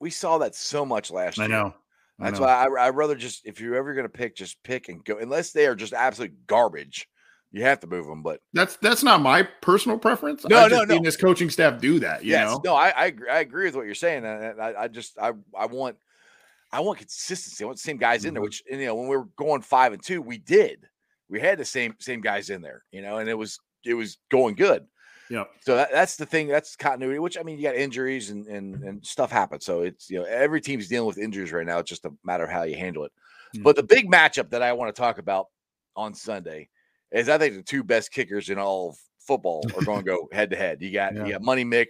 We 0.00 0.10
saw 0.10 0.38
that 0.38 0.54
so 0.54 0.84
much 0.84 1.10
last 1.10 1.38
I 1.38 1.42
year. 1.46 1.56
know. 1.56 1.74
I 2.18 2.24
That's 2.24 2.40
know. 2.40 2.46
why 2.46 2.66
I, 2.66 2.88
I'd 2.88 2.96
rather 2.96 3.14
just 3.14 3.46
if 3.46 3.60
you're 3.60 3.76
ever 3.76 3.94
going 3.94 4.06
to 4.06 4.10
pick, 4.10 4.34
just 4.34 4.60
pick 4.62 4.88
and 4.88 5.04
go. 5.04 5.18
Unless 5.18 5.52
they 5.52 5.66
are 5.66 5.74
just 5.76 5.92
absolute 5.92 6.46
garbage, 6.46 7.08
you 7.52 7.62
have 7.62 7.80
to 7.80 7.86
move 7.86 8.06
them. 8.06 8.22
But 8.22 8.40
That's 8.52 8.76
that's 8.76 9.02
not 9.02 9.20
my 9.20 9.42
personal 9.62 9.98
preference. 9.98 10.44
No, 10.44 10.58
I've 10.58 10.70
no, 10.70 10.78
just 10.78 10.88
no. 10.88 10.98
this 11.02 11.16
coaching 11.16 11.50
staff 11.50 11.80
do 11.80 11.98
that. 12.00 12.24
You 12.24 12.32
yes, 12.32 12.50
know, 12.50 12.60
no, 12.64 12.74
I, 12.74 12.88
I 12.90 13.06
agree. 13.06 13.28
I 13.28 13.40
agree 13.40 13.66
with 13.66 13.76
what 13.76 13.86
you're 13.86 13.94
saying, 13.94 14.24
and 14.24 14.60
I, 14.60 14.74
I 14.82 14.88
just 14.88 15.18
I 15.18 15.32
I 15.56 15.66
want 15.66 15.96
I 16.72 16.80
want 16.80 16.98
consistency. 16.98 17.64
I 17.64 17.66
want 17.66 17.78
the 17.78 17.82
same 17.82 17.96
guys 17.96 18.24
in 18.24 18.34
there. 18.34 18.42
Mhm. 18.42 18.46
Which 18.46 18.62
and, 18.70 18.80
you 18.80 18.86
know 18.86 18.94
when 18.94 19.08
we 19.08 19.16
were 19.16 19.28
going 19.36 19.62
five 19.62 19.92
and 19.92 20.02
two, 20.02 20.20
we 20.20 20.38
did. 20.38 20.88
We 21.28 21.40
had 21.40 21.58
the 21.58 21.64
same 21.64 21.94
same 21.98 22.20
guys 22.20 22.50
in 22.50 22.62
there, 22.62 22.84
you 22.92 23.02
know, 23.02 23.18
and 23.18 23.28
it 23.28 23.34
was 23.34 23.58
it 23.84 23.94
was 23.94 24.18
going 24.30 24.54
good. 24.56 24.84
yeah. 25.30 25.44
So 25.60 25.76
that, 25.76 25.90
that's 25.92 26.16
the 26.16 26.26
thing. 26.26 26.48
That's 26.48 26.76
continuity. 26.76 27.18
Which 27.18 27.38
I 27.38 27.42
mean, 27.42 27.56
you 27.58 27.62
got 27.64 27.74
injuries 27.76 28.30
and 28.30 28.46
and 28.46 28.82
and 28.82 29.04
stuff 29.06 29.30
happens. 29.30 29.64
So 29.64 29.82
it's 29.82 30.10
you 30.10 30.18
know 30.18 30.24
every 30.24 30.60
team's 30.60 30.88
dealing 30.88 31.06
with 31.06 31.18
injuries 31.18 31.52
right 31.52 31.66
now. 31.66 31.78
It's 31.78 31.90
just 31.90 32.04
a 32.04 32.12
matter 32.24 32.44
of 32.44 32.50
how 32.50 32.64
you 32.64 32.76
handle 32.76 33.04
it. 33.04 33.12
Mm. 33.56 33.62
But 33.62 33.76
the 33.76 33.82
big 33.82 34.10
matchup 34.10 34.50
that 34.50 34.62
I 34.62 34.72
want 34.72 34.94
to 34.94 35.00
talk 35.00 35.18
about 35.18 35.46
on 35.96 36.14
Sunday 36.14 36.68
is 37.12 37.28
I 37.28 37.38
think 37.38 37.54
the 37.56 37.62
two 37.62 37.82
best 37.84 38.12
kickers 38.12 38.50
in 38.50 38.58
all 38.58 38.90
of 38.90 38.96
football 39.20 39.64
are 39.76 39.84
going 39.84 39.98
to 40.00 40.04
go 40.04 40.28
head 40.32 40.50
to 40.50 40.56
head. 40.56 40.80
You 40.82 40.92
got 40.92 41.14
Yeah. 41.14 41.24
you 41.26 41.32
got 41.32 41.42
Money 41.42 41.64
Mick 41.64 41.86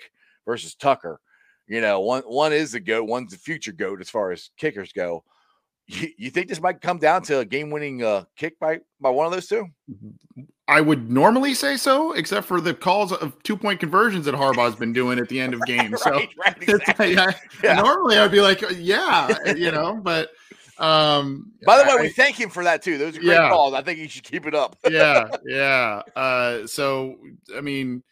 versus 0.46 0.74
Tucker. 0.74 1.20
You 1.68 1.81
know, 1.81 2.00
one 2.00 2.22
one 2.22 2.52
is 2.52 2.72
the 2.72 2.81
goat, 2.81 3.09
one's 3.09 3.33
the 3.33 3.38
future 3.38 3.72
goat 3.72 4.00
as 4.00 4.09
far 4.11 4.31
as 4.33 4.50
kickers 4.57 4.92
go. 4.92 5.24
You, 5.88 6.09
you 6.18 6.31
think 6.31 6.48
this 6.48 6.61
might 6.61 6.81
come 6.81 6.98
down 6.98 7.22
to 7.22 7.38
a 7.40 7.44
game 7.44 7.70
winning 7.70 8.02
uh, 8.02 8.24
kick 8.37 8.59
by 8.59 8.81
by 9.00 9.11
one 9.11 9.24
of 9.26 9.33
those 9.33 9.46
two? 9.46 9.66
I 10.68 10.81
would 10.81 11.11
normally 11.11 11.55
say 11.55 11.76
so, 11.76 12.12
except 12.12 12.46
for 12.46 12.61
the 12.61 12.74
calls 12.74 13.12
of 13.12 13.40
two 13.44 13.57
point 13.57 13.79
conversions 13.79 14.24
that 14.26 14.35
Harbaugh's 14.35 14.74
been 14.76 14.92
doing 14.92 15.18
at 15.20 15.29
the 15.29 15.38
end 15.40 15.55
of 15.55 15.61
games. 15.66 16.02
So 16.02 16.11
right, 16.11 16.29
right, 16.44 16.57
exactly. 16.61 17.16
I- 17.16 17.35
Yeah. 17.62 17.74
normally 17.74 18.18
I'd 18.18 18.33
be 18.33 18.40
like, 18.40 18.62
yeah, 18.76 19.33
you 19.55 19.70
know, 19.70 19.94
but 20.02 20.31
um, 20.78 21.52
By 21.64 21.78
the 21.78 21.84
way, 21.84 21.96
I- 21.98 22.02
we 22.02 22.08
thank 22.10 22.38
him 22.40 22.50
for 22.50 22.64
that 22.64 22.82
too. 22.82 22.98
Those 22.98 23.16
are 23.16 23.20
great 23.20 23.32
Yeah. 23.32 23.48
calls. 23.50 23.74
I 23.74 23.82
think 23.82 23.98
he 23.98 24.08
should 24.08 24.24
keep 24.24 24.46
it 24.46 24.54
up. 24.54 24.76
yeah, 24.88 25.28
yeah. 25.46 26.02
Uh, 26.14 26.66
so 26.66 27.16
I 27.56 27.60
mean, 27.60 28.02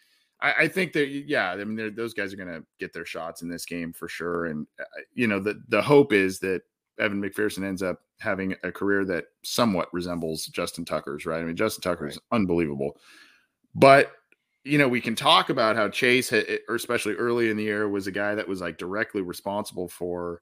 I, 0.41 0.55
I 0.61 0.69
think 0.69 0.93
that 0.95 1.09
yeah, 1.09 1.51
I 1.53 1.65
mean, 1.65 1.95
those 1.95 2.15
guys 2.15 2.33
are 2.33 2.37
going 2.37 2.49
to 2.49 2.65
get 2.79 2.93
their 2.93 3.05
shots 3.07 3.43
in 3.43 3.49
this 3.49 3.65
game 3.65 3.93
for 3.93 4.09
sure. 4.09 4.47
And 4.47 4.67
uh, 4.81 4.85
you 5.15 5.27
know, 5.27 5.41
the 5.41 5.63
the 5.69 5.83
hope 5.83 6.13
is 6.13 6.39
that 6.41 6.63
Evan 6.99 7.23
McPherson 7.23 7.65
ends 7.65 7.83
up 7.83 8.01
having 8.21 8.55
a 8.63 8.71
career 8.71 9.05
that 9.05 9.27
somewhat 9.43 9.93
resembles 9.93 10.47
Justin 10.47 10.85
Tucker's. 10.85 11.27
Right? 11.27 11.41
I 11.41 11.45
mean, 11.45 11.57
Justin 11.57 11.83
Tucker 11.83 12.07
is 12.09 12.19
unbelievable, 12.33 12.97
but 13.75 14.13
you 14.67 14.79
know, 14.79 14.89
we 14.89 15.01
can 15.03 15.15
talk 15.15 15.51
about 15.51 15.77
how 15.77 15.91
Chase, 15.91 16.31
had, 16.31 16.47
or 16.71 16.75
especially 16.77 17.13
early 17.17 17.51
in 17.51 17.57
the 17.59 17.65
year, 17.65 17.87
was 17.87 18.07
a 18.07 18.11
guy 18.13 18.35
that 18.35 18.49
was 18.49 18.63
like 18.63 18.79
directly 18.79 19.21
responsible 19.21 19.89
for 19.89 20.41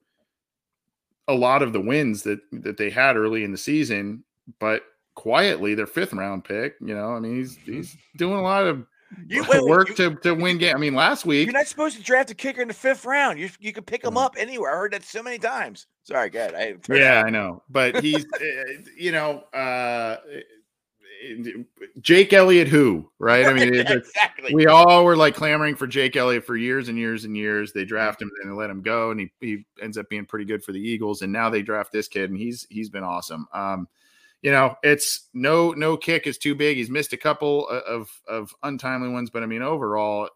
a 1.29 1.35
lot 1.35 1.63
of 1.63 1.73
the 1.73 1.81
wins 1.81 2.23
that 2.25 2.41
that 2.53 2.77
they 2.77 2.91
had 2.91 3.17
early 3.17 3.45
in 3.45 3.53
the 3.53 3.59
season, 3.59 4.25
but 4.59 4.83
quietly 5.15 5.75
their 5.75 5.87
fifth 5.87 6.13
round 6.13 6.45
pick. 6.45 6.75
You 6.81 6.95
know, 6.95 7.13
I 7.15 7.21
mean, 7.21 7.37
he's 7.37 7.57
he's 7.65 7.97
doing 8.17 8.39
a 8.39 8.43
lot 8.43 8.67
of 8.67 8.85
Mm-hmm. 9.13 9.31
You- 9.31 9.45
wait, 9.47 9.63
work 9.65 9.89
you- 9.91 9.95
to 9.97 10.15
to 10.23 10.33
win 10.35 10.57
game. 10.57 10.75
I 10.75 10.79
mean, 10.79 10.95
last 10.95 11.27
week, 11.27 11.45
You're 11.47 11.53
not 11.53 11.67
supposed 11.67 11.99
to 11.99 12.03
draft 12.03 12.31
a 12.31 12.35
kicker 12.35 12.63
in 12.63 12.69
the 12.69 12.73
fifth 12.73 13.05
round. 13.05 13.39
You 13.39 13.51
you 13.61 13.71
can 13.75 13.85
pick 13.85 14.03
them 14.03 14.15
Mhm. 14.15 14.25
up 14.25 14.37
anywhere. 14.39 14.73
I 14.73 14.77
heard 14.79 14.95
that 14.95 15.05
so 15.05 15.23
many 15.23 15.39
times. 15.39 15.87
Sorry, 16.03 16.31
go 16.31 16.39
ahead. 16.39 16.55
I, 16.55 16.95
yeah, 16.95 17.23
I 17.27 17.29
know, 17.29 17.63
but 17.69 18.03
he's 18.03 18.25
uh, 18.25 18.39
you 18.97 19.13
know, 19.13 19.41
uh, 19.53 20.17
Jake 22.01 22.33
Elliott, 22.33 22.69
who 22.69 23.09
right? 23.19 23.47
I 23.47 23.53
mean, 23.53 23.75
exactly. 23.87 24.55
we 24.55 24.67
all 24.67 25.05
were 25.05 25.17
like 25.17 25.35
clamoring 25.35 25.77
for 25.77 25.87
Jake 25.87 26.17
Elliott 26.17 26.45
for 26.45 26.57
years 26.57 26.89
and 26.89 26.99
years 26.99 27.25
and 27.25 27.37
years. 27.37 27.73
They 27.73 27.85
draft 27.85 28.21
him 28.21 28.31
and 28.43 28.51
they 28.51 28.55
let 28.57 28.71
him 28.71 28.83
go, 28.83 29.11
and 29.11 29.21
he, 29.21 29.33
he 29.41 29.67
ends 29.81 29.99
up 29.99 30.09
being 30.09 30.27
pretty 30.27 30.45
good 30.45 30.65
for 30.65 30.73
the 30.73 30.81
Eagles. 30.81 31.23
And 31.23 31.33
now 31.33 31.51
they 31.51 31.63
draft 31.63 31.93
this 31.93 32.09
kid, 32.09 32.31
and 32.31 32.39
he's 32.39 32.67
he's 32.71 32.91
been 32.91 33.05
awesome. 33.05 33.47
Um, 33.53 33.89
you 34.43 34.51
know, 34.51 34.75
it's 34.83 35.29
no 35.35 35.71
no 35.73 35.97
kick 35.97 36.27
is 36.27 36.39
too 36.39 36.55
big. 36.55 36.77
He's 36.77 36.91
missed 36.91 37.13
a 37.13 37.19
couple 37.19 37.69
of 37.69 38.11
of 38.27 38.55
untimely 38.63 39.09
ones, 39.09 39.31
but 39.31 39.43
I 39.43 39.47
mean, 39.47 39.63
overall, 39.63 40.29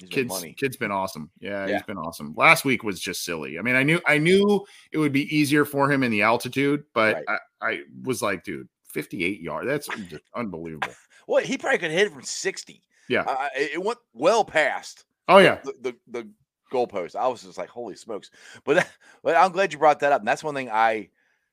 He's 0.00 0.08
been 0.08 0.28
kids 0.28 0.44
kid's 0.58 0.76
been 0.76 0.90
awesome. 0.90 1.30
Yeah, 1.40 1.66
Yeah. 1.66 1.74
he's 1.74 1.82
been 1.82 1.98
awesome. 1.98 2.34
Last 2.36 2.64
week 2.64 2.82
was 2.82 3.00
just 3.00 3.24
silly. 3.24 3.58
I 3.58 3.62
mean, 3.62 3.76
I 3.76 3.82
knew 3.82 4.00
I 4.06 4.18
knew 4.18 4.64
it 4.92 4.98
would 4.98 5.12
be 5.12 5.34
easier 5.34 5.64
for 5.64 5.90
him 5.92 6.02
in 6.02 6.10
the 6.10 6.22
altitude, 6.22 6.84
but 6.94 7.16
Right. 7.28 7.38
I, 7.62 7.66
I 7.66 7.80
was 8.02 8.22
like, 8.22 8.42
dude, 8.44 8.68
58 8.92 9.40
yards. 9.40 9.66
That's 9.66 9.88
just 10.08 10.24
unbelievable. 10.34 10.92
Well, 11.26 11.42
he 11.44 11.56
probably 11.58 11.78
could 11.78 11.90
hit 11.90 12.08
it 12.08 12.12
from 12.12 12.22
60. 12.22 12.82
Yeah. 13.08 13.22
Uh, 13.22 13.48
it 13.54 13.82
went 13.82 13.98
well 14.14 14.44
past 14.44 15.04
Oh 15.28 15.38
yeah. 15.38 15.58
the, 15.62 15.74
the, 15.80 15.96
the 16.08 16.28
goalpost. 16.72 17.14
I 17.14 17.28
was 17.28 17.42
just 17.42 17.58
like, 17.58 17.68
holy 17.68 17.94
smokes. 17.94 18.30
But, 18.64 18.88
but 19.22 19.36
I'm 19.36 19.52
glad 19.52 19.72
you 19.72 19.78
brought 19.78 20.00
that 20.00 20.12
up. 20.12 20.20
And 20.20 20.28
that's 20.28 20.44
one 20.44 20.54
thing 20.54 20.70
I, 20.70 21.08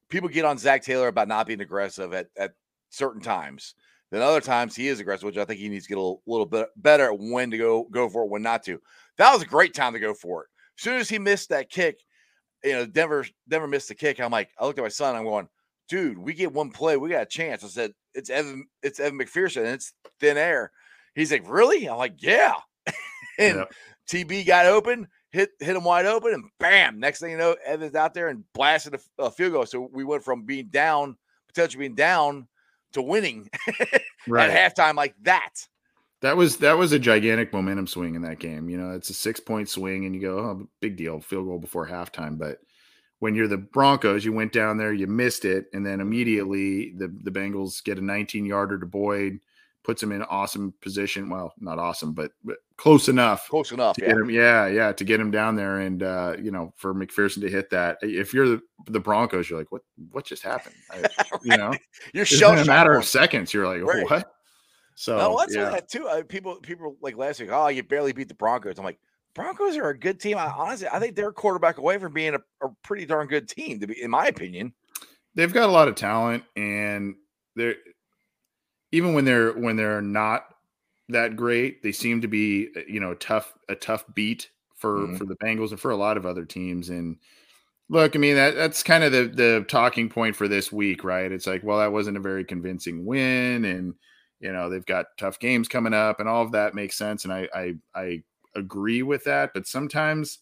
people 0.10 0.30
get 0.30 0.46
on 0.46 0.58
Zac 0.58 0.84
Taylor 0.84 1.08
about 1.08 1.28
not 1.28 1.48
being 1.48 1.62
aggressive 1.62 2.14
at, 2.14 2.28
at 2.38 2.54
certain 2.90 3.22
times. 3.22 3.76
Then 4.10 4.22
other 4.22 4.42
times 4.42 4.76
he 4.76 4.88
is 4.88 5.00
aggressive, 5.00 5.26
which 5.26 5.38
I 5.38 5.46
think 5.46 5.60
he 5.60 5.70
needs 5.70 5.86
to 5.86 5.90
get 5.90 5.98
a 5.98 6.02
little, 6.02 6.22
little 6.26 6.46
bit 6.46 6.70
better 6.78 7.12
at 7.12 7.20
when 7.20 7.52
to 7.52 7.58
go 7.58 7.84
go 7.92 8.08
for 8.10 8.24
it, 8.24 8.30
when 8.30 8.42
not 8.42 8.64
to. 8.64 8.82
That 9.18 9.34
was 9.34 9.42
a 9.42 9.48
great 9.48 9.74
time 9.74 9.94
to 9.94 10.00
go 10.00 10.14
for 10.14 10.44
it. 10.44 10.50
As 10.78 10.84
soon 10.84 10.96
as 10.96 11.10
he 11.10 11.20
missed 11.20 11.50
that 11.50 11.70
kick, 11.70 12.00
you 12.64 12.72
know, 12.72 12.86
Denver 12.86 13.26
Denver 13.50 13.68
missed 13.68 13.90
the 13.90 13.96
kick. 13.96 14.22
I'm 14.22 14.32
like, 14.32 14.50
I 14.58 14.66
looked 14.66 14.80
at 14.80 14.84
my 14.84 14.88
son. 14.88 15.16
I'm 15.16 15.26
going, 15.26 15.50
dude, 15.88 16.18
we 16.18 16.34
get 16.34 16.54
one 16.54 16.72
play, 16.72 16.98
we 16.98 17.10
got 17.10 17.24
a 17.24 17.28
chance. 17.28 17.64
I 17.64 17.68
said, 17.68 17.94
it's 18.14 18.30
Evan, 18.30 18.68
it's 18.84 19.00
Evan 19.00 19.20
McPherson, 19.20 19.58
and 19.66 19.68
it's 19.70 19.94
thin 20.20 20.38
air. 20.38 20.72
He's 21.16 21.32
like, 21.32 21.50
really? 21.50 21.88
I'm 21.90 21.98
like, 21.98 22.22
yeah. 22.22 22.56
and 23.40 23.58
Yeah. 23.58 23.66
TB 24.10 24.46
got 24.48 24.66
open, 24.66 25.08
hit 25.32 25.50
hit 25.60 25.76
him 25.76 25.84
wide 25.84 26.06
open, 26.06 26.34
and 26.34 26.46
bam! 26.60 27.00
Next 27.00 27.20
thing 27.20 27.32
you 27.32 27.38
know, 27.38 27.58
Evan's 27.66 27.96
out 27.96 28.14
there 28.14 28.30
and 28.30 28.44
blasted 28.54 28.98
a 29.20 29.30
field 29.30 29.52
goal. 29.52 29.66
So 29.66 29.90
we 29.92 30.06
went 30.06 30.24
from 30.24 30.44
being 30.44 30.68
down, 30.68 31.18
potentially 31.50 31.82
being 31.82 31.96
down, 31.96 32.48
to 32.94 33.02
winning 33.02 33.50
Right. 34.28 34.50
at 34.50 34.76
halftime 34.76 34.96
like 34.96 35.16
that. 35.24 35.50
That 36.22 36.38
was 36.38 36.58
that 36.58 36.78
was 36.78 36.94
a 36.94 37.00
gigantic 37.00 37.52
momentum 37.54 37.86
swing 37.88 38.16
in 38.16 38.22
that 38.24 38.40
game. 38.40 38.70
You 38.70 38.78
know, 38.78 38.92
it's 38.92 39.10
a 39.10 39.14
six 39.14 39.40
point 39.42 39.68
swing, 39.70 40.06
and 40.06 40.16
you 40.16 40.22
go, 40.22 40.40
oh, 40.40 40.68
big 40.80 40.96
deal, 40.96 41.20
field 41.20 41.46
goal 41.48 41.60
before 41.60 41.86
halftime. 41.88 42.38
But 42.38 42.60
when 43.20 43.36
you're 43.36 43.48
the 43.48 43.58
Broncos, 43.58 44.24
you 44.24 44.32
went 44.34 44.52
down 44.54 44.78
there, 44.78 44.94
you 44.94 45.08
missed 45.08 45.46
it, 45.46 45.66
and 45.74 45.86
then 45.86 46.00
immediately 46.02 46.94
the 46.98 47.08
the 47.24 47.32
Bengals 47.32 47.84
get 47.84 47.98
a 47.98 48.02
19 48.02 48.46
yarder 48.46 48.80
to 48.80 48.86
Boyd, 48.86 49.40
puts 49.84 50.04
him 50.04 50.12
in 50.12 50.22
awesome 50.24 50.74
position. 50.82 51.30
Well, 51.30 51.54
not 51.60 51.80
awesome, 51.80 52.14
but, 52.14 52.32
but 52.44 52.58
close 52.76 53.08
enough. 53.08 53.48
Close 53.50 53.72
enough. 53.72 53.96
Yeah. 53.98 54.08
get 54.08 54.18
him, 54.18 54.30
yeah, 54.30 54.68
yeah, 54.68 54.92
to 54.92 55.04
get 55.04 55.20
him 55.20 55.32
down 55.32 55.56
there, 55.56 55.80
and 55.80 56.04
uh, 56.04 56.36
you 56.40 56.52
know, 56.52 56.74
for 56.76 56.94
McPherson 56.94 57.42
to 57.42 57.50
hit 57.50 57.70
that. 57.72 57.98
If 58.02 58.34
you're 58.34 58.50
the, 58.50 58.62
the 58.88 59.00
Broncos, 59.00 59.50
you're 59.50 59.58
like, 59.58 59.72
what? 59.72 59.82
What 60.12 60.26
just 60.26 60.44
happened? 60.44 60.76
I, 60.92 61.06
you 61.44 61.58
know, 61.58 61.74
You're 62.14 62.26
shell 62.26 62.54
in 62.54 62.60
a 62.60 62.66
matter 62.66 62.94
of 62.94 63.06
seconds. 63.06 63.54
You're 63.54 63.66
like, 63.66 63.82
Right. 63.82 64.10
what? 64.10 64.32
So 64.96 65.18
No, 65.18 65.38
that's 65.38 65.56
yeah. 65.56 65.64
what 65.64 65.72
that 65.72 65.90
too. 65.90 66.08
Uh, 66.08 66.24
people, 66.24 66.56
people 66.58 66.98
like 67.02 67.16
last 67.16 67.40
week. 67.40 67.50
Oh, 67.52 67.68
you 67.68 67.84
barely 67.84 68.14
beat 68.14 68.28
the 68.28 68.34
Broncos. 68.34 68.78
I'm 68.78 68.84
like, 68.84 69.00
Broncos 69.38 69.78
are 69.78 69.90
a 69.90 69.98
good 69.98 70.20
team. 70.20 70.38
I, 70.38 70.48
honestly, 70.48 70.90
I 70.92 71.00
think 71.00 71.16
they're 71.16 71.30
a 71.30 71.34
quarterback 71.34 71.78
away 71.78 71.98
from 71.98 72.12
being 72.12 72.34
a, 72.36 72.40
a 72.66 72.70
pretty 72.84 73.06
darn 73.06 73.28
good 73.28 73.48
team. 73.48 73.80
To 73.80 73.88
be, 73.88 74.02
in 74.02 74.12
my 74.12 74.26
opinion. 74.28 74.74
they've 75.36 75.54
got 75.54 75.70
a 75.70 75.72
lot 75.72 75.88
of 75.88 75.96
talent 75.96 76.44
and 76.56 77.16
they're 77.56 77.76
even 78.92 79.14
when 79.14 79.24
they're 79.26 79.52
when 79.54 79.76
they're 79.76 80.02
not 80.02 80.46
that 81.10 81.36
great 81.36 81.82
they 81.84 81.92
seem 81.92 82.20
to 82.22 82.28
be 82.28 82.68
uh, 82.76 82.82
you 82.88 83.00
know 83.00 83.14
tough 83.14 83.54
a 83.70 83.76
tough 83.76 84.04
beat 84.16 84.50
for 84.76 85.08
Mhm. 85.08 85.18
for 85.18 85.26
the 85.26 85.36
Bengals 85.38 85.70
and 85.72 85.80
for 85.80 85.92
a 85.92 85.96
lot 85.96 86.18
of 86.18 86.26
other 86.26 86.44
teams 86.46 86.90
and 86.90 87.18
look 87.90 88.16
I 88.16 88.20
mean 88.20 88.36
that 88.36 88.56
that's 88.56 88.82
kind 88.84 89.04
of 89.04 89.12
the 89.12 89.28
the 89.28 89.66
talking 89.70 90.10
point 90.10 90.36
for 90.36 90.48
this 90.48 90.72
week 90.72 91.04
right 91.04 91.32
it's 91.32 91.48
like 91.48 91.64
well 91.64 91.78
that 91.80 91.92
wasn't 91.94 92.18
a 92.18 92.22
very 92.22 92.44
convincing 92.44 93.06
win 93.06 93.66
and 93.66 93.94
you 94.40 94.52
know 94.52 94.70
they've 94.70 94.86
got 94.86 95.06
tough 95.18 95.40
games 95.40 95.68
coming 95.68 95.94
up 95.94 96.20
and 96.20 96.28
all 96.28 96.44
of 96.44 96.52
that 96.54 96.74
makes 96.76 96.98
sense 96.98 97.24
and 97.24 97.32
I 97.34 97.48
I 97.54 97.76
I 97.96 98.24
agree 98.58 99.04
with 99.04 99.24
that 99.24 99.52
but 99.54 99.66
sometimes 99.68 100.40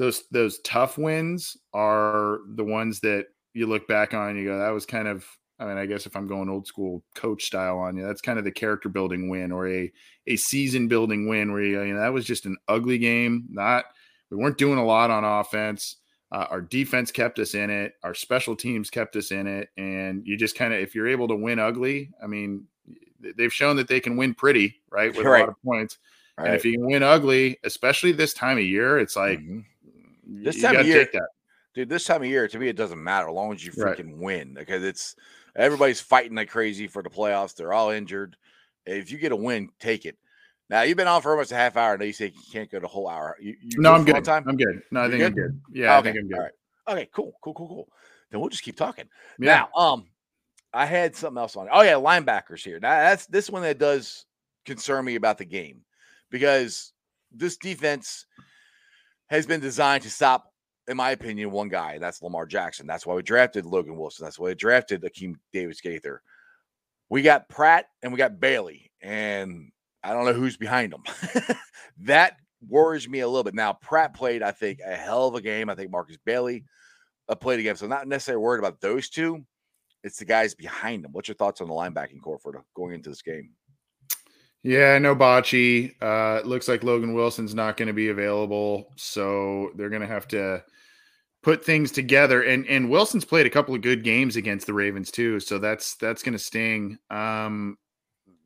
those 0.00 0.24
those 0.30 0.58
tough 0.60 0.96
wins 0.96 1.56
are 1.74 2.38
the 2.54 2.64
ones 2.64 3.00
that 3.00 3.26
you 3.52 3.66
look 3.66 3.86
back 3.88 4.14
on 4.14 4.30
and 4.30 4.38
you 4.38 4.46
go, 4.46 4.58
that 4.58 4.70
was 4.70 4.86
kind 4.86 5.08
of 5.08 5.26
I 5.58 5.66
mean, 5.66 5.76
I 5.76 5.84
guess 5.84 6.06
if 6.06 6.16
I'm 6.16 6.26
going 6.26 6.48
old 6.48 6.66
school 6.66 7.04
coach 7.14 7.44
style 7.44 7.76
on 7.76 7.94
you, 7.94 8.02
that's 8.06 8.22
kind 8.22 8.38
of 8.38 8.46
the 8.46 8.50
character 8.50 8.88
building 8.88 9.28
win 9.28 9.52
or 9.52 9.68
a 9.68 9.92
a 10.26 10.36
season 10.36 10.88
building 10.88 11.28
win 11.28 11.52
where 11.52 11.62
you, 11.62 11.82
you 11.82 11.92
know 11.92 12.00
that 12.00 12.14
was 12.14 12.24
just 12.24 12.46
an 12.46 12.56
ugly 12.66 12.96
game. 12.96 13.44
Not 13.50 13.84
we 14.30 14.38
weren't 14.38 14.56
doing 14.56 14.78
a 14.78 14.84
lot 14.84 15.10
on 15.10 15.24
offense. 15.24 15.96
Uh, 16.32 16.46
our 16.48 16.62
defense 16.62 17.10
kept 17.12 17.38
us 17.38 17.54
in 17.54 17.68
it. 17.68 17.94
Our 18.04 18.14
special 18.14 18.56
teams 18.56 18.88
kept 18.88 19.16
us 19.16 19.32
in 19.32 19.46
it, 19.46 19.68
and 19.76 20.22
you 20.24 20.38
just 20.38 20.56
kind 20.56 20.72
of 20.72 20.80
if 20.80 20.94
you're 20.94 21.08
able 21.08 21.28
to 21.28 21.34
win 21.36 21.58
ugly, 21.58 22.10
I 22.22 22.26
mean, 22.26 22.64
they've 23.36 23.52
shown 23.52 23.76
that 23.76 23.88
they 23.88 24.00
can 24.00 24.16
win 24.16 24.32
pretty, 24.32 24.80
right, 24.90 25.14
with 25.14 25.26
Right. 25.26 25.40
a 25.40 25.42
lot 25.42 25.48
of 25.50 25.62
points. 25.62 25.98
All 26.40 26.46
And 26.46 26.54
if 26.54 26.64
you 26.64 26.72
can 26.72 26.86
win 26.86 27.02
ugly, 27.02 27.58
especially 27.64 28.12
this 28.12 28.32
time 28.32 28.56
of 28.58 28.64
year, 28.64 28.98
it's 28.98 29.14
like 29.16 29.40
Mhm. 29.40 29.64
This 30.42 30.56
you 30.56 30.62
time 30.62 30.76
of 30.76 30.86
year- 30.86 31.04
take 31.04 31.12
that. 31.12 31.28
dude, 31.74 31.88
this 31.88 32.04
time 32.04 32.22
of 32.22 32.28
year 32.28 32.48
to 32.48 32.58
me 32.58 32.68
it 32.68 32.76
doesn't 32.76 33.02
matter 33.02 33.28
as 33.28 33.34
long 33.34 33.52
as 33.52 33.64
you 33.64 33.72
Right. 33.76 33.96
freaking 33.98 34.16
win 34.16 34.54
because 34.54 34.82
it's 34.82 35.16
everybody's 35.56 36.00
fighting 36.00 36.34
like 36.36 36.48
crazy 36.48 36.86
for 36.86 37.02
the 37.02 37.10
playoffs. 37.10 37.54
They're 37.54 37.72
all 37.72 37.90
injured. 37.90 38.36
If 38.86 39.10
you 39.10 39.18
get 39.18 39.32
a 39.32 39.36
win, 39.36 39.70
take 39.80 40.06
it. 40.06 40.16
Now 40.70 40.82
you've 40.82 40.96
been 40.96 41.08
on 41.08 41.20
for 41.20 41.32
almost 41.32 41.52
a 41.52 41.56
half 41.56 41.76
hour. 41.76 41.98
Now 41.98 42.04
you 42.04 42.12
say 42.12 42.26
you 42.26 42.42
can't 42.52 42.70
go 42.70 42.78
the 42.80 42.86
whole 42.86 43.08
hour. 43.08 43.36
You, 43.40 43.56
you 43.60 43.80
No, 43.80 43.92
I'm 43.92 44.04
good. 44.04 44.24
Time? 44.24 44.44
I'm 44.48 44.56
good. 44.56 44.82
No, 44.90 45.00
I 45.00 45.04
You 45.06 45.10
think 45.10 45.24
I'm 45.24 45.32
good? 45.34 45.62
good. 45.66 45.78
Yeah, 45.78 45.94
I 45.94 45.98
Okay, 45.98 46.12
think 46.12 46.22
I'm 46.22 46.28
good. 46.28 46.36
All 46.38 46.42
right. 46.44 46.52
Okay, 46.88 47.08
cool, 47.12 47.36
cool, 47.42 47.54
cool, 47.54 47.68
cool. 47.68 47.92
Then 48.30 48.40
we'll 48.40 48.48
just 48.50 48.62
keep 48.62 48.76
talking. 48.76 49.08
Yeah. 49.38 49.66
Now, 49.74 49.80
um, 49.80 50.06
I 50.72 50.86
had 50.86 51.16
something 51.16 51.38
else 51.40 51.56
on. 51.56 51.68
Oh 51.72 51.82
yeah, 51.82 51.94
linebackers 51.94 52.64
here. 52.64 52.78
Now 52.78 52.90
that's 53.00 53.26
this 53.26 53.50
one 53.50 53.62
that 53.62 53.78
does 53.78 54.26
concern 54.64 55.04
me 55.04 55.16
about 55.16 55.36
the 55.38 55.44
game 55.44 55.84
because 56.30 56.92
this 57.32 57.56
defense 57.56 58.26
has 59.28 59.46
been 59.46 59.60
designed 59.60 60.02
to 60.02 60.10
stop, 60.10 60.52
in 60.88 60.96
my 60.96 61.10
opinion, 61.10 61.50
one 61.50 61.68
guy. 61.68 61.98
That's 61.98 62.22
Lamar 62.22 62.46
Jackson. 62.46 62.86
That's 62.86 63.06
why 63.06 63.14
we 63.14 63.22
drafted 63.22 63.64
Logan 63.64 63.96
Wilson. 63.96 64.24
That's 64.24 64.38
why 64.38 64.48
we 64.48 64.54
drafted 64.54 65.02
Akeem 65.02 65.34
Davis 65.52 65.80
Gaither. 65.80 66.22
We 67.08 67.22
got 67.22 67.48
Pratt 67.48 67.86
and 68.02 68.12
we 68.12 68.18
got 68.18 68.40
Bailey, 68.40 68.90
and 69.00 69.70
I 70.02 70.12
don't 70.12 70.24
know 70.24 70.32
who's 70.32 70.56
behind 70.56 70.92
them. 70.92 71.02
that 72.00 72.36
worries 72.68 73.08
me 73.08 73.20
a 73.20 73.28
little 73.28 73.44
bit. 73.44 73.54
Now, 73.54 73.72
Pratt 73.72 74.14
played, 74.14 74.42
I 74.42 74.52
think, 74.52 74.80
a 74.84 74.94
hell 74.94 75.28
of 75.28 75.34
a 75.34 75.40
game. 75.40 75.70
I 75.70 75.74
think 75.74 75.90
Markus 75.90 76.18
Bailey 76.24 76.64
uh, 77.28 77.34
played 77.34 77.60
again. 77.60 77.76
So 77.76 77.86
not 77.86 78.06
necessarily 78.08 78.42
worried 78.42 78.58
about 78.58 78.80
those 78.80 79.08
two. 79.08 79.44
It's 80.02 80.18
the 80.18 80.24
guys 80.24 80.54
behind 80.54 81.04
them. 81.04 81.12
What's 81.12 81.28
your 81.28 81.34
thoughts 81.34 81.60
on 81.60 81.68
the 81.68 81.74
linebacking 81.74 82.22
corps 82.22 82.38
for 82.38 82.64
going 82.74 82.94
into 82.94 83.10
this 83.10 83.22
game? 83.22 83.50
Yeah, 84.62 84.98
no 84.98 85.16
Bachie. 85.16 85.94
Uh, 86.02 86.40
it 86.40 86.46
looks 86.46 86.68
like 86.68 86.84
Logan 86.84 87.14
Wilson's 87.14 87.54
not 87.54 87.76
going 87.76 87.88
to 87.88 87.94
be 87.94 88.10
available, 88.10 88.92
so 88.96 89.70
they're 89.74 89.88
going 89.88 90.02
to 90.02 90.06
have 90.06 90.28
to 90.28 90.62
put 91.42 91.64
things 91.64 91.90
together. 91.90 92.42
And 92.42 92.66
and 92.66 92.90
Wilson's 92.90 93.24
played 93.24 93.46
a 93.46 93.50
couple 93.50 93.74
of 93.74 93.80
good 93.80 94.04
games 94.04 94.36
against 94.36 94.66
the 94.66 94.74
Ravens 94.74 95.10
too, 95.10 95.40
so 95.40 95.58
that's 95.58 95.94
that's 95.96 96.22
going 96.22 96.34
to 96.34 96.38
sting. 96.38 96.98
Um, 97.08 97.78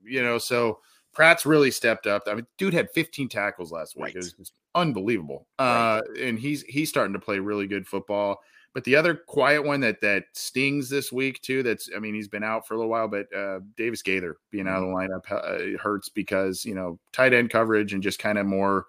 you 0.05 0.23
know, 0.23 0.39
so 0.39 0.79
Pratt's 1.12 1.47
really 1.47 1.71
stepped 1.71 2.07
up. 2.07 2.23
I 2.27 2.35
mean, 2.35 2.47
dude 2.59 2.75
had 2.75 2.91
15 2.91 3.29
tackles 3.29 3.73
last 3.73 3.97
week. 3.97 4.15
Right. 4.15 4.17
It 4.17 4.35
was 4.39 4.53
unbelievable. 4.75 5.47
Right. 5.59 5.99
Uh, 5.99 6.03
and 6.21 6.39
he's 6.39 6.62
he's 6.62 6.89
starting 6.89 7.15
to 7.15 7.21
play 7.21 7.39
really 7.41 7.67
good 7.67 7.87
football. 7.87 8.41
But 8.75 8.83
the 8.83 8.97
other 8.97 9.14
quiet 9.14 9.64
one 9.64 9.81
that 9.81 10.01
that 10.01 10.25
stings 10.33 10.91
this 10.91 11.12
week 11.12 11.41
too. 11.43 11.62
That's 11.62 11.89
I 11.97 12.01
mean 12.01 12.14
he's 12.14 12.29
been 12.29 12.43
out 12.43 12.66
for 12.66 12.75
a 12.75 12.77
little 12.77 12.91
while, 12.91 13.07
but 13.07 13.33
uh, 13.35 13.61
Davis 13.77 14.03
Gaither 14.03 14.37
being 14.51 14.66
out 14.66 14.83
of 14.83 14.89
the 14.89 14.95
lineup 14.95 15.31
uh, 15.31 15.79
hurts 15.79 16.09
because 16.09 16.64
you 16.64 16.75
know 16.75 16.99
tight 17.12 17.33
end 17.33 17.51
coverage 17.51 17.95
and 17.95 18.03
just 18.03 18.18
kind 18.18 18.37
of 18.37 18.47
more. 18.47 18.87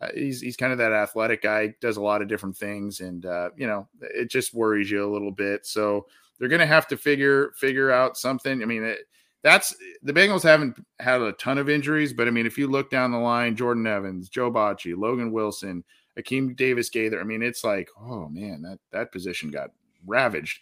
Uh, 0.00 0.08
he's 0.14 0.40
he's 0.40 0.56
kind 0.56 0.72
of 0.72 0.78
that 0.78 0.92
athletic 0.92 1.42
guy, 1.42 1.74
does 1.80 1.98
a 1.98 2.02
lot 2.02 2.22
of 2.22 2.28
different 2.28 2.56
things, 2.56 3.00
and 3.00 3.26
uh, 3.26 3.50
you 3.56 3.66
know 3.66 3.86
it 4.00 4.30
just 4.30 4.54
worries 4.54 4.90
you 4.90 5.04
a 5.04 5.12
little 5.12 5.30
bit. 5.30 5.66
So 5.66 6.06
they're 6.38 6.48
going 6.48 6.60
to 6.60 6.66
have 6.66 6.86
to 6.88 6.96
figure 6.96 7.52
figure 7.56 7.90
out 7.90 8.16
something. 8.16 8.62
I 8.62 8.64
mean, 8.64 8.84
it, 8.84 9.00
that's 9.42 9.74
the 10.02 10.12
Bengals 10.12 10.42
haven't 10.42 10.82
had 10.98 11.20
a 11.20 11.32
ton 11.32 11.58
of 11.58 11.68
injuries, 11.68 12.12
but 12.12 12.26
I 12.26 12.30
mean, 12.30 12.46
if 12.46 12.58
you 12.58 12.68
look 12.68 12.90
down 12.90 13.12
the 13.12 13.18
line, 13.18 13.54
Jordan 13.54 13.86
Evans, 13.86 14.28
Joe 14.28 14.50
Bachie, 14.50 14.96
Logan 14.96 15.30
Wilson, 15.30 15.84
Akeem 16.18 16.56
Davis 16.56 16.88
Gaither, 16.90 17.20
I 17.20 17.24
mean, 17.24 17.42
it's 17.42 17.64
like, 17.64 17.88
oh 18.00 18.28
man, 18.28 18.62
that 18.62 18.78
that 18.92 19.12
position 19.12 19.50
got 19.50 19.70
ravaged. 20.06 20.60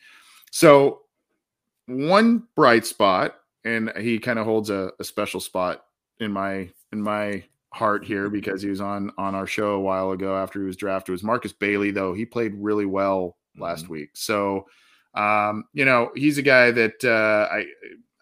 So 0.50 1.02
one 1.86 2.44
bright 2.54 2.86
spot, 2.86 3.36
and 3.64 3.92
he 3.98 4.18
kind 4.18 4.38
of 4.38 4.46
holds 4.46 4.70
a, 4.70 4.90
a 4.98 5.04
special 5.04 5.40
spot 5.40 5.84
in 6.20 6.32
my 6.32 6.68
in 6.92 7.00
my 7.02 7.44
heart 7.72 8.04
here 8.04 8.30
because 8.30 8.62
he 8.62 8.70
was 8.70 8.80
on 8.80 9.10
on 9.18 9.34
our 9.34 9.46
show 9.46 9.72
a 9.72 9.80
while 9.80 10.12
ago 10.12 10.36
after 10.36 10.60
he 10.60 10.66
was 10.66 10.76
drafted 10.76 11.12
was 11.12 11.24
Markus 11.24 11.52
Bailey 11.52 11.90
though. 11.90 12.14
He 12.14 12.24
played 12.24 12.54
really 12.54 12.86
well 12.86 13.36
last 13.58 13.88
week. 13.88 14.10
So 14.14 14.66
um 15.14 15.64
you 15.72 15.84
know 15.84 16.10
he's 16.14 16.38
a 16.38 16.42
guy 16.42 16.70
that 16.70 17.04
uh 17.04 17.48
I 17.52 17.58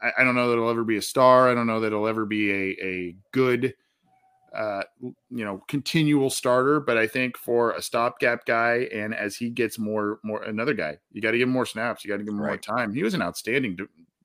I- 0.03 0.13
I 0.19 0.25
don't 0.25 0.35
know 0.35 0.49
that 0.49 0.57
he'll 0.57 0.69
ever 0.69 0.83
be 0.85 0.97
a 0.97 1.03
star. 1.03 1.49
I 1.49 1.55
don't 1.55 1.67
know 1.69 1.79
that 1.81 1.93
he'll 1.93 2.09
ever 2.09 2.25
be 2.27 2.51
a 2.51 2.77
a 2.85 3.17
good, 3.31 3.73
uh, 4.55 4.83
you 5.01 5.45
know, 5.45 5.63
continual 5.69 6.31
starter. 6.31 6.81
But 6.81 6.99
I 6.99 7.07
think 7.07 7.37
for 7.37 7.73
a 7.73 7.83
stopgap 7.83 8.45
guy, 8.47 8.89
and 8.93 9.15
as 9.15 9.37
he 9.37 9.51
gets 9.51 9.79
more 9.79 10.19
more 10.23 10.43
another 10.43 10.75
guy, 10.75 10.99
you 11.13 11.21
got 11.23 11.33
to 11.33 11.39
give 11.39 11.49
him 11.49 11.53
more 11.55 11.67
snaps. 11.67 12.05
You 12.05 12.11
got 12.11 12.19
to 12.19 12.25
give 12.25 12.33
him 12.35 12.39
more 12.39 12.57
time. 12.57 12.93
He 12.95 13.03
was 13.03 13.15
an 13.15 13.23
outstanding 13.23 13.79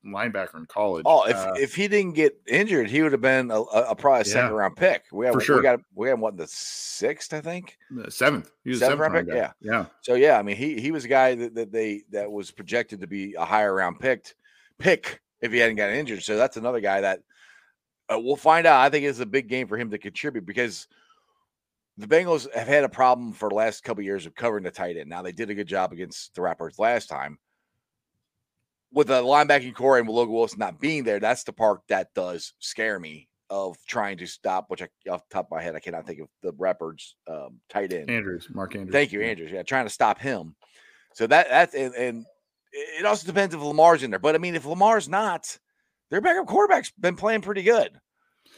linebacker 0.06 0.54
in 0.56 0.66
college. 0.66 1.02
Oh, 1.06 1.24
if 1.24 1.36
Uh, 1.36 1.52
if 1.56 1.74
he 1.74 1.88
didn't 1.88 2.12
get 2.14 2.40
injured, 2.46 2.88
he 2.88 3.02
would 3.02 3.12
have 3.12 3.20
been 3.20 3.50
a, 3.50 3.60
a, 3.60 3.90
a 3.90 3.96
probably 3.96 4.20
a 4.20 4.24
Yeah. 4.24 4.32
second 4.32 4.52
round 4.52 4.76
pick. 4.76 5.04
We 5.12 5.26
have 5.26 5.34
For 5.34 5.40
sure. 5.40 5.56
we 5.56 5.62
got 5.62 5.80
we 5.94 6.08
have 6.08 6.18
what 6.20 6.36
the 6.36 6.46
sixth, 6.46 7.34
I 7.34 7.40
think. 7.40 7.76
the 7.90 8.10
seventh, 8.10 8.50
he 8.64 8.70
was 8.70 8.78
Seventh 8.78 9.00
seventh 9.00 9.14
round 9.14 9.26
pick? 9.28 9.36
guy. 9.36 9.52
Yeah, 9.60 9.86
So 10.02 10.14
yeah, 10.14 10.38
I 10.38 10.42
mean 10.42 10.56
he 10.56 10.80
he 10.80 10.92
was 10.92 11.04
a 11.04 11.08
guy 11.08 11.34
that, 11.34 11.54
that 11.56 11.72
they 11.72 12.04
that 12.10 12.30
was 12.30 12.50
projected 12.50 13.00
to 13.00 13.06
be 13.06 13.34
a 13.34 13.44
higher 13.44 13.74
round 13.74 13.98
picked 14.00 14.34
pick 14.78 15.20
if 15.42 15.52
he 15.52 15.58
hadn't 15.58 15.76
gotten 15.76 15.96
injured. 15.96 16.22
So 16.22 16.36
that's 16.36 16.56
another 16.56 16.80
guy 16.80 17.00
that 17.02 17.20
uh, 18.12 18.18
we'll 18.18 18.36
find 18.36 18.66
out. 18.66 18.80
I 18.80 18.90
think 18.90 19.04
it's 19.04 19.20
a 19.20 19.26
big 19.26 19.48
game 19.48 19.66
for 19.68 19.76
him 19.76 19.90
to 19.90 19.98
contribute 19.98 20.46
because 20.46 20.86
the 21.96 22.06
Bengals 22.06 22.52
have 22.54 22.68
had 22.68 22.84
a 22.84 22.88
problem 22.88 23.32
for 23.32 23.48
the 23.48 23.54
last 23.54 23.82
couple 23.82 24.04
years 24.04 24.24
of 24.24 24.34
covering 24.34 24.64
the 24.64 24.70
tight 24.70 24.96
end. 24.96 25.08
Now 25.08 25.22
they 25.22 25.32
did 25.32 25.50
a 25.50 25.54
good 25.54 25.66
job 25.66 25.92
against 25.92 26.34
the 26.34 26.40
Raptors 26.40 26.78
last 26.78 27.08
time. 27.08 27.38
With 28.92 29.08
the 29.08 29.22
linebacking 29.22 29.74
corps 29.74 29.98
and 29.98 30.06
with 30.06 30.14
Logan 30.14 30.34
Wilson 30.34 30.58
not 30.58 30.80
being 30.80 31.04
there, 31.04 31.20
that's 31.20 31.44
the 31.44 31.52
part 31.52 31.80
that 31.88 32.14
does 32.14 32.54
scare 32.58 32.98
me 32.98 33.28
of 33.50 33.76
trying 33.86 34.16
to 34.18 34.26
stop. 34.26 34.70
Which 34.70 34.80
I, 34.80 34.88
off 35.10 35.28
the 35.28 35.34
top 35.34 35.46
of 35.46 35.50
my 35.50 35.62
head, 35.62 35.74
I 35.74 35.80
cannot 35.80 36.06
think 36.06 36.20
of 36.20 36.28
the 36.42 36.52
Raptors 36.52 37.12
um, 37.26 37.60
tight 37.68 37.92
end. 37.92 38.08
Andrews, 38.08 38.48
Mark 38.50 38.74
Andrews. 38.74 38.92
Thank 38.92 39.12
you, 39.12 39.20
Andrews. 39.20 39.50
Yeah, 39.50 39.62
trying 39.62 39.84
to 39.84 39.90
stop 39.90 40.18
him. 40.18 40.54
So 41.12 41.26
that 41.26 41.48
that's 41.50 41.74
and, 41.74 41.94
and 41.94 42.26
it 42.72 43.04
also 43.04 43.26
depends 43.26 43.54
if 43.54 43.60
Lamar's 43.60 44.02
in 44.02 44.10
there. 44.10 44.20
But 44.20 44.34
I 44.34 44.38
mean, 44.38 44.54
if 44.54 44.64
Lamar's 44.64 45.08
not, 45.08 45.58
their 46.10 46.20
backup 46.20 46.46
quarterback's 46.46 46.90
been 46.98 47.16
playing 47.16 47.42
pretty 47.42 47.62
good. 47.62 47.90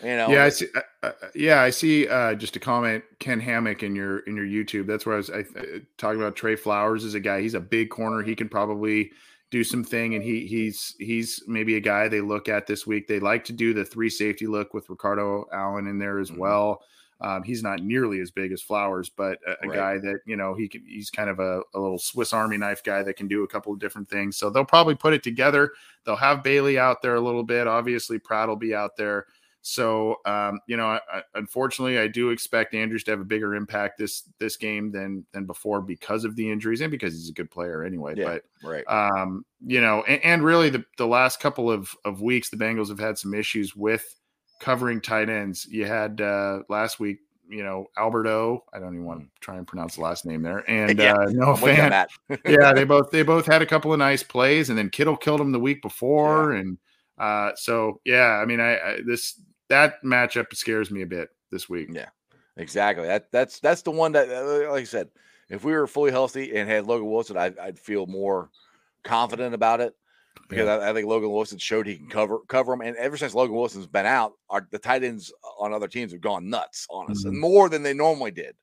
You 0.03 0.16
know, 0.16 0.30
Yeah, 0.30 0.44
I 0.44 0.48
see. 0.48 0.66
Uh, 0.74 0.80
uh, 1.03 1.12
yeah, 1.34 1.61
I 1.61 1.70
see. 1.70 2.09
Uh, 2.09 2.34
just 2.34 2.57
a 2.57 2.61
comment, 2.61 3.05
Ken 3.18 3.38
Hammock 3.38 3.82
in 3.82 3.94
your 3.94 4.20
in 4.20 4.34
your 4.34 4.46
YouTube. 4.46 4.86
That's 4.86 5.05
where 5.05 5.14
I 5.14 5.18
was 5.18 5.30
I, 5.30 5.40
uh, 5.40 5.62
talking 5.98 6.20
about. 6.20 6.36
Tre 6.36 6.57
Flowers 6.57 7.05
is 7.05 7.14
a 7.14 7.20
guy. 7.20 7.42
He's 7.42 7.55
a 7.55 7.61
big 7.61 7.90
corner. 7.90 8.22
He 8.22 8.34
can 8.34 8.48
probably 8.48 9.11
do 9.51 9.62
some 9.62 9.84
thing, 9.84 10.14
and 10.14 10.24
he 10.24 10.46
he's 10.46 10.94
he's 10.98 11.42
maybe 11.46 11.76
a 11.76 11.80
guy 11.80 12.09
they 12.09 12.20
look 12.22 12.48
at 12.48 12.66
this 12.66 12.86
week. 12.86 13.09
They 13.09 13.20
like 13.20 13.44
to 13.46 13.53
do 13.53 13.74
the 13.74 13.84
three 13.84 14.09
safety 14.09 14.46
look 14.46 14.72
with 14.72 14.88
Ricardo 14.88 15.44
Allen 15.53 15.86
in 15.86 15.98
there 15.98 16.18
as 16.18 16.30
Mhm. 16.30 16.38
well. 16.38 16.82
Um, 17.21 17.43
he's 17.43 17.62
not 17.62 17.83
nearly 17.83 18.21
as 18.21 18.31
big 18.31 18.51
as 18.53 18.62
Flowers, 18.62 19.11
but 19.11 19.39
a, 19.47 19.51
a 19.64 19.68
Right. 19.68 19.77
guy 19.77 19.99
that 19.99 20.21
you 20.27 20.37
know 20.37 20.55
he 20.55 20.68
can. 20.68 20.83
He's 20.87 21.11
kind 21.11 21.29
of 21.29 21.39
a, 21.39 21.61
a 21.75 21.79
little 21.79 21.99
Swiss 21.99 22.33
Army 22.33 22.57
knife 22.57 22.83
guy 22.83 23.03
that 23.03 23.14
can 23.16 23.29
do 23.29 23.43
a 23.45 23.49
couple 23.49 23.73
of 23.73 23.79
different 23.79 24.09
things. 24.09 24.37
So 24.37 24.51
they'll 24.51 24.64
probably 24.64 24.95
put 24.95 25.12
it 25.12 25.23
together. 25.23 25.73
They'll 26.05 26.16
have 26.16 26.43
Bailey 26.43 26.79
out 26.79 27.03
there 27.03 27.16
a 27.16 27.21
little 27.21 27.45
bit. 27.45 27.66
Obviously, 27.66 28.18
Pratt 28.18 28.49
will 28.49 28.57
be 28.57 28.75
out 28.75 28.97
there. 28.97 29.27
So, 29.62 30.16
um, 30.25 30.61
you 30.66 30.79
know, 30.79 30.87
I, 30.87 31.01
I, 31.12 31.23
unfortunately, 31.35 31.99
I 31.99 32.09
do 32.09 32.31
expect 32.31 32.75
Andrews 32.75 33.05
to 33.05 33.11
have 33.11 33.21
a 33.21 33.25
bigger 33.25 33.55
impact 33.55 33.99
this 33.99 34.23
this 34.39 34.57
game 34.57 34.91
than 34.91 35.27
than 35.33 35.45
before 35.45 35.83
because 35.83 36.25
of 36.25 36.35
the 36.35 36.51
injuries 36.51 36.81
and 36.81 36.91
because 36.91 37.12
he's 37.12 37.29
a 37.29 37.35
good 37.35 37.51
player 37.51 37.85
anyway. 37.85 38.14
Yeah. 38.16 38.25
But 38.25 38.45
right. 38.66 38.85
um, 38.89 39.45
you 39.66 39.83
know, 39.83 40.03
and, 40.09 40.25
and 40.25 40.43
really 40.43 40.71
the 40.71 40.83
the 40.97 41.07
last 41.07 41.41
couple 41.41 41.71
of 41.71 41.95
of 42.07 42.23
weeks, 42.23 42.49
the 42.49 42.57
Bengals 42.57 42.89
have 42.89 42.99
had 42.99 43.18
some 43.18 43.35
issues 43.35 43.77
with 43.77 44.16
covering 44.61 45.01
tight 45.01 45.29
ends. 45.29 45.67
You 45.67 45.87
had 45.87 46.21
uh, 46.21 46.61
last 46.69 47.01
week, 47.01 47.19
you 47.49 47.65
know, 47.65 47.87
Alberto. 47.99 48.65
I 48.73 48.79
don't 48.79 48.95
even 48.95 49.05
want 49.05 49.23
to 49.23 49.27
try 49.41 49.57
and 49.57 49.67
pronounce 49.67 49.97
the 49.97 50.03
last 50.03 50.25
name 50.25 50.43
there, 50.43 50.63
and 50.71 50.99
Yeah, 50.99 51.15
uh, 51.15 51.31
no 51.31 51.55
I'm 51.55 51.61
with 51.61 51.77
you 51.77 51.83
on 51.83 51.91
fan. 51.91 52.07
yeah, 52.47 52.73
they 52.73 52.85
both 52.95 53.11
they 53.11 53.23
both 53.23 53.47
had 53.47 53.63
a 53.63 53.67
couple 53.67 53.93
of 53.93 53.99
nice 53.99 54.23
plays, 54.23 54.69
and 54.71 54.79
then 54.79 54.91
Kittle 54.91 55.17
killed 55.17 55.41
him 55.41 55.51
the 55.51 55.59
week 55.59 55.83
before, 55.83 56.53
and 56.53 56.79
uh, 57.19 57.53
so 57.57 58.01
yeah, 58.05 58.39
I 58.41 58.45
mean, 58.45 58.61
I, 58.61 58.77
I 58.77 59.01
this 59.05 59.41
that 59.69 60.03
matchup 60.05 60.55
scares 60.55 60.91
me 60.91 61.03
a 61.03 61.07
bit 61.07 61.31
this 61.51 61.69
week. 61.69 61.89
Yeah. 61.93 62.09
Exactly. 62.57 63.07
That 63.07 63.31
that's 63.33 63.59
that's 63.61 63.83
the 63.83 63.91
one 63.93 64.13
that, 64.13 64.29
uh, 64.29 64.71
like 64.71 64.83
I 64.83 64.85
said, 64.85 65.09
if 65.49 65.65
we 65.65 65.73
were 65.73 65.87
fully 65.87 66.11
healthy 66.11 66.55
and 66.55 66.69
had 66.69 66.87
Logan 66.87 67.11
Wilson, 67.11 67.37
I'd, 67.39 67.59
I'd 67.59 67.79
feel 67.79 68.07
more 68.07 68.51
confident 69.03 69.55
about 69.55 69.81
it 69.81 69.95
because 70.49 70.68
I, 70.68 70.91
I 70.91 70.93
think 70.93 71.07
Logan 71.07 71.31
Wilson 71.31 71.59
showed 71.59 71.87
he 71.87 71.97
can 71.97 72.09
cover 72.09 72.39
cover 72.49 72.72
them. 72.72 72.81
And 72.81 72.97
ever 72.97 73.16
since 73.16 73.35
Logan 73.35 73.55
Wilson's 73.57 73.87
been 73.87 74.07
out, 74.07 74.33
our, 74.49 74.66
the 74.70 74.78
tight 74.78 75.05
ends 75.05 75.33
on 75.59 75.72
other 75.72 75.89
teams 75.89 76.12
have 76.12 76.20
gone 76.20 76.49
nuts 76.51 76.87
on 76.91 77.11
us, 77.11 77.24
and 77.24 77.35
Mhm. 77.35 77.41
more 77.41 77.68
than 77.68 77.83
they 77.83 77.95
normally 77.95 78.31
did. 78.31 78.55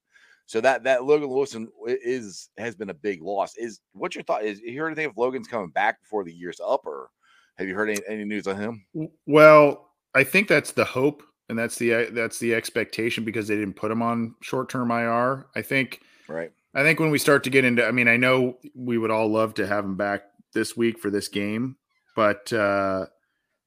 So 0.45 0.61
that 0.61 0.83
that 0.83 1.03
Logan 1.03 1.29
Wilson 1.29 1.67
is 1.85 2.49
has 2.57 2.75
been 2.75 2.89
a 2.89 2.93
big 2.93 3.21
loss. 3.21 3.57
Is 3.57 3.81
what's 3.93 4.15
your 4.15 4.23
thought? 4.23 4.43
Is 4.43 4.59
you 4.61 4.79
heard 4.79 4.87
anything 4.87 5.09
if 5.09 5.17
Logan's 5.17 5.47
coming 5.47 5.69
back 5.69 6.01
before 6.01 6.23
the 6.23 6.33
year's 6.33 6.59
up, 6.65 6.85
or 6.85 7.09
have 7.57 7.67
you 7.67 7.75
heard 7.75 7.89
any, 7.89 8.01
any 8.07 8.23
news 8.23 8.47
on 8.47 8.55
him? 8.55 8.85
Well, 9.25 9.91
I 10.15 10.23
think 10.23 10.47
that's 10.47 10.71
the 10.71 10.85
hope, 10.85 11.21
and 11.49 11.59
that's 11.59 11.77
the 11.77 11.93
uh, 11.93 12.05
that's 12.11 12.39
the 12.39 12.53
expectation 12.55 13.25
because 13.25 13.47
they 13.47 13.55
didn't 13.55 13.75
put 13.75 13.91
him 13.91 14.01
on 14.01 14.35
short 14.41 14.69
term 14.69 14.89
IR. 14.91 15.47
I 15.55 15.61
think 15.61 16.01
Right. 16.29 16.51
I 16.73 16.83
think 16.83 16.99
when 16.99 17.09
we 17.11 17.17
start 17.17 17.43
to 17.45 17.49
get 17.49 17.65
into, 17.65 17.85
I 17.85 17.91
mean, 17.91 18.07
I 18.07 18.17
know 18.17 18.57
we 18.75 18.97
would 18.97 19.11
all 19.11 19.27
love 19.29 19.53
to 19.55 19.65
have 19.67 19.83
him 19.83 19.95
back 19.97 20.23
this 20.57 20.75
week 20.75 20.97
for 20.97 21.11
this 21.11 21.27
game, 21.27 21.77
but 22.15 22.51
uh, 22.51 23.05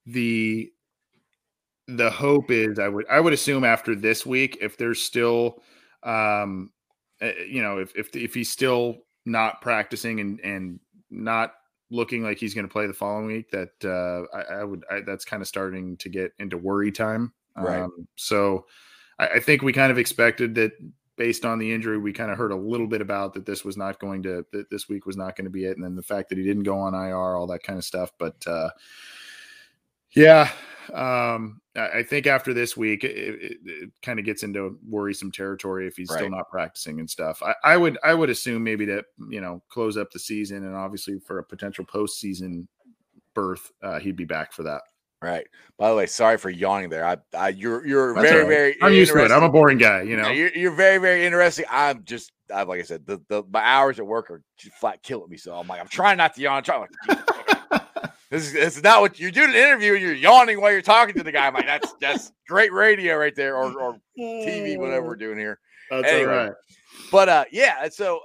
the 0.07 0.73
the 1.87 2.11
hope 2.11 2.51
is 2.51 2.81
I 2.81 2.89
would 2.89 3.07
I 3.09 3.21
would 3.21 3.33
assume 3.33 3.63
after 3.63 3.95
this 3.95 4.27
week, 4.27 4.59
if 4.61 4.77
there's 4.77 5.01
still, 5.01 5.63
um, 6.03 6.71
uh, 7.23 7.31
you 7.49 7.63
know, 7.63 7.79
if 7.79 7.95
if 7.95 8.15
if 8.17 8.35
he's 8.35 8.51
still 8.51 8.99
not 9.25 9.63
practicing 9.63 10.19
and 10.19 10.41
and 10.41 10.81
not 11.11 11.55
looking 11.93 12.25
like 12.25 12.39
he's 12.39 12.55
going 12.55 12.67
to 12.67 12.73
play 12.73 12.89
the 12.89 12.93
following 12.93 13.27
week, 13.27 13.51
that 13.53 13.71
uh, 13.85 14.37
I, 14.37 14.61
I 14.61 14.65
would 14.65 14.85
I, 14.91 15.01
that's 15.07 15.25
kind 15.25 15.43
of 15.43 15.49
starting 15.49 15.97
to 15.99 16.09
get 16.09 16.33
into 16.41 16.59
worry 16.59 16.91
time. 16.91 17.33
Right. 17.57 17.83
Um, 17.83 18.09
so 18.17 18.67
I, 19.19 19.29
I 19.29 19.41
think 19.41 19.63
we 19.63 19.73
kind 19.73 19.93
of 19.93 19.99
expected 19.99 20.57
that 20.57 20.73
based 21.21 21.45
on 21.45 21.59
the 21.59 21.71
injury, 21.71 21.99
we 21.99 22.15
kind 22.15 22.31
of 22.31 22.39
heard 22.39 22.51
a 22.51 22.57
little 22.57 22.87
bit 22.87 23.03
about 23.03 23.35
that 23.35 23.45
this 23.45 23.63
was 23.63 23.77
not 23.77 24.01
going 24.01 24.23
to 24.23 24.43
that 24.53 24.71
this 24.71 24.89
week 24.89 25.05
was 25.05 25.19
not 25.19 25.37
going 25.37 25.45
to 25.45 25.51
be 25.51 25.67
it, 25.67 25.77
and 25.77 25.85
then 25.85 25.95
the 25.95 26.03
fact 26.03 26.31
that 26.31 26.39
he 26.39 26.45
didn't 26.45 26.63
go 26.63 26.79
on 26.79 26.95
IR, 26.95 27.37
all 27.37 27.47
that 27.47 27.63
kind 27.63 27.79
of 27.79 27.85
stuff. 27.85 28.11
But 28.19 28.43
uh, 28.47 28.71
yeah, 30.13 30.51
um, 30.95 31.61
I, 31.77 32.03
think 32.05 32.27
after 32.27 32.55
this 32.55 32.75
week, 32.75 33.05
it, 33.05 33.11
it, 33.19 33.57
it 33.67 33.91
kind 34.01 34.19
of 34.19 34.25
gets 34.25 34.45
into 34.45 34.79
worrisome 34.89 35.31
territory 35.31 35.87
if 35.87 35.95
he's 35.95 36.09
Right. 36.09 36.21
still 36.21 36.31
not 36.31 36.49
practicing 36.49 37.01
and 37.01 37.11
stuff. 37.11 37.43
I, 37.43 37.55
I 37.65 37.77
would 37.77 37.99
I 38.03 38.15
would 38.15 38.31
assume 38.31 38.65
maybe 38.65 38.87
to 38.87 39.05
you 39.29 39.43
know 39.43 39.63
close 39.69 39.99
up 39.99 40.11
the 40.13 40.19
season 40.19 40.65
and 40.65 40.75
obviously 40.75 41.19
for 41.19 41.39
a 41.39 41.45
potential 41.45 41.85
postseason 41.85 42.67
berth, 43.35 43.71
uh, 43.83 44.01
he'd 44.01 44.17
be 44.17 44.25
back 44.25 44.55
for 44.55 44.63
that. 44.63 44.81
Right. 45.23 45.47
By 45.79 45.91
the 45.91 45.97
way, 45.97 46.07
sorry 46.07 46.39
for 46.39 46.49
yawning 46.49 46.89
there. 46.89 47.05
I, 47.05 47.17
I 47.37 47.49
you're 47.51 47.87
you're 47.87 48.15
That's 48.15 48.29
very 48.29 48.41
right. 48.43 48.49
very. 48.49 48.77
I'm 48.83 48.93
used 48.95 49.13
to 49.13 49.23
it. 49.25 49.31
I'm 49.31 49.43
a 49.43 49.51
boring 49.51 49.77
guy, 49.77 50.01
you 50.03 50.17
Yeah, 50.17 50.23
know. 50.23 50.31
you're, 50.31 50.53
you're 50.57 50.73
very 50.73 50.97
very 50.99 51.27
interesting. 51.27 51.67
I'm 51.71 52.05
just 52.05 52.33
I, 52.53 52.63
like 52.63 52.81
I 52.81 52.85
said, 52.85 53.05
the, 53.07 53.21
the 53.29 53.43
my 53.53 53.61
hours 53.61 53.99
at 53.99 54.07
work 54.07 54.31
are 54.31 54.43
just 54.57 54.75
flat 54.77 55.03
killing 55.03 55.29
me. 55.29 55.37
So 55.37 55.55
I'm 55.55 55.67
like 55.67 55.79
I'm 55.81 55.89
trying 55.89 56.17
not 56.17 56.35
to 56.37 56.41
yawn. 56.41 56.57
I'm 56.59 56.63
trying. 56.63 56.87
Like, 57.07 57.83
this 58.31 58.49
is 58.49 58.55
is 58.55 58.83
not 58.83 59.03
what 59.03 59.21
you're 59.21 59.31
doing 59.31 59.51
an 59.51 59.57
interview 59.57 59.93
and 59.93 60.03
you're 60.03 60.15
yawning 60.15 60.59
while 60.61 60.73
you're 60.73 60.81
talking 60.81 61.15
to 61.17 61.23
the 61.23 61.33
guy. 61.33 61.47
I'm 61.47 61.55
like 61.55 61.67
that's 61.67 61.93
that's 62.01 62.33
great 62.49 62.73
radio 62.73 63.17
right 63.17 63.35
there 63.37 63.57
or 63.57 63.79
or 63.79 64.01
TV 64.19 64.79
whatever 64.79 65.07
we're 65.07 65.17
doing 65.17 65.37
here. 65.39 65.59
That's 65.91 66.09
Anyway. 66.09 66.33
all 66.33 66.45
right. 66.45 66.53
But 67.13 67.29
uh, 67.29 67.45
yeah, 67.53 67.89
so 67.91 68.21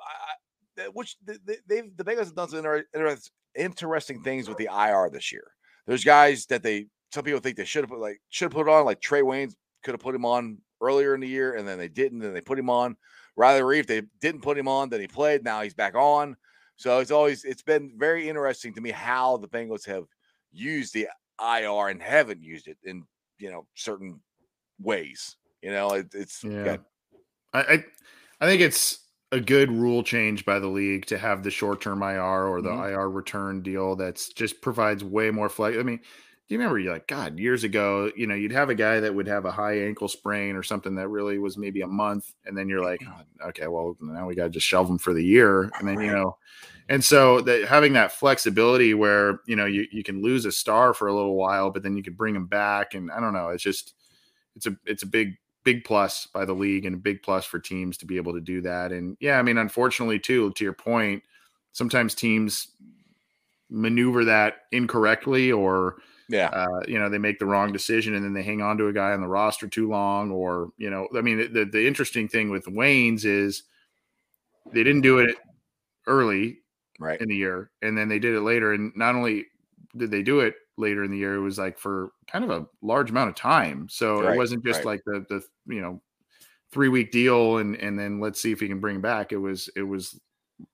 I- 0.77 0.87
which 0.93 1.17
the, 1.25 1.39
the, 1.45 1.57
they've 1.67 1.97
the 1.97 2.03
Bengals 2.05 2.25
have 2.25 2.35
done 2.35 2.49
some 2.49 2.59
inter- 2.59 2.83
inter- 2.93 3.17
interesting 3.55 4.21
things 4.23 4.47
with 4.49 4.57
the 4.57 4.69
IR 4.71 5.09
this 5.09 5.31
year. 5.31 5.43
There's 5.87 6.03
guys 6.03 6.45
that 6.47 6.63
they 6.63 6.87
some 7.11 7.23
people 7.23 7.39
think 7.39 7.57
they 7.57 7.65
should 7.65 7.83
have 7.83 7.89
put 7.89 7.99
like 7.99 8.19
should 8.29 8.45
have 8.45 8.53
put 8.53 8.67
on 8.67 8.85
like 8.85 9.01
Trae 9.01 9.21
Waynes 9.23 9.53
could 9.83 9.93
have 9.93 10.01
put 10.01 10.15
him 10.15 10.25
on 10.25 10.57
earlier 10.81 11.15
in 11.15 11.21
the 11.21 11.27
year 11.27 11.55
and 11.55 11.67
then 11.67 11.77
they 11.77 11.87
didn't 11.87 12.23
and 12.23 12.35
they 12.35 12.41
put 12.41 12.59
him 12.59 12.69
on. 12.69 12.97
Riley 13.37 13.61
Reiff 13.61 13.85
they 13.87 14.01
didn't 14.21 14.41
put 14.41 14.57
him 14.57 14.67
on 14.67 14.89
then 14.89 15.01
he 15.01 15.07
played 15.07 15.43
now 15.43 15.61
he's 15.61 15.73
back 15.73 15.95
on. 15.95 16.35
So 16.77 16.99
it's 16.99 17.11
always 17.11 17.43
it's 17.45 17.63
been 17.63 17.93
very 17.97 18.27
interesting 18.27 18.73
to 18.73 18.81
me 18.81 18.91
how 18.91 19.37
the 19.37 19.47
Bengals 19.47 19.85
have 19.85 20.05
used 20.51 20.93
the 20.93 21.07
IR 21.39 21.89
and 21.89 22.01
haven't 22.01 22.41
used 22.41 22.67
it 22.67 22.77
in 22.83 23.03
you 23.39 23.51
know 23.51 23.67
certain 23.75 24.19
ways. 24.81 25.37
You 25.61 25.71
know 25.71 25.89
it, 25.91 26.07
it's 26.13 26.43
Yeah. 26.43 26.63
got- 26.63 26.85
I, 27.53 27.59
I 27.61 27.85
I 28.41 28.45
think 28.47 28.61
it's 28.61 28.99
a 29.35 29.41
good 29.41 29.69
rule 29.71 30.01
change 30.01 30.45
by 30.45 30.59
the 30.59 30.67
league 30.67 31.05
to 31.07 31.17
have 31.17 31.43
the 31.43 31.51
short 31.51 31.81
term 31.81 32.01
IR 32.01 32.47
or 32.47 32.61
the 32.61 32.69
Mhm. 32.69 32.89
IR 32.89 33.09
return 33.09 33.61
deal 33.61 33.95
that's 33.95 34.29
just 34.29 34.61
provides 34.61 35.03
way 35.03 35.29
more 35.29 35.49
flex. 35.49 35.77
I 35.77 35.83
mean, 35.83 35.97
do 35.97 36.53
you 36.53 36.59
remember 36.59 36.79
you're 36.79 36.93
like, 36.93 37.07
God, 37.07 37.39
years 37.39 37.63
ago, 37.63 38.11
you 38.15 38.27
know, 38.27 38.35
you'd 38.35 38.51
have 38.51 38.69
a 38.69 38.75
guy 38.75 38.99
that 38.99 39.13
would 39.13 39.27
have 39.27 39.45
a 39.45 39.51
high 39.51 39.79
ankle 39.81 40.07
sprain 40.07 40.55
or 40.55 40.63
something 40.63 40.95
that 40.95 41.07
really 41.09 41.39
was 41.39 41.57
maybe 41.57 41.81
a 41.81 41.87
month, 41.87 42.33
and 42.45 42.55
then 42.55 42.69
you're 42.69 42.83
like, 42.83 43.01
oh, 43.07 43.47
okay, 43.49 43.67
well, 43.67 43.97
now 43.99 44.27
we 44.27 44.35
got 44.35 44.43
to 44.43 44.49
just 44.51 44.67
shelve 44.67 44.89
him 44.89 44.99
for 44.99 45.11
the 45.13 45.23
year. 45.23 45.71
And 45.79 45.87
then, 45.87 45.99
you 45.99 46.11
know, 46.11 46.37
and 46.87 47.03
so 47.03 47.41
that 47.41 47.67
having 47.67 47.93
that 47.93 48.11
flexibility 48.11 48.93
where, 48.93 49.39
you 49.47 49.55
know, 49.55 49.65
you, 49.65 49.87
you 49.91 50.03
can 50.03 50.21
lose 50.21 50.45
a 50.45 50.51
star 50.51 50.93
for 50.93 51.07
a 51.07 51.13
little 51.15 51.35
while, 51.35 51.71
but 51.71 51.81
then 51.81 51.97
you 51.97 52.03
could 52.03 52.15
bring 52.15 52.35
him 52.35 52.45
back. 52.45 52.93
And 52.93 53.11
I 53.11 53.19
don't 53.19 53.33
know, 53.33 53.49
it's 53.49 53.63
just, 53.63 53.95
it's 54.55 54.67
a, 54.67 54.77
it's 54.85 55.01
a 55.03 55.07
big, 55.07 55.33
big 55.65 55.83
plus 55.83 56.27
by 56.27 56.45
the 56.45 56.53
league 56.53 56.85
and 56.85 56.95
a 56.95 56.99
big 56.99 57.21
plus 57.21 57.43
for 57.43 57.59
teams 57.59 57.97
to 57.97 58.05
be 58.05 58.15
able 58.15 58.31
to 58.31 58.39
do 58.39 58.61
that. 58.61 58.93
And 58.93 59.17
yeah, 59.19 59.37
I 59.37 59.41
mean, 59.41 59.57
unfortunately, 59.57 60.19
too, 60.19 60.51
to 60.53 60.63
your 60.63 60.73
point, 60.73 61.23
sometimes 61.73 62.15
teams 62.15 62.69
maneuver 63.69 64.23
that 64.23 64.59
incorrectly 64.71 65.51
or, 65.51 65.95
yeah. 66.29 66.47
uh, 66.49 66.81
you 66.87 66.99
know, 66.99 67.09
they 67.09 67.17
make 67.17 67.39
the 67.39 67.45
wrong 67.45 67.73
decision 67.73 68.13
and 68.13 68.23
then 68.23 68.33
they 68.33 68.43
hang 68.43 68.61
on 68.61 68.77
to 68.77 68.87
a 68.87 68.93
guy 68.93 69.11
on 69.11 69.21
the 69.21 69.27
roster 69.27 69.67
too 69.67 69.89
long. 69.89 70.31
Or, 70.31 70.69
you 70.77 70.89
know, 70.89 71.09
I 71.17 71.21
mean, 71.21 71.51
the, 71.51 71.65
the 71.65 71.85
interesting 71.85 72.29
thing 72.29 72.49
with 72.49 72.65
Waynes 72.65 73.25
is 73.25 73.63
they 74.71 74.83
didn't 74.83 75.01
do 75.01 75.19
it 75.19 75.35
early 76.07 76.59
Right. 76.97 77.19
in 77.19 77.27
the 77.27 77.35
year 77.35 77.71
and 77.81 77.97
then 77.97 78.07
they 78.07 78.19
did 78.19 78.35
it 78.35 78.41
later. 78.41 78.71
And 78.71 78.95
not 78.95 79.15
only 79.15 79.47
did 79.97 80.11
they 80.11 80.23
do 80.23 80.39
it 80.39 80.55
later 80.77 81.03
in 81.03 81.11
the 81.11 81.17
year, 81.17 81.35
it 81.35 81.41
was 81.41 81.57
like 81.57 81.77
for 81.77 82.11
kind 82.27 82.43
of 82.43 82.51
a 82.51 82.67
large 82.81 83.09
amount 83.09 83.29
of 83.29 83.35
time. 83.35 83.87
So 83.89 84.21
Right, 84.21 84.33
it 84.33 84.37
wasn't 84.37 84.65
just 84.65 84.79
right. 84.79 84.85
like 84.85 85.01
the, 85.05 85.25
the, 85.29 85.73
you 85.73 85.81
know, 85.81 86.01
three 86.71 86.89
week 86.89 87.11
deal 87.11 87.57
and, 87.57 87.75
and 87.75 87.97
then 87.97 88.19
let's 88.19 88.41
see 88.41 88.51
if 88.51 88.59
he 88.59 88.67
can 88.67 88.79
bring 88.79 89.01
back. 89.01 89.31
It 89.31 89.37
was, 89.37 89.69
it 89.75 89.83
was 89.83 90.19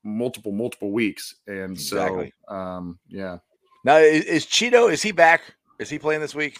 multiple, 0.03 0.51
multiple 0.51 0.91
weeks. 0.91 1.35
And 1.47 1.71
Exactly. 1.71 2.33
so, 2.47 2.55
um, 2.55 2.99
yeah. 3.07 3.37
Now 3.83 3.97
is, 3.97 4.25
is 4.25 4.45
Chido? 4.45 4.91
Is 4.91 5.01
he 5.01 5.11
back? 5.11 5.41
Is 5.79 5.89
he 5.89 5.97
playing 5.97 6.21
this 6.21 6.35
week? 6.35 6.57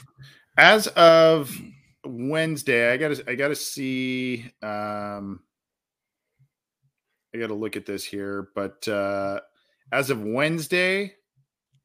as 0.58 0.88
of 0.88 1.56
Wednesday, 2.06 2.92
I 2.92 2.98
gotta 2.98 3.24
I 3.28 3.36
gotta 3.36 3.56
see 3.56 4.52
um 4.62 5.40
I 7.34 7.38
gotta 7.38 7.54
look 7.54 7.76
at 7.76 7.86
this 7.86 8.04
here, 8.04 8.50
but 8.56 8.88
uh 8.88 9.40
as 9.92 10.10
of 10.10 10.24
Wednesday, 10.24 11.14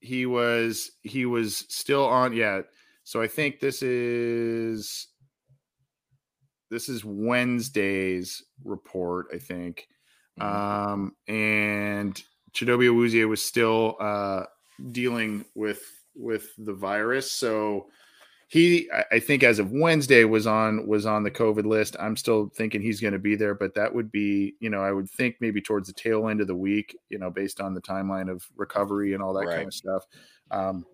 he 0.01 0.27
was 0.27 0.91
he 1.03 1.27
was 1.27 1.65
still 1.69 2.07
on 2.07 2.33
yeah. 2.33 2.63
So 3.05 3.23
I 3.23 3.29
think 3.29 3.61
this 3.61 3.83
is 3.83 5.09
this 6.71 6.89
is 6.89 7.05
Wednesday's 7.05 8.43
report, 8.65 9.27
I 9.33 9.39
think. 9.39 9.89
Um 10.41 11.17
and 11.27 12.21
Chidobe 12.53 12.89
Awuzie 12.91 13.29
was 13.29 13.43
still 13.43 13.97
uh 14.01 14.45
dealing 14.93 15.45
with 15.55 15.83
with 16.15 16.51
the 16.59 16.75
virus. 16.75 17.31
So 17.33 17.87
he 18.49 18.89
I- 19.13 19.19
think 19.19 19.43
as 19.43 19.59
of 19.59 19.73
Wednesday 19.73 20.25
was 20.25 20.47
on 20.47 20.87
was 20.87 21.05
on 21.07 21.23
the 21.25 21.31
COVID 21.31 21.65
list. 21.67 21.97
I'm 21.99 22.17
still 22.17 22.49
thinking 22.55 22.81
he's 22.81 23.01
going 23.01 23.13
to 23.13 23.19
be 23.19 23.35
there, 23.35 23.55
but 23.55 23.75
that 23.75 23.93
would 23.93 24.13
be, 24.13 24.55
you 24.61 24.71
know, 24.71 24.83
I 24.83 24.93
would 24.93 25.11
think 25.11 25.37
maybe 25.41 25.61
towards 25.61 25.89
the 25.89 25.95
tail 25.95 26.29
end 26.29 26.41
of 26.41 26.47
the 26.47 26.55
week, 26.55 26.97
you 27.09 27.19
know, 27.19 27.31
based 27.31 27.61
on 27.61 27.75
the 27.75 27.81
timeline 27.83 28.31
of 28.31 28.45
recovery 28.57 29.15
and 29.15 29.23
all 29.23 29.35
that 29.35 29.47
kind 29.49 29.67
of 29.67 29.75
stuff. 29.75 30.05
Um 30.51 30.87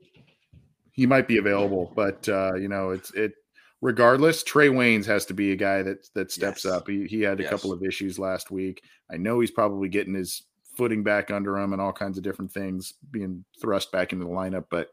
he 0.94 1.06
might 1.06 1.26
be 1.26 1.38
available, 1.38 1.90
but 1.96 2.28
uh, 2.28 2.54
you 2.54 2.68
know, 2.68 2.90
it's 2.90 3.10
it 3.14 3.32
regardless, 3.80 4.44
Trae 4.44 4.70
Waynes 4.70 5.06
has 5.06 5.24
to 5.26 5.34
be 5.34 5.52
a 5.52 5.56
guy 5.56 5.82
that 5.82 6.06
that 6.14 6.30
steps 6.30 6.64
Yes. 6.64 6.72
up. 6.74 6.86
He 6.88 7.06
he 7.06 7.20
had 7.22 7.40
a 7.40 7.48
couple 7.48 7.72
of 7.72 7.82
issues 7.82 8.18
last 8.18 8.50
week. 8.50 8.82
I 9.10 9.16
know 9.16 9.40
he's 9.40 9.50
probably 9.50 9.88
getting 9.88 10.14
his 10.14 10.42
footing 10.76 11.02
back 11.02 11.30
under 11.30 11.58
him 11.58 11.72
and 11.72 11.82
all 11.82 11.92
kinds 11.92 12.16
of 12.18 12.24
different 12.24 12.50
things 12.52 12.94
being 13.10 13.44
thrust 13.60 13.90
back 13.92 14.12
into 14.12 14.24
the 14.24 14.30
lineup, 14.30 14.64
but 14.70 14.90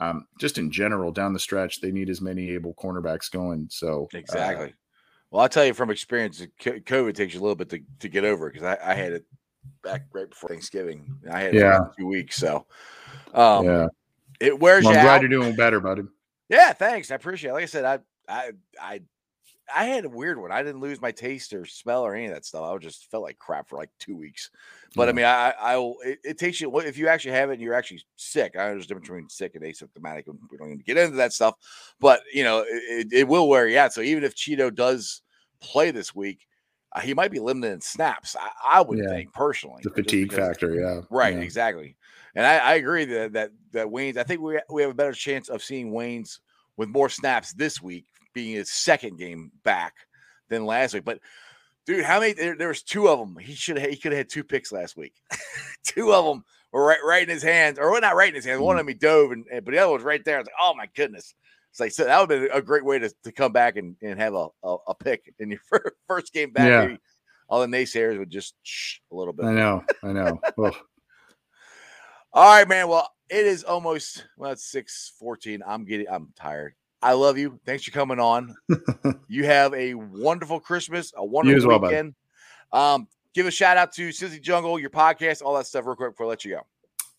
um, 0.00 0.26
just 0.38 0.58
in 0.58 0.70
general 0.70 1.12
down 1.12 1.32
the 1.32 1.38
stretch, 1.38 1.80
they 1.80 1.92
need 1.92 2.10
as 2.10 2.20
many 2.20 2.50
able 2.50 2.74
cornerbacks 2.74 3.30
going. 3.30 3.68
So 3.70 4.08
uh, 4.14 4.18
Exactly. 4.18 4.74
well, 5.30 5.42
I'll 5.42 5.48
tell 5.48 5.64
you 5.64 5.74
from 5.74 5.90
experience, 5.90 6.44
co- 6.60 6.80
COVID 6.80 7.14
takes 7.14 7.34
you 7.34 7.40
a 7.40 7.42
little 7.42 7.54
bit 7.54 7.68
to, 7.70 7.80
to 8.00 8.08
get 8.08 8.24
over 8.24 8.50
because 8.50 8.64
I, 8.64 8.78
I 8.82 8.94
had 8.94 9.12
it 9.12 9.24
back 9.82 10.06
right 10.12 10.28
before 10.28 10.48
Thanksgiving. 10.50 11.06
I 11.30 11.40
had 11.40 11.54
it 11.54 11.60
Yeah. 11.60 11.78
for 11.78 11.92
two 11.98 12.06
weeks, 12.06 12.36
so 12.36 12.66
um, 13.34 13.64
yeah, 13.66 13.86
it 14.40 14.58
wears 14.58 14.84
well, 14.84 14.94
I'm 14.96 15.04
glad 15.04 15.14
out. 15.16 15.20
you're 15.20 15.30
doing 15.30 15.54
better, 15.54 15.80
buddy. 15.80 16.02
Yeah, 16.48 16.72
thanks. 16.72 17.10
I 17.10 17.14
appreciate 17.14 17.50
it. 17.50 17.54
Like 17.54 17.62
I 17.62 17.66
said, 17.66 17.84
I 17.84 17.98
I 18.28 18.50
I 18.80 19.00
I 19.74 19.84
had 19.84 20.04
a 20.04 20.08
weird 20.08 20.40
one. 20.40 20.52
I 20.52 20.62
didn't 20.62 20.80
lose 20.80 21.00
my 21.00 21.10
taste 21.12 21.52
or 21.52 21.64
smell 21.66 22.02
or 22.02 22.14
any 22.14 22.26
of 22.26 22.34
that 22.34 22.44
stuff. 22.44 22.62
I 22.64 22.76
just 22.78 23.10
felt 23.10 23.22
like 23.22 23.38
crap 23.38 23.68
for 23.68 23.76
like 23.76 23.90
two 23.98 24.16
weeks. 24.16 24.50
But 24.96 25.08
I 25.08 25.12
mean, 25.12 25.24
I 25.24 25.52
I 25.60 25.76
will. 25.76 25.96
It, 26.04 26.18
it 26.24 26.38
takes 26.38 26.60
you 26.60 26.76
if 26.80 26.98
you 26.98 27.08
actually 27.08 27.32
have 27.32 27.50
it 27.50 27.54
and 27.54 27.62
you're 27.62 27.74
actually 27.74 28.02
sick. 28.16 28.56
I 28.56 28.70
understand 28.70 29.00
between 29.00 29.28
sick 29.28 29.54
and 29.54 29.64
asymptomatic. 29.64 30.26
and 30.26 30.38
We 30.50 30.56
don't 30.58 30.68
even 30.68 30.82
get 30.86 30.96
into 30.96 31.16
that 31.16 31.32
stuff, 31.32 31.54
but 32.00 32.20
you 32.32 32.42
know, 32.44 32.60
it, 32.60 32.66
it, 32.68 33.06
it 33.12 33.28
will 33.28 33.48
wear 33.48 33.68
you 33.68 33.78
out. 33.78 33.92
So 33.92 34.00
even 34.00 34.24
if 34.24 34.34
Chido 34.34 34.74
does 34.74 35.22
play 35.60 35.90
this 35.90 36.14
week, 36.14 36.46
uh, 36.92 37.00
he 37.00 37.14
might 37.14 37.30
be 37.30 37.38
limited 37.38 37.72
in 37.72 37.80
snaps. 37.80 38.34
I, 38.38 38.78
I 38.78 38.80
would 38.82 38.98
Yeah. 38.98 39.10
think 39.10 39.32
personally, 39.32 39.82
The 39.84 39.90
fatigue 39.90 40.30
because- 40.30 40.48
factor, 40.48 40.74
yeah, 40.74 41.02
Right, 41.10 41.34
yeah. 41.34 41.40
exactly. 41.42 41.96
And 42.34 42.46
I, 42.46 42.58
I 42.58 42.74
agree 42.74 43.04
that 43.06 43.32
that 43.34 43.50
that 43.72 43.86
Waynes. 43.88 44.16
I 44.16 44.22
think 44.24 44.40
we 44.40 44.58
we 44.70 44.82
have 44.82 44.90
a 44.90 44.94
better 44.94 45.12
chance 45.12 45.48
of 45.48 45.62
seeing 45.62 45.92
Waynes 45.92 46.38
with 46.76 46.88
more 46.88 47.08
snaps 47.08 47.52
this 47.52 47.82
week, 47.82 48.06
being 48.34 48.54
his 48.54 48.70
second 48.70 49.18
game 49.18 49.52
back 49.64 49.94
than 50.48 50.66
last 50.66 50.94
week. 50.94 51.04
But 51.04 51.20
dude, 51.86 52.04
how 52.04 52.20
many? 52.20 52.32
There, 52.32 52.56
there 52.56 52.68
was 52.68 52.82
two 52.82 53.08
of 53.08 53.18
them. 53.18 53.36
He 53.38 53.54
should 53.54 53.78
he 53.78 53.96
could 53.96 54.12
have 54.12 54.18
had 54.18 54.28
two 54.28 54.44
picks 54.44 54.72
last 54.72 54.96
week. 54.96 55.14
two 55.84 56.12
of 56.12 56.24
them 56.24 56.44
were 56.72 56.84
right 56.84 56.98
right 57.04 57.22
in 57.22 57.28
his 57.28 57.42
hands, 57.42 57.78
or 57.78 57.98
not 58.00 58.16
right 58.16 58.28
in 58.28 58.34
his 58.34 58.44
hands. 58.44 58.60
One 58.60 58.76
mm-hmm. 58.76 58.80
of 58.80 58.86
them 58.86 58.94
he 58.94 58.98
dove, 58.98 59.32
and, 59.32 59.44
but 59.64 59.72
the 59.72 59.78
other 59.78 59.92
was 59.92 60.02
right 60.02 60.24
there. 60.24 60.36
I 60.36 60.40
was 60.40 60.46
like, 60.46 60.54
oh 60.60 60.74
my 60.76 60.88
goodness. 60.94 61.34
It's 61.70 61.78
like 61.78 61.92
so 61.92 62.04
that 62.04 62.20
would 62.20 62.30
have 62.30 62.48
been 62.48 62.58
a 62.58 62.62
great 62.62 62.84
way 62.84 62.98
to, 62.98 63.12
to 63.22 63.32
come 63.32 63.52
back 63.52 63.76
and, 63.76 63.94
and 64.02 64.18
have 64.18 64.34
a, 64.34 64.48
a, 64.64 64.76
a 64.88 64.94
pick 64.94 65.32
in 65.38 65.50
your 65.50 65.60
first 66.08 66.32
game 66.32 66.52
back. 66.52 66.68
Yeah. 66.68 66.86
Maybe 66.86 66.98
all 67.48 67.60
the 67.60 67.66
naysayers 67.66 68.18
would 68.18 68.30
just 68.30 68.54
shh 68.62 68.98
a 69.12 69.14
little 69.14 69.32
bit. 69.32 69.46
I 69.46 69.52
know, 69.52 69.84
I 70.02 70.12
know. 70.12 70.40
All 72.32 72.44
right, 72.44 72.68
man. 72.68 72.86
Well, 72.86 73.10
it 73.28 73.44
is 73.44 73.64
almost 73.64 74.24
well, 74.36 74.52
it's 74.52 74.64
six 74.70 75.12
fourteen. 75.18 75.62
I'm 75.66 75.84
getting 75.84 76.06
I'm 76.08 76.32
tired. 76.36 76.74
I 77.02 77.14
love 77.14 77.38
you. 77.38 77.58
Thanks 77.64 77.84
for 77.84 77.90
coming 77.92 78.20
on. 78.20 78.54
you 79.28 79.44
have 79.44 79.72
a 79.74 79.94
wonderful 79.94 80.60
Christmas, 80.60 81.12
a 81.16 81.24
wonderful 81.24 81.68
well, 81.68 81.80
weekend. 81.80 82.14
Um, 82.72 83.08
give 83.34 83.46
a 83.46 83.50
shout 83.50 83.76
out 83.76 83.92
to 83.94 84.10
Cincy 84.10 84.40
Jungle, 84.40 84.78
your 84.78 84.90
podcast, 84.90 85.42
all 85.42 85.54
that 85.56 85.66
stuff, 85.66 85.86
real 85.86 85.96
quick 85.96 86.12
before 86.12 86.26
I 86.26 86.28
let 86.30 86.44
you 86.44 86.52
go. 86.52 86.60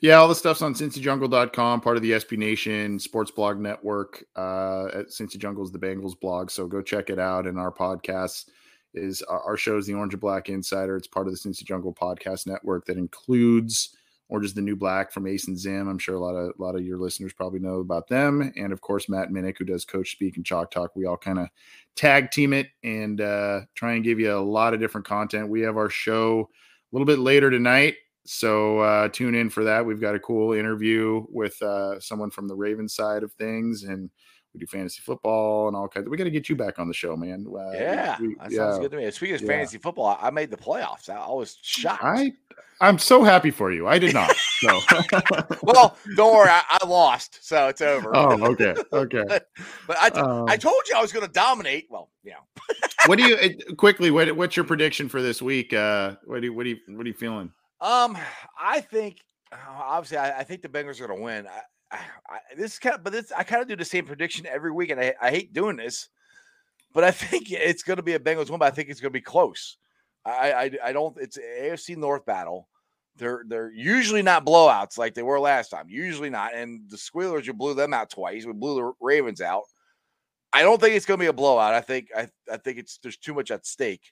Yeah, 0.02 0.16
all 0.16 0.28
the 0.28 0.34
stuff's 0.34 0.64
on 0.64 0.74
cincyjungle.com, 0.74 1.82
part 1.82 1.96
of 1.96 2.02
the 2.02 2.14
SB 2.14 2.36
Nation 2.36 2.98
Sports 2.98 3.30
Blog 3.30 3.60
Network. 3.60 4.24
Uh, 4.36 4.88
at 4.88 5.10
Cincy 5.10 5.38
Jungle's 5.38 5.72
the 5.72 5.78
Bengals 5.78 6.20
blog, 6.20 6.50
so 6.50 6.66
go 6.66 6.82
check 6.82 7.12
it 7.12 7.20
out. 7.20 7.46
And 7.46 7.60
our 7.60 7.72
podcast 7.72 8.50
is 8.96 9.22
our, 9.24 9.42
our 9.42 9.58
show 9.58 9.78
is 9.78 9.86
the 9.86 9.94
Orange 9.94 10.16
and 10.16 10.22
Black 10.22 10.50
Insider. 10.50 10.98
It's 10.98 11.08
part 11.08 11.28
of 11.28 11.34
the 11.34 11.40
Cincy 11.40 11.64
Jungle 11.64 11.94
Podcast 11.94 12.48
Network 12.48 12.86
that 12.86 12.98
includes 12.98 13.96
Orange 14.32 14.46
is 14.46 14.54
the 14.54 14.62
New 14.62 14.78
Black 14.78 15.12
from 15.12 15.28
Ace 15.28 15.50
and 15.50 15.60
Zim. 15.60 15.90
I'm 15.90 16.00
sure 16.00 16.16
a 16.16 16.20
lot 16.20 16.36
of 16.36 16.54
a 16.58 16.62
lot 16.62 16.76
of 16.76 16.86
your 16.86 16.98
listeners 16.98 17.34
probably 17.34 17.60
know 17.60 17.76
about 17.82 18.08
them, 18.08 18.54
and 18.56 18.72
of 18.72 18.80
course 18.80 19.10
Matt 19.10 19.30
Minnick, 19.30 19.58
who 19.58 19.66
does 19.66 19.84
Coach 19.84 20.12
Speak 20.12 20.38
and 20.38 20.46
Chalk 20.46 20.72
Talk. 20.72 20.96
We 20.96 21.06
all 21.06 21.18
kind 21.18 21.38
of 21.38 21.50
tag 21.98 22.32
team 22.32 22.54
it 22.54 22.68
and 22.82 23.20
uh, 23.20 23.62
try 23.76 23.92
and 23.94 24.06
give 24.06 24.22
you 24.22 24.34
a 24.34 24.40
lot 24.40 24.74
of 24.74 24.80
different 24.80 25.06
content. 25.06 25.50
We 25.50 25.62
have 25.62 25.76
our 25.76 25.90
show 25.90 26.50
a 26.50 26.96
little 26.96 27.06
bit 27.06 27.20
later 27.20 27.52
tonight. 27.52 27.96
So 28.26 28.80
uh, 28.80 29.10
tune 29.10 29.36
in 29.36 29.50
for 29.50 29.66
that. 29.66 29.86
We've 29.86 30.00
got 30.00 30.16
a 30.16 30.20
cool 30.20 30.54
interview 30.54 31.26
with 31.30 31.62
uh, 31.62 32.00
someone 32.00 32.32
from 32.32 32.48
the 32.48 32.56
Ravens 32.56 32.96
side 32.96 33.24
of 33.24 33.34
things, 33.34 33.84
and 33.84 34.10
we 34.54 34.60
do 34.60 34.66
fantasy 34.68 35.02
football 35.02 35.68
and 35.68 35.76
all 35.78 35.88
kinds. 35.88 36.06
Of, 36.08 36.12
we 36.12 36.18
got 36.18 36.26
to 36.26 36.30
get 36.32 36.50
you 36.50 36.56
back 36.56 36.78
on 36.80 36.88
the 36.88 36.94
show, 36.94 37.16
man. 37.16 37.46
Uh, 37.48 37.72
Yeah, 37.72 38.18
we- 38.20 38.36
that 38.36 38.52
yeah. 38.52 38.58
sounds 38.58 38.80
good 38.80 38.92
to 38.92 38.98
me. 38.98 39.10
Speaking 39.12 39.36
of 39.36 39.42
Yeah. 39.42 39.48
fantasy 39.48 39.78
football, 39.78 40.18
I 40.22 40.30
made 40.30 40.52
the 40.52 40.58
playoffs. 40.58 41.10
I, 41.10 41.16
I 41.16 41.30
was 41.32 41.58
shocked. 41.62 42.04
I 42.04 42.34
I'm 42.82 42.98
so 42.98 43.24
happy 43.24 43.52
for 43.52 43.72
you. 43.72 43.88
I 43.88 44.00
did 44.00 44.14
not. 44.16 44.36
So 44.36 44.80
well, 45.62 45.96
don't 46.16 46.34
worry, 46.34 46.50
I, 46.50 46.80
I 46.82 46.88
lost, 46.88 47.38
so 47.48 47.68
it's 47.68 47.80
over. 47.80 48.10
oh, 48.16 48.44
okay, 48.54 48.74
okay. 48.92 49.24
but 49.88 49.98
I, 50.02 50.10
t- 50.10 50.20
Um, 50.20 50.46
I 50.50 50.58
told 50.58 50.82
you 50.90 50.96
I 50.98 51.02
was 51.02 51.14
going 51.14 51.26
to 51.26 51.32
dominate. 51.32 51.86
Well, 51.92 52.10
yeah. 52.24 52.38
what 53.06 53.20
do 53.20 53.24
you 53.24 53.76
quickly? 53.76 54.10
What, 54.10 54.36
what's 54.36 54.56
your 54.58 54.66
prediction 54.66 55.10
for 55.10 55.22
this 55.22 55.44
week? 55.44 55.74
Uh, 55.74 56.16
what 56.26 56.40
do 56.42 56.48
you, 56.48 56.54
what 56.54 56.64
do 56.64 56.70
you 56.72 56.78
what 56.88 57.06
are 57.06 57.08
you 57.08 57.14
feeling? 57.14 57.52
Um, 57.82 58.18
I 58.60 58.82
think 58.82 59.18
obviously 59.68 60.18
I, 60.18 60.40
I 60.40 60.44
think 60.44 60.64
the 60.64 60.70
Bengals 60.70 61.00
are 61.02 61.08
going 61.08 61.20
to 61.20 61.24
win. 61.24 61.48
I, 61.48 61.62
I, 61.92 62.40
this 62.58 62.80
kind 62.80 62.96
of, 62.96 63.04
but 63.04 63.14
this 63.14 63.32
I 63.36 63.44
kind 63.44 63.62
of 63.62 63.68
do 63.68 63.76
the 63.76 63.86
same 63.86 64.06
prediction 64.06 64.46
every 64.46 64.72
week, 64.72 64.90
and 64.92 65.00
I, 65.00 65.14
I 65.22 65.30
hate 65.30 65.54
doing 65.54 65.76
this, 65.76 66.10
but 66.94 67.04
I 67.04 67.12
think 67.12 67.52
it's 67.52 67.84
going 67.84 67.98
to 67.98 68.04
be 68.04 68.14
a 68.14 68.20
Bengals 68.20 68.50
win. 68.50 68.60
But 68.60 68.72
I 68.72 68.76
think 68.76 68.90
it's 68.90 69.00
going 69.02 69.12
to 69.12 69.18
be 69.18 69.22
close. 69.22 69.78
I, 70.26 70.52
I, 70.54 70.72
I 70.86 70.94
don't. 70.94 71.18
It's 71.20 71.38
AFC 71.38 71.98
North 71.98 72.26
battle. 72.26 72.68
They're 73.18 73.44
they're 73.48 73.72
usually 73.72 74.22
not 74.22 74.46
blowouts 74.46 74.98
like 74.98 75.14
they 75.14 75.24
were 75.24 75.40
last 75.40 75.70
time. 75.70 75.88
Usually 75.90 76.30
not. 76.30 76.54
And 76.56 76.90
the 76.90 76.98
Squealers, 76.98 77.46
you 77.46 77.54
blew 77.54 77.74
them 77.74 77.94
out 77.94 78.10
twice. 78.10 78.46
We 78.46 78.54
blew 78.54 78.76
the 78.76 78.94
Ravens 79.02 79.42
out. 79.42 79.64
I 80.54 80.62
don't 80.64 80.80
think 80.80 80.96
it's 80.96 81.06
going 81.06 81.18
to 81.18 81.24
be 81.24 81.28
a 81.28 81.34
blowout. 81.34 81.74
I 81.74 81.82
think 81.82 82.10
I, 82.16 82.28
I 82.52 82.58
think 82.58 82.78
it's 82.78 82.98
there's 83.00 83.18
too 83.18 83.34
much 83.34 83.52
at 83.52 83.66
stake. 83.66 84.12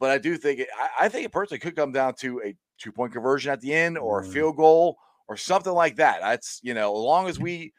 But 0.00 0.10
I 0.10 0.18
do 0.18 0.36
think 0.36 0.60
it, 0.60 0.68
I, 0.76 1.06
I 1.06 1.08
think 1.08 1.24
it 1.24 1.32
personally 1.32 1.60
could 1.60 1.76
come 1.76 1.92
down 1.92 2.14
to 2.16 2.40
a 2.44 2.56
two 2.78 2.90
point 2.92 3.12
conversion 3.12 3.52
at 3.52 3.60
the 3.60 3.72
end 3.72 3.96
or 3.96 4.20
a 4.20 4.24
Mm. 4.24 4.32
field 4.32 4.56
goal 4.56 4.98
or 5.28 5.36
something 5.36 5.72
like 5.72 5.96
that. 5.96 6.20
That's 6.20 6.60
you 6.62 6.74
know, 6.74 6.92
as 6.94 7.00
long 7.00 7.28
as 7.28 7.38
we 7.38 7.72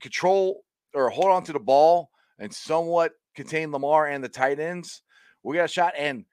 control 0.00 0.64
or 0.94 1.10
hold 1.10 1.30
on 1.30 1.44
to 1.44 1.52
the 1.52 1.60
ball 1.60 2.10
and 2.38 2.52
somewhat 2.52 3.12
contain 3.34 3.70
Lamar 3.70 4.06
and 4.06 4.22
the 4.24 4.28
tight 4.28 4.58
ends, 4.58 5.02
we 5.42 5.56
got 5.56 5.64
a 5.64 5.68
shot. 5.68 5.94
And 5.96 6.24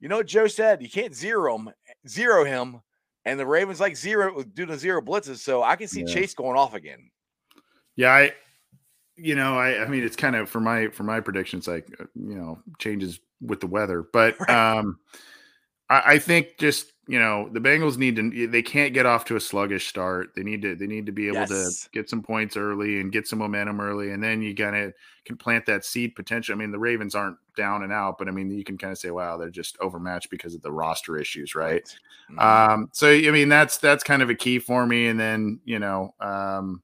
you 0.00 0.08
know 0.08 0.18
what 0.18 0.26
Joe 0.26 0.46
said? 0.46 0.82
You 0.82 0.90
can't 0.90 1.14
zero 1.14 1.56
him, 1.56 1.70
zero 2.08 2.44
him. 2.44 2.80
And 3.26 3.38
the 3.38 3.46
Ravens 3.46 3.80
like 3.80 3.96
zero 3.96 4.42
do 4.42 4.64
the 4.64 4.78
zero 4.78 5.02
blitzes. 5.02 5.38
So 5.38 5.62
I 5.62 5.76
can 5.76 5.88
see 5.88 6.00
Yeah. 6.00 6.06
Chase 6.06 6.34
going 6.34 6.56
off 6.56 6.74
again. 6.74 7.10
Yeah, 7.96 8.12
I 8.12 8.32
you 9.16 9.34
know, 9.34 9.58
I 9.58 9.84
I 9.84 9.88
mean 9.88 10.02
it's 10.04 10.16
kind 10.16 10.36
of 10.36 10.48
for 10.48 10.60
my 10.60 10.88
for 10.88 11.02
my 11.02 11.20
predictions 11.20 11.68
like 11.68 11.86
uh, 12.00 12.04
you 12.14 12.34
know, 12.34 12.58
changes 12.78 13.20
with 13.42 13.60
the 13.60 13.66
weather, 13.66 14.06
but 14.12 14.36
Right. 14.48 14.78
um 14.78 14.98
I, 15.90 16.14
I 16.14 16.18
think 16.18 16.56
just 16.58 16.92
you 17.10 17.18
know 17.18 17.48
the 17.52 17.60
Bengals 17.60 17.98
need 17.98 18.16
to 18.16 18.46
they 18.46 18.62
can't 18.62 18.94
get 18.94 19.04
off 19.06 19.24
to 19.26 19.36
a 19.36 19.40
sluggish 19.40 19.88
start. 19.88 20.30
They 20.36 20.42
need 20.44 20.62
to 20.62 20.76
they 20.76 20.86
need 20.86 21.06
to 21.06 21.12
be 21.12 21.26
able 21.28 21.46
Yes. 21.46 21.48
to 21.48 21.90
get 21.92 22.08
some 22.08 22.22
points 22.22 22.56
early 22.56 23.00
and 23.00 23.10
get 23.12 23.26
some 23.26 23.40
momentum 23.40 23.80
early, 23.80 24.12
and 24.12 24.22
then 24.22 24.42
you 24.42 24.54
kind 24.54 24.76
of 24.76 24.94
can 25.24 25.36
plant 25.36 25.66
that 25.66 25.84
seed 25.84 26.14
potential. 26.14 26.54
I 26.54 26.58
mean, 26.58 26.70
the 26.70 26.78
Ravens 26.78 27.14
aren't 27.16 27.38
down 27.56 27.82
and 27.82 27.92
out, 27.92 28.16
but 28.18 28.28
I 28.28 28.30
mean 28.30 28.50
you 28.50 28.64
can 28.64 28.78
kind 28.78 28.92
of 28.92 28.98
say, 28.98 29.10
wow, 29.10 29.36
they're 29.36 29.50
just 29.50 29.76
overmatched 29.80 30.30
because 30.30 30.54
of 30.54 30.62
the 30.62 30.72
roster 30.72 31.18
issues, 31.18 31.54
right? 31.56 31.82
Mhm. 32.28 32.38
Um, 32.38 32.88
so 32.92 33.10
I 33.10 33.30
mean 33.30 33.48
that's 33.48 33.78
that's 33.78 34.04
kind 34.04 34.22
of 34.22 34.30
a 34.30 34.34
key 34.36 34.58
for 34.60 34.86
me. 34.86 35.08
And 35.08 35.18
then 35.18 35.60
you 35.64 35.78
know, 35.80 36.14
um, 36.20 36.82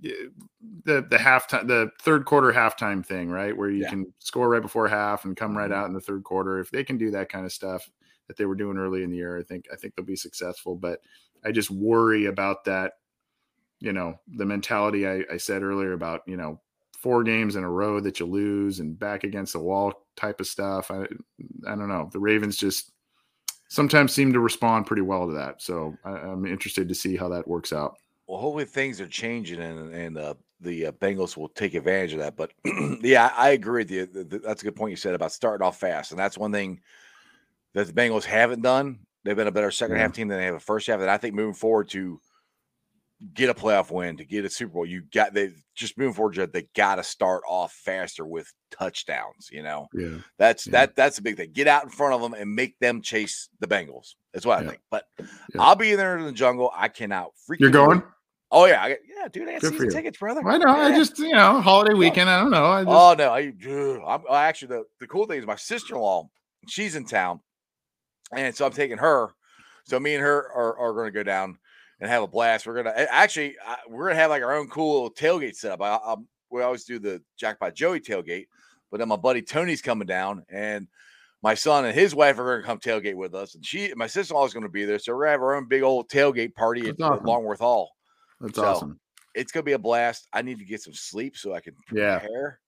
the 0.00 1.02
the 1.10 1.16
halftime, 1.16 1.66
the 1.66 1.90
third 2.00 2.24
quarter 2.24 2.52
halftime 2.52 3.04
thing, 3.04 3.30
right, 3.30 3.56
where 3.56 3.70
you 3.70 3.80
Yeah. 3.82 3.90
can 3.90 4.12
score 4.20 4.48
right 4.48 4.62
before 4.62 4.88
half 4.88 5.24
and 5.24 5.36
come 5.36 5.56
right 5.56 5.70
Mhm. 5.70 5.72
out 5.72 5.86
in 5.86 5.92
the 5.92 6.00
third 6.00 6.24
quarter. 6.24 6.60
If 6.60 6.70
they 6.70 6.84
can 6.84 6.98
do 6.98 7.10
that 7.12 7.28
kind 7.28 7.44
of 7.46 7.52
stuff 7.52 7.88
that 8.28 8.36
they 8.36 8.44
were 8.46 8.54
doing 8.54 8.78
early 8.78 9.02
in 9.02 9.10
the 9.10 9.16
year, 9.16 9.38
I 9.38 9.42
think 9.42 9.66
I 9.72 9.76
think 9.76 9.94
they'll 9.96 10.04
be 10.06 10.16
successful. 10.16 10.76
But 10.76 11.00
I 11.44 11.50
just 11.52 11.70
worry 11.70 12.26
about 12.26 12.64
that. 12.66 12.94
You 13.80 13.92
know, 13.92 14.18
the 14.36 14.46
mentality 14.46 15.06
I, 15.08 15.22
I 15.32 15.36
said 15.36 15.62
earlier 15.62 15.92
about 15.92 16.22
you 16.26 16.36
know 16.36 16.60
four 16.96 17.22
games 17.22 17.56
in 17.56 17.64
a 17.64 17.70
row 17.70 18.00
that 18.00 18.18
you 18.20 18.26
lose 18.26 18.80
and 18.80 18.98
back 18.98 19.22
against 19.24 19.52
the 19.52 19.60
wall 19.60 19.92
type 20.16 20.40
of 20.40 20.46
stuff. 20.46 20.90
I 20.90 21.02
I 21.66 21.74
don't 21.76 21.88
know. 21.88 22.08
The 22.12 22.18
Ravens 22.20 22.56
just 22.56 22.92
sometimes 23.68 24.12
seem 24.12 24.32
to 24.32 24.40
respond 24.40 24.86
pretty 24.86 25.02
well 25.02 25.26
to 25.26 25.34
that. 25.34 25.62
So 25.62 25.94
I, 26.04 26.10
I'm 26.10 26.46
interested 26.46 26.88
to 26.88 26.94
see 26.94 27.16
how 27.16 27.28
that 27.30 27.46
works 27.46 27.72
out. 27.72 27.94
well, 28.26 28.40
hopefully 28.40 28.64
things 28.64 29.00
are 29.00 29.06
changing 29.08 29.60
and 29.60 29.94
and 29.94 30.18
uh, 30.18 30.34
the 30.60 30.86
uh, 30.86 30.92
Bengals 30.92 31.36
will 31.36 31.48
take 31.50 31.74
advantage 31.74 32.14
of 32.14 32.18
that. 32.18 32.36
But 32.36 32.52
yeah, 33.02 33.32
I, 33.36 33.50
agree 33.50 33.82
with 33.82 33.90
you. 33.90 34.06
Th- 34.06 34.28
th- 34.28 34.42
That's 34.42 34.62
a 34.62 34.64
good 34.64 34.74
point 34.76 34.90
you 34.90 34.96
said 34.96 35.14
about 35.14 35.32
starting 35.32 35.64
off 35.64 35.78
fast, 35.78 36.10
and 36.10 36.18
that's 36.18 36.36
one 36.36 36.50
thing 36.52 36.80
that 37.78 37.86
the 37.86 37.92
Bengals 37.92 38.24
haven't 38.24 38.62
done. 38.62 38.98
They've 39.24 39.36
been 39.36 39.46
a 39.46 39.52
better 39.52 39.70
second 39.70 39.96
Yeah. 39.96 40.02
half 40.02 40.12
team 40.12 40.28
than 40.28 40.38
they 40.38 40.46
have 40.46 40.54
a 40.54 40.60
first 40.60 40.86
half, 40.86 41.00
and 41.00 41.10
I 41.10 41.16
think 41.18 41.34
moving 41.34 41.54
forward 41.54 41.88
to 41.90 42.20
get 43.34 43.50
a 43.50 43.54
playoff 43.54 43.90
win, 43.90 44.16
to 44.16 44.24
get 44.24 44.44
a 44.44 44.50
Super 44.50 44.74
Bowl, 44.74 44.86
you 44.86 45.02
got 45.12 45.34
they 45.34 45.50
just 45.74 45.98
moving 45.98 46.14
forward. 46.14 46.34
Jed, 46.34 46.52
They 46.52 46.68
got 46.76 46.96
to 46.96 47.02
start 47.02 47.42
off 47.48 47.72
faster 47.72 48.24
with 48.24 48.52
touchdowns. 48.70 49.48
You 49.50 49.62
know, 49.62 49.88
Yeah. 49.92 50.18
that's 50.38 50.66
Yeah. 50.66 50.72
that 50.72 50.96
that's 50.96 51.18
a 51.18 51.22
big 51.22 51.36
thing. 51.36 51.50
Get 51.52 51.66
out 51.66 51.82
in 51.84 51.90
front 51.90 52.14
of 52.14 52.20
them 52.22 52.32
and 52.34 52.54
make 52.54 52.78
them 52.78 53.02
chase 53.02 53.48
the 53.60 53.66
Bengals. 53.66 54.14
That's 54.32 54.46
what 54.46 54.58
I 54.58 54.62
Yeah. 54.62 54.68
think. 54.70 54.82
But 54.90 55.04
Yeah. 55.18 55.26
I'll 55.58 55.74
be 55.76 55.90
in 55.92 55.96
there 55.96 56.16
in 56.16 56.24
the 56.24 56.32
jungle. 56.32 56.70
I 56.74 56.88
cannot 56.88 57.30
freak. 57.46 57.60
You're 57.60 57.70
going? 57.70 58.02
Oh 58.50 58.64
yeah, 58.66 58.82
I, 58.82 58.88
yeah, 59.06 59.28
dude. 59.28 59.48
I 59.48 59.52
got 59.52 59.60
Good 59.62 59.72
season 59.72 59.90
tickets, 59.90 60.18
brother. 60.18 60.40
I 60.48 60.56
know. 60.56 60.68
I 60.70 60.96
just, 60.96 61.18
you 61.18 61.32
know, 61.34 61.60
holiday 61.60 61.94
weekend. 61.94 62.30
I 62.30 62.40
don't 62.40 62.50
know. 62.50 62.64
I 62.66 62.84
just, 62.84 62.90
Oh 62.96 63.14
no, 63.18 63.30
I, 63.32 63.52
I'm 64.14 64.22
I 64.30 64.44
actually 64.46 64.68
the, 64.68 64.84
the 65.00 65.06
cool 65.06 65.26
thing 65.26 65.38
is 65.40 65.46
my 65.46 65.56
sister 65.56 65.96
in 65.96 66.00
law. 66.00 66.30
She's 66.68 66.94
in 66.96 67.04
town, 67.04 67.40
and 68.32 68.54
so 68.54 68.66
I'm 68.66 68.72
taking 68.72 68.98
her. 68.98 69.30
So 69.84 69.98
me 69.98 70.14
and 70.14 70.22
her 70.22 70.52
are, 70.52 70.78
are 70.78 70.92
going 70.92 71.06
to 71.06 71.10
go 71.12 71.22
down 71.22 71.58
and 72.00 72.10
have 72.10 72.22
a 72.22 72.28
blast. 72.28 72.66
We're 72.66 72.74
gonna 72.76 72.90
actually 73.10 73.56
I, 73.66 73.76
we're 73.88 74.08
gonna 74.08 74.20
have 74.20 74.30
like 74.30 74.42
our 74.42 74.54
own 74.54 74.68
cool 74.68 75.10
tailgate 75.10 75.56
setup. 75.56 75.80
I, 75.82 75.94
I, 75.96 76.14
we 76.50 76.62
always 76.62 76.84
do 76.84 76.98
the 76.98 77.22
Jackpot 77.38 77.74
Joey 77.74 78.00
tailgate, 78.00 78.46
but 78.90 78.98
then 78.98 79.08
my 79.08 79.16
buddy 79.16 79.42
Tony's 79.42 79.82
coming 79.82 80.06
down, 80.06 80.44
and 80.50 80.86
my 81.42 81.54
son 81.54 81.84
and 81.84 81.94
his 81.94 82.14
wife 82.14 82.38
are 82.38 82.44
going 82.44 82.60
to 82.60 82.66
come 82.66 82.78
tailgate 82.78 83.14
with 83.16 83.34
us, 83.34 83.54
and 83.54 83.64
she 83.64 83.92
my 83.96 84.06
sister 84.06 84.32
in 84.34 84.38
law 84.38 84.46
is 84.46 84.52
going 84.52 84.62
to 84.64 84.68
be 84.68 84.84
there. 84.84 84.98
So 84.98 85.12
we're 85.14 85.22
gonna 85.24 85.32
have 85.32 85.42
our 85.42 85.54
own 85.56 85.66
big 85.68 85.82
old 85.82 86.08
tailgate 86.08 86.54
party 86.54 86.82
at, 86.82 86.98
That's 86.98 87.02
awesome. 87.02 87.18
at 87.20 87.24
Longworth 87.28 87.60
Hall. 87.60 87.90
that's 88.40 88.56
so- 88.56 88.64
awesome. 88.64 89.00
It's 89.34 89.52
gonna 89.52 89.62
be 89.64 89.72
a 89.72 89.78
blast. 89.78 90.26
I 90.32 90.42
need 90.42 90.58
to 90.58 90.64
get 90.64 90.82
some 90.82 90.94
sleep 90.94 91.36
so 91.36 91.54
I 91.54 91.60
can 91.60 91.74
Yeah. 91.92 92.18
prepare. 92.18 92.60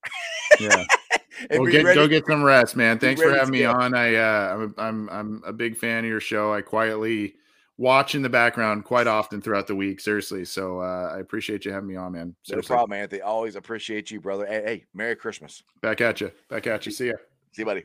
Yeah. 0.61 0.84
well, 1.51 1.66
get, 1.66 1.85
ready. 1.85 1.95
go 1.95 2.09
get 2.09 2.26
some 2.26 2.43
rest, 2.43 2.76
man. 2.76 2.99
Thanks 2.99 3.20
for 3.20 3.33
having 3.33 3.53
me 3.53 3.61
go. 3.61 3.72
on. 3.72 3.95
I, 3.95 4.14
uh, 4.14 4.55
I'm, 4.55 4.62
a, 4.62 4.83
I'm, 4.83 5.11
I'm 5.11 5.43
a 5.47 5.53
big 5.53 5.76
fan 5.76 6.05
of 6.05 6.11
your 6.11 6.20
show. 6.20 6.53
I 6.53 6.61
quietly 6.61 7.35
watch 7.78 8.14
in 8.14 8.22
the 8.22 8.28
background 8.28 8.85
quite 8.85 9.07
often 9.07 9.41
throughout 9.41 9.66
the 9.66 9.74
week. 9.74 10.01
Seriously. 10.01 10.45
So, 10.45 10.81
uh, 10.81 11.12
I 11.14 11.20
appreciate 11.20 11.64
you 11.64 11.72
having 11.72 11.89
me 11.89 11.97
on, 11.97 12.12
man. 12.12 12.28
No 12.28 12.35
Seriously. 12.43 12.74
problem, 12.74 12.99
Anthony. 12.99 13.22
Always 13.22 13.57
appreciate 13.57 14.11
you, 14.11 14.20
brother. 14.20 14.47
Hey, 14.47 14.62
hey, 14.64 14.85
Merry 14.95 15.16
Christmas. 15.16 15.62
Back 15.81 16.01
at 16.01 16.20
you. 16.20 16.31
Back 16.49 16.66
at 16.66 16.85
you. 16.87 16.93
See 16.93 17.09
ya. 17.09 17.14
See 17.53 17.62
you, 17.62 17.66
buddy. 17.66 17.85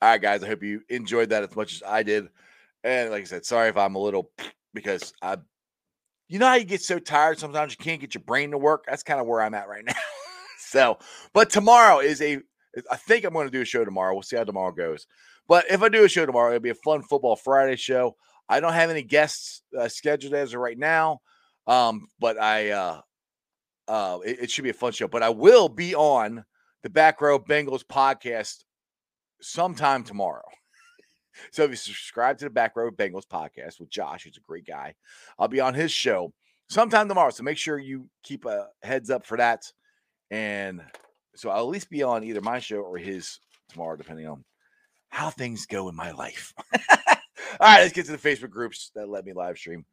All 0.00 0.10
right, 0.10 0.22
guys. 0.22 0.42
I 0.42 0.46
hope 0.46 0.62
you 0.62 0.82
enjoyed 0.88 1.30
that 1.30 1.42
as 1.42 1.54
much 1.56 1.74
as 1.74 1.82
I 1.82 2.02
did. 2.02 2.28
And 2.84 3.10
like 3.10 3.22
I 3.22 3.26
said, 3.26 3.44
sorry 3.44 3.68
if 3.68 3.76
I'm 3.76 3.96
a 3.96 3.98
little 3.98 4.30
because 4.74 5.12
I, 5.20 5.36
you 6.28 6.38
know 6.38 6.46
how 6.46 6.54
you 6.54 6.64
get 6.64 6.82
so 6.82 6.98
tired 6.98 7.38
sometimes 7.38 7.72
you 7.72 7.82
can't 7.82 8.00
get 8.00 8.14
your 8.14 8.22
brain 8.22 8.50
to 8.52 8.58
work. 8.58 8.84
That's 8.86 9.02
kind 9.02 9.20
of 9.20 9.26
where 9.26 9.42
I'm 9.42 9.54
at 9.54 9.68
right 9.68 9.84
now. 9.84 9.94
so, 10.70 10.98
but 11.32 11.50
tomorrow 11.50 12.00
is 12.00 12.20
a. 12.20 12.38
I 12.90 12.96
think 12.96 13.24
I'm 13.24 13.32
going 13.32 13.46
to 13.46 13.52
do 13.52 13.62
a 13.62 13.64
show 13.64 13.84
tomorrow. 13.84 14.12
We'll 14.12 14.22
see 14.22 14.36
how 14.36 14.44
tomorrow 14.44 14.72
goes. 14.72 15.06
But 15.48 15.64
if 15.70 15.82
I 15.82 15.88
do 15.88 16.04
a 16.04 16.08
show 16.08 16.26
tomorrow, 16.26 16.50
it'll 16.50 16.60
be 16.60 16.68
a 16.68 16.74
fun 16.74 17.02
football 17.02 17.34
Friday 17.34 17.76
show. 17.76 18.14
I 18.48 18.60
don't 18.60 18.74
have 18.74 18.90
any 18.90 19.02
guests 19.02 19.62
uh, 19.78 19.88
scheduled 19.88 20.34
as 20.34 20.52
of 20.52 20.60
right 20.60 20.78
now, 20.78 21.20
um, 21.66 22.08
but 22.20 22.38
I 22.38 22.70
uh, 22.70 23.00
uh, 23.88 24.18
it, 24.24 24.38
it 24.42 24.50
should 24.50 24.64
be 24.64 24.70
a 24.70 24.74
fun 24.74 24.92
show. 24.92 25.08
But 25.08 25.22
I 25.22 25.30
will 25.30 25.68
be 25.68 25.94
on 25.94 26.44
the 26.82 26.90
Back 26.90 27.20
Row 27.20 27.38
Bengals 27.38 27.84
podcast 27.84 28.64
sometime 29.40 30.04
tomorrow. 30.04 30.44
so 31.50 31.64
if 31.64 31.70
you 31.70 31.76
subscribe 31.76 32.38
to 32.38 32.44
the 32.44 32.50
Back 32.50 32.76
Row 32.76 32.90
Bengals 32.90 33.26
podcast 33.26 33.80
with 33.80 33.90
Josh, 33.90 34.24
who's 34.24 34.36
a 34.36 34.40
great 34.46 34.66
guy, 34.66 34.94
I'll 35.38 35.48
be 35.48 35.60
on 35.60 35.74
his 35.74 35.90
show 35.90 36.32
sometime 36.68 37.08
tomorrow. 37.08 37.30
So 37.30 37.42
make 37.42 37.58
sure 37.58 37.78
you 37.78 38.08
keep 38.22 38.44
a 38.44 38.68
heads 38.82 39.10
up 39.10 39.26
for 39.26 39.38
that. 39.38 39.64
And 40.30 40.82
so 41.34 41.50
I'll 41.50 41.62
at 41.62 41.68
least 41.68 41.90
be 41.90 42.02
on 42.02 42.24
either 42.24 42.40
my 42.40 42.58
show 42.58 42.78
or 42.78 42.98
his 42.98 43.38
tomorrow, 43.68 43.96
depending 43.96 44.26
on 44.26 44.44
how 45.08 45.30
things 45.30 45.66
go 45.66 45.88
in 45.88 45.96
my 45.96 46.10
life. 46.12 46.52
All 47.60 47.66
right, 47.66 47.80
let's 47.80 47.92
get 47.92 48.06
to 48.06 48.12
the 48.12 48.18
Facebook 48.18 48.50
groups 48.50 48.90
that 48.94 49.08
let 49.08 49.24
me 49.24 49.32
live 49.32 49.56
stream. 49.56 49.84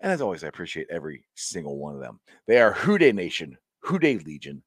And 0.00 0.12
as 0.12 0.20
always, 0.20 0.44
I 0.44 0.48
appreciate 0.48 0.88
every 0.90 1.24
single 1.34 1.78
one 1.78 1.94
of 1.94 2.00
them. 2.00 2.20
They 2.46 2.60
are 2.60 2.72
Who 2.72 2.98
Dey 2.98 3.12
Nation, 3.12 3.56
Who 3.80 3.98
Dey 3.98 4.18
Legion, 4.18 4.62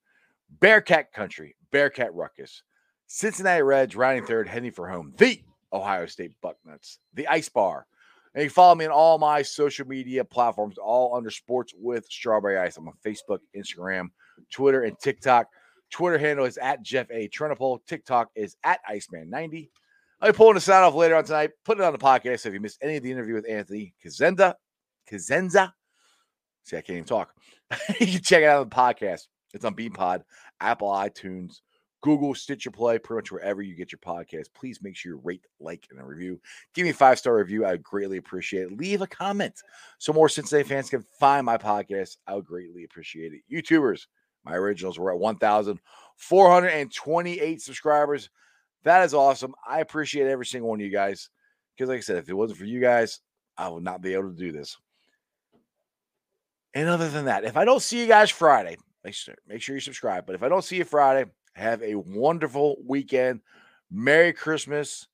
Bearcat 0.49 1.11
Country, 1.13 1.55
Bearcat 1.71 2.13
Ruckus, 2.13 2.63
Cincinnati 3.07 3.61
Reds, 3.61 3.95
rounding 3.95 4.25
third, 4.25 4.47
heading 4.47 4.71
for 4.71 4.88
home, 4.88 5.13
the 5.17 5.41
Ohio 5.73 6.05
State 6.05 6.31
Bucknuts, 6.43 6.97
the 7.13 7.27
Ice 7.27 7.49
Bar. 7.49 7.85
And 8.33 8.43
you 8.43 8.49
follow 8.49 8.75
me 8.75 8.85
on 8.85 8.91
all 8.91 9.17
my 9.17 9.41
social 9.41 9.88
media 9.88 10.23
platforms, 10.23 10.77
all 10.77 11.15
under 11.15 11.29
Sports 11.29 11.73
with 11.77 12.05
Strawberry 12.05 12.57
Ice. 12.57 12.77
I'm 12.77 12.88
on 12.88 12.93
Facebook, 13.05 13.39
Instagram, 13.55 14.07
Twitter, 14.51 14.83
and 14.83 14.97
TikTok. 14.99 15.47
Twitter 15.89 16.17
handle 16.17 16.45
is 16.45 16.57
at 16.57 16.81
Jeff 16.81 17.07
A. 17.11 17.29
Turnipole. 17.29 17.79
TikTok 17.88 18.29
is 18.35 18.57
at 18.63 18.79
Iceman90. 18.89 19.69
I'll 20.19 20.31
be 20.31 20.35
pulling 20.35 20.55
the 20.55 20.61
sound 20.61 20.83
off 20.83 20.95
later 20.95 21.15
on 21.15 21.23
tonight. 21.23 21.51
Put 21.63 21.79
it 21.79 21.83
on 21.83 21.93
the 21.93 21.99
podcast. 21.99 22.41
So 22.41 22.49
if 22.49 22.53
you 22.55 22.59
missed 22.59 22.79
any 22.81 22.97
of 22.97 23.03
the 23.03 23.11
interview 23.11 23.35
with 23.35 23.47
Anthony 23.47 23.93
Cosenza, 24.03 24.55
Cosenza, 25.09 25.71
see, 26.63 26.77
I 26.77 26.81
can't 26.81 26.97
even 26.97 27.05
talk. 27.05 27.33
you 27.99 28.07
can 28.07 28.21
check 28.21 28.41
it 28.41 28.47
out 28.47 28.61
on 28.61 28.69
the 28.69 28.75
podcast. 28.75 29.27
It's 29.53 29.63
on 29.63 29.75
Beanpod, 29.75 30.23
Apple, 30.59 30.89
iTunes, 30.89 31.61
Google, 32.01 32.35
Stitcher 32.35 32.71
Play, 32.71 32.99
pretty 32.99 33.17
much 33.17 33.31
wherever 33.31 33.61
you 33.61 33.75
get 33.75 33.91
your 33.91 33.99
podcast. 33.99 34.47
Please 34.53 34.81
make 34.81 34.95
sure 34.95 35.13
you 35.13 35.21
rate, 35.23 35.45
like, 35.59 35.88
and 35.89 35.99
a 35.99 36.03
review. 36.03 36.39
Give 36.73 36.83
me 36.83 36.91
a 36.91 36.93
five 36.93 37.19
star 37.19 37.35
review. 37.35 37.65
I 37.65 37.71
would 37.71 37.83
greatly 37.83 38.17
appreciate 38.17 38.63
it. 38.63 38.77
Leave 38.77 39.01
a 39.01 39.07
comment 39.07 39.61
so 39.97 40.13
more 40.13 40.29
Cincinnati 40.29 40.67
fans 40.67 40.89
can 40.89 41.03
find 41.19 41.45
my 41.45 41.57
podcast. 41.57 42.17
I 42.27 42.35
would 42.35 42.45
greatly 42.45 42.83
appreciate 42.83 43.33
it. 43.33 43.41
YouTubers, 43.51 44.05
my 44.47 44.55
originals 44.55 44.97
were 44.97 45.11
at 45.11 45.19
1,428 45.19 47.61
subscribers. 47.61 48.29
That 48.83 49.03
is 49.03 49.13
awesome. 49.13 49.53
I 49.67 49.81
appreciate 49.81 50.27
every 50.27 50.45
single 50.45 50.69
one 50.69 50.79
of 50.79 50.85
you 50.85 50.91
guys. 50.91 51.29
Because, 51.75 51.89
like 51.89 51.97
I 51.97 52.01
said, 52.01 52.15
if 52.17 52.29
it 52.29 52.33
wasn't 52.33 52.59
for 52.59 52.65
you 52.65 52.79
guys, 52.79 53.19
I 53.57 53.67
would 53.67 53.83
not 53.83 54.01
be 54.01 54.13
able 54.13 54.29
to 54.29 54.37
do 54.37 54.53
this. 54.53 54.77
And 56.73 56.87
other 56.87 57.09
than 57.09 57.25
that, 57.25 57.43
if 57.43 57.57
I 57.57 57.65
don't 57.65 57.81
see 57.81 57.99
you 57.99 58.07
guys 58.07 58.29
Friday, 58.29 58.77
make 59.03 59.15
sure, 59.15 59.35
make 59.47 59.61
sure 59.61 59.75
you 59.75 59.81
subscribe. 59.81 60.25
But 60.25 60.35
if 60.35 60.43
I 60.43 60.49
don't 60.49 60.63
see 60.63 60.77
you 60.77 60.85
Friday, 60.85 61.29
have 61.55 61.83
a 61.83 61.95
wonderful 61.95 62.77
weekend. 62.85 63.41
Merry 63.91 64.31
Christmas. 64.31 65.07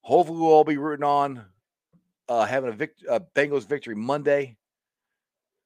Hopefully, 0.00 0.38
we'll 0.38 0.50
all 0.50 0.64
be 0.64 0.78
rooting 0.78 1.04
on 1.04 1.44
uh, 2.28 2.46
having 2.46 2.70
a 2.70 2.72
vict- 2.72 3.04
Bengals 3.34 3.66
victory 3.66 3.96
Monday 3.96 4.56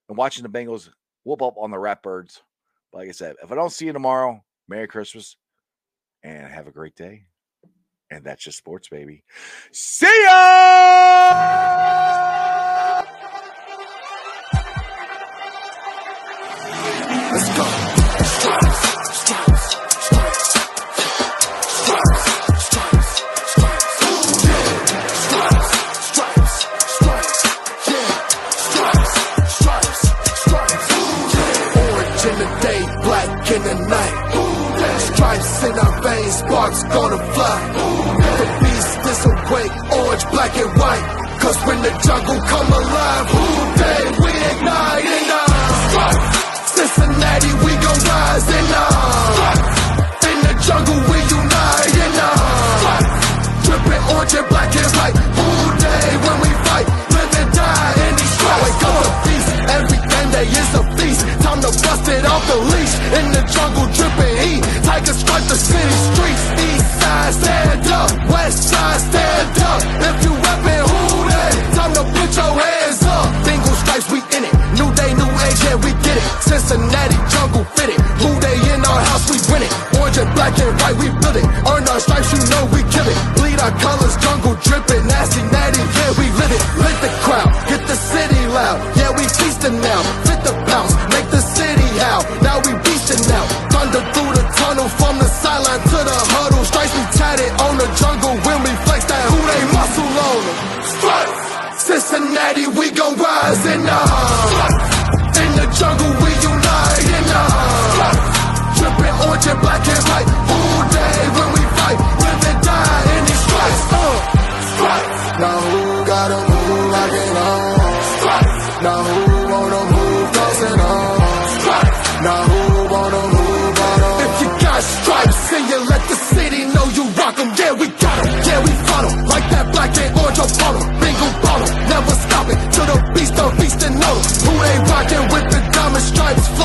and 0.08 0.18
watching 0.18 0.42
the 0.42 0.48
Bengals 0.48 0.88
whoop 1.24 1.42
up 1.42 1.54
on 1.56 1.70
the 1.70 1.76
Ratbirds. 1.76 2.40
But 2.93 2.99
like 2.99 3.09
I 3.09 3.12
said, 3.12 3.36
if 3.43 3.51
I 3.51 3.55
don't 3.55 3.72
see 3.72 3.86
you 3.86 3.93
tomorrow, 3.93 4.45
Merry 4.68 4.86
Christmas 4.86 5.36
and 6.22 6.47
have 6.47 6.66
a 6.66 6.72
great 6.72 6.95
day. 6.95 7.24
And 8.11 8.24
that's 8.24 8.45
just 8.45 8.59
sports, 8.59 8.88
baby. 8.88 9.24
See 9.72 10.07
ya! 10.24 11.32
Let's 17.32 17.57
go. 17.57 17.64
Stripes, 18.24 19.01
in 33.55 33.62
the 33.62 33.74
night. 33.88 34.16
Stripes 35.12 35.64
in 35.64 35.74
our 35.78 35.94
veins, 36.03 36.34
sparks 36.38 36.82
gonna 36.84 37.18
fly. 37.34 37.59
The 38.38 38.46
beast 38.61 38.98
is 39.12 39.20
awake, 39.32 39.74
orange, 39.92 40.24
black 40.32 40.53
and 40.57 40.72
white. 40.80 41.05
Cause 41.42 41.59
when 41.66 41.78
the 41.82 41.92
jungle 42.07 42.40
come 42.53 42.68
alive, 42.72 43.26
who 43.32 43.44
dey 43.80 44.03
we 44.22 44.30
ignite 44.53 45.05
and 45.05 45.30
uh, 45.36 46.12
Cincinnati, 46.76 47.53
we 47.66 47.72
gon' 47.82 48.00
rise 48.09 48.46
and 48.59 48.70
uh, 48.72 50.28
in 50.30 50.38
the 50.46 50.55
jungle 50.66 50.98
we 51.11 51.18
unite 51.18 51.96
and 52.07 52.16
uh, 52.22 53.00
dripping 53.66 54.05
orange 54.14 54.34
and 54.38 54.48
black 54.48 54.70
and 54.80 54.90
white. 54.96 55.16
Who 55.36 55.46
dey 55.82 56.09
when 56.24 56.36
we 56.46 56.50
fight, 56.66 56.86
live 57.11 57.32
and 57.42 57.50
die 57.53 57.94
in 58.07 58.12
these 58.16 58.32
stripes. 58.38 58.62
Wake 58.62 58.82
up 58.86 58.96
the 59.03 59.12
beast, 59.26 59.50
every 59.76 60.00
day 60.09 60.46
is 60.46 60.70
a 60.78 60.82
it 62.12 62.24
off 62.28 62.44
the 62.46 62.58
leash 62.72 62.94
in 63.18 63.26
the 63.32 63.42
jungle, 63.48 63.86
dripping 63.96 64.36
heat. 64.44 64.62
Tiger 64.84 65.14
stripe 65.16 65.46
the 65.48 65.56
city 65.56 65.96
streets. 66.12 66.44
East 66.60 66.88
side 67.00 67.32
stand 67.34 67.86
up, 67.88 68.10
west 68.28 68.58
side 68.70 69.00
stand 69.00 69.56
up. 69.64 69.80
If 70.08 70.16
you 70.24 70.32
reppin' 70.36 70.84
who 70.92 71.18
dey, 71.32 71.52
time 71.76 71.92
to 71.96 72.04
put 72.04 72.30
your 72.36 72.52
hands 72.60 73.02
up. 73.04 73.26
Bingo 73.44 73.72
stripes, 73.82 74.08
we 74.12 74.18
in 74.36 74.44
it. 74.44 74.54
New 74.78 74.88
day, 74.94 75.10
new 75.16 75.30
age, 75.46 75.60
yeah, 75.64 75.76
we 75.80 75.90
get 76.04 76.16
it. 76.20 76.24
Cincinnati 76.44 77.16
jungle 77.32 77.64
fitted. 77.76 77.98
Who 78.20 78.30
they 78.44 78.56
in 78.72 78.80
our 78.84 79.02
house, 79.10 79.26
we 79.32 79.38
win 79.50 79.62
it. 79.64 79.72
Orange 79.96 80.18
and 80.18 80.30
black 80.36 80.54
and 80.58 80.74
white, 80.80 80.96
we 81.00 81.08
build 81.20 81.36
it. 81.40 81.46
Earn 81.64 81.84
our 81.88 82.00
stripes, 82.00 82.30
you 82.32 82.40
know 82.52 82.64
we 82.72 82.80
kill 82.92 83.08
it. 83.08 83.18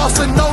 Stripes, 0.10 0.20
flossing 0.20 0.40
on 0.40 0.47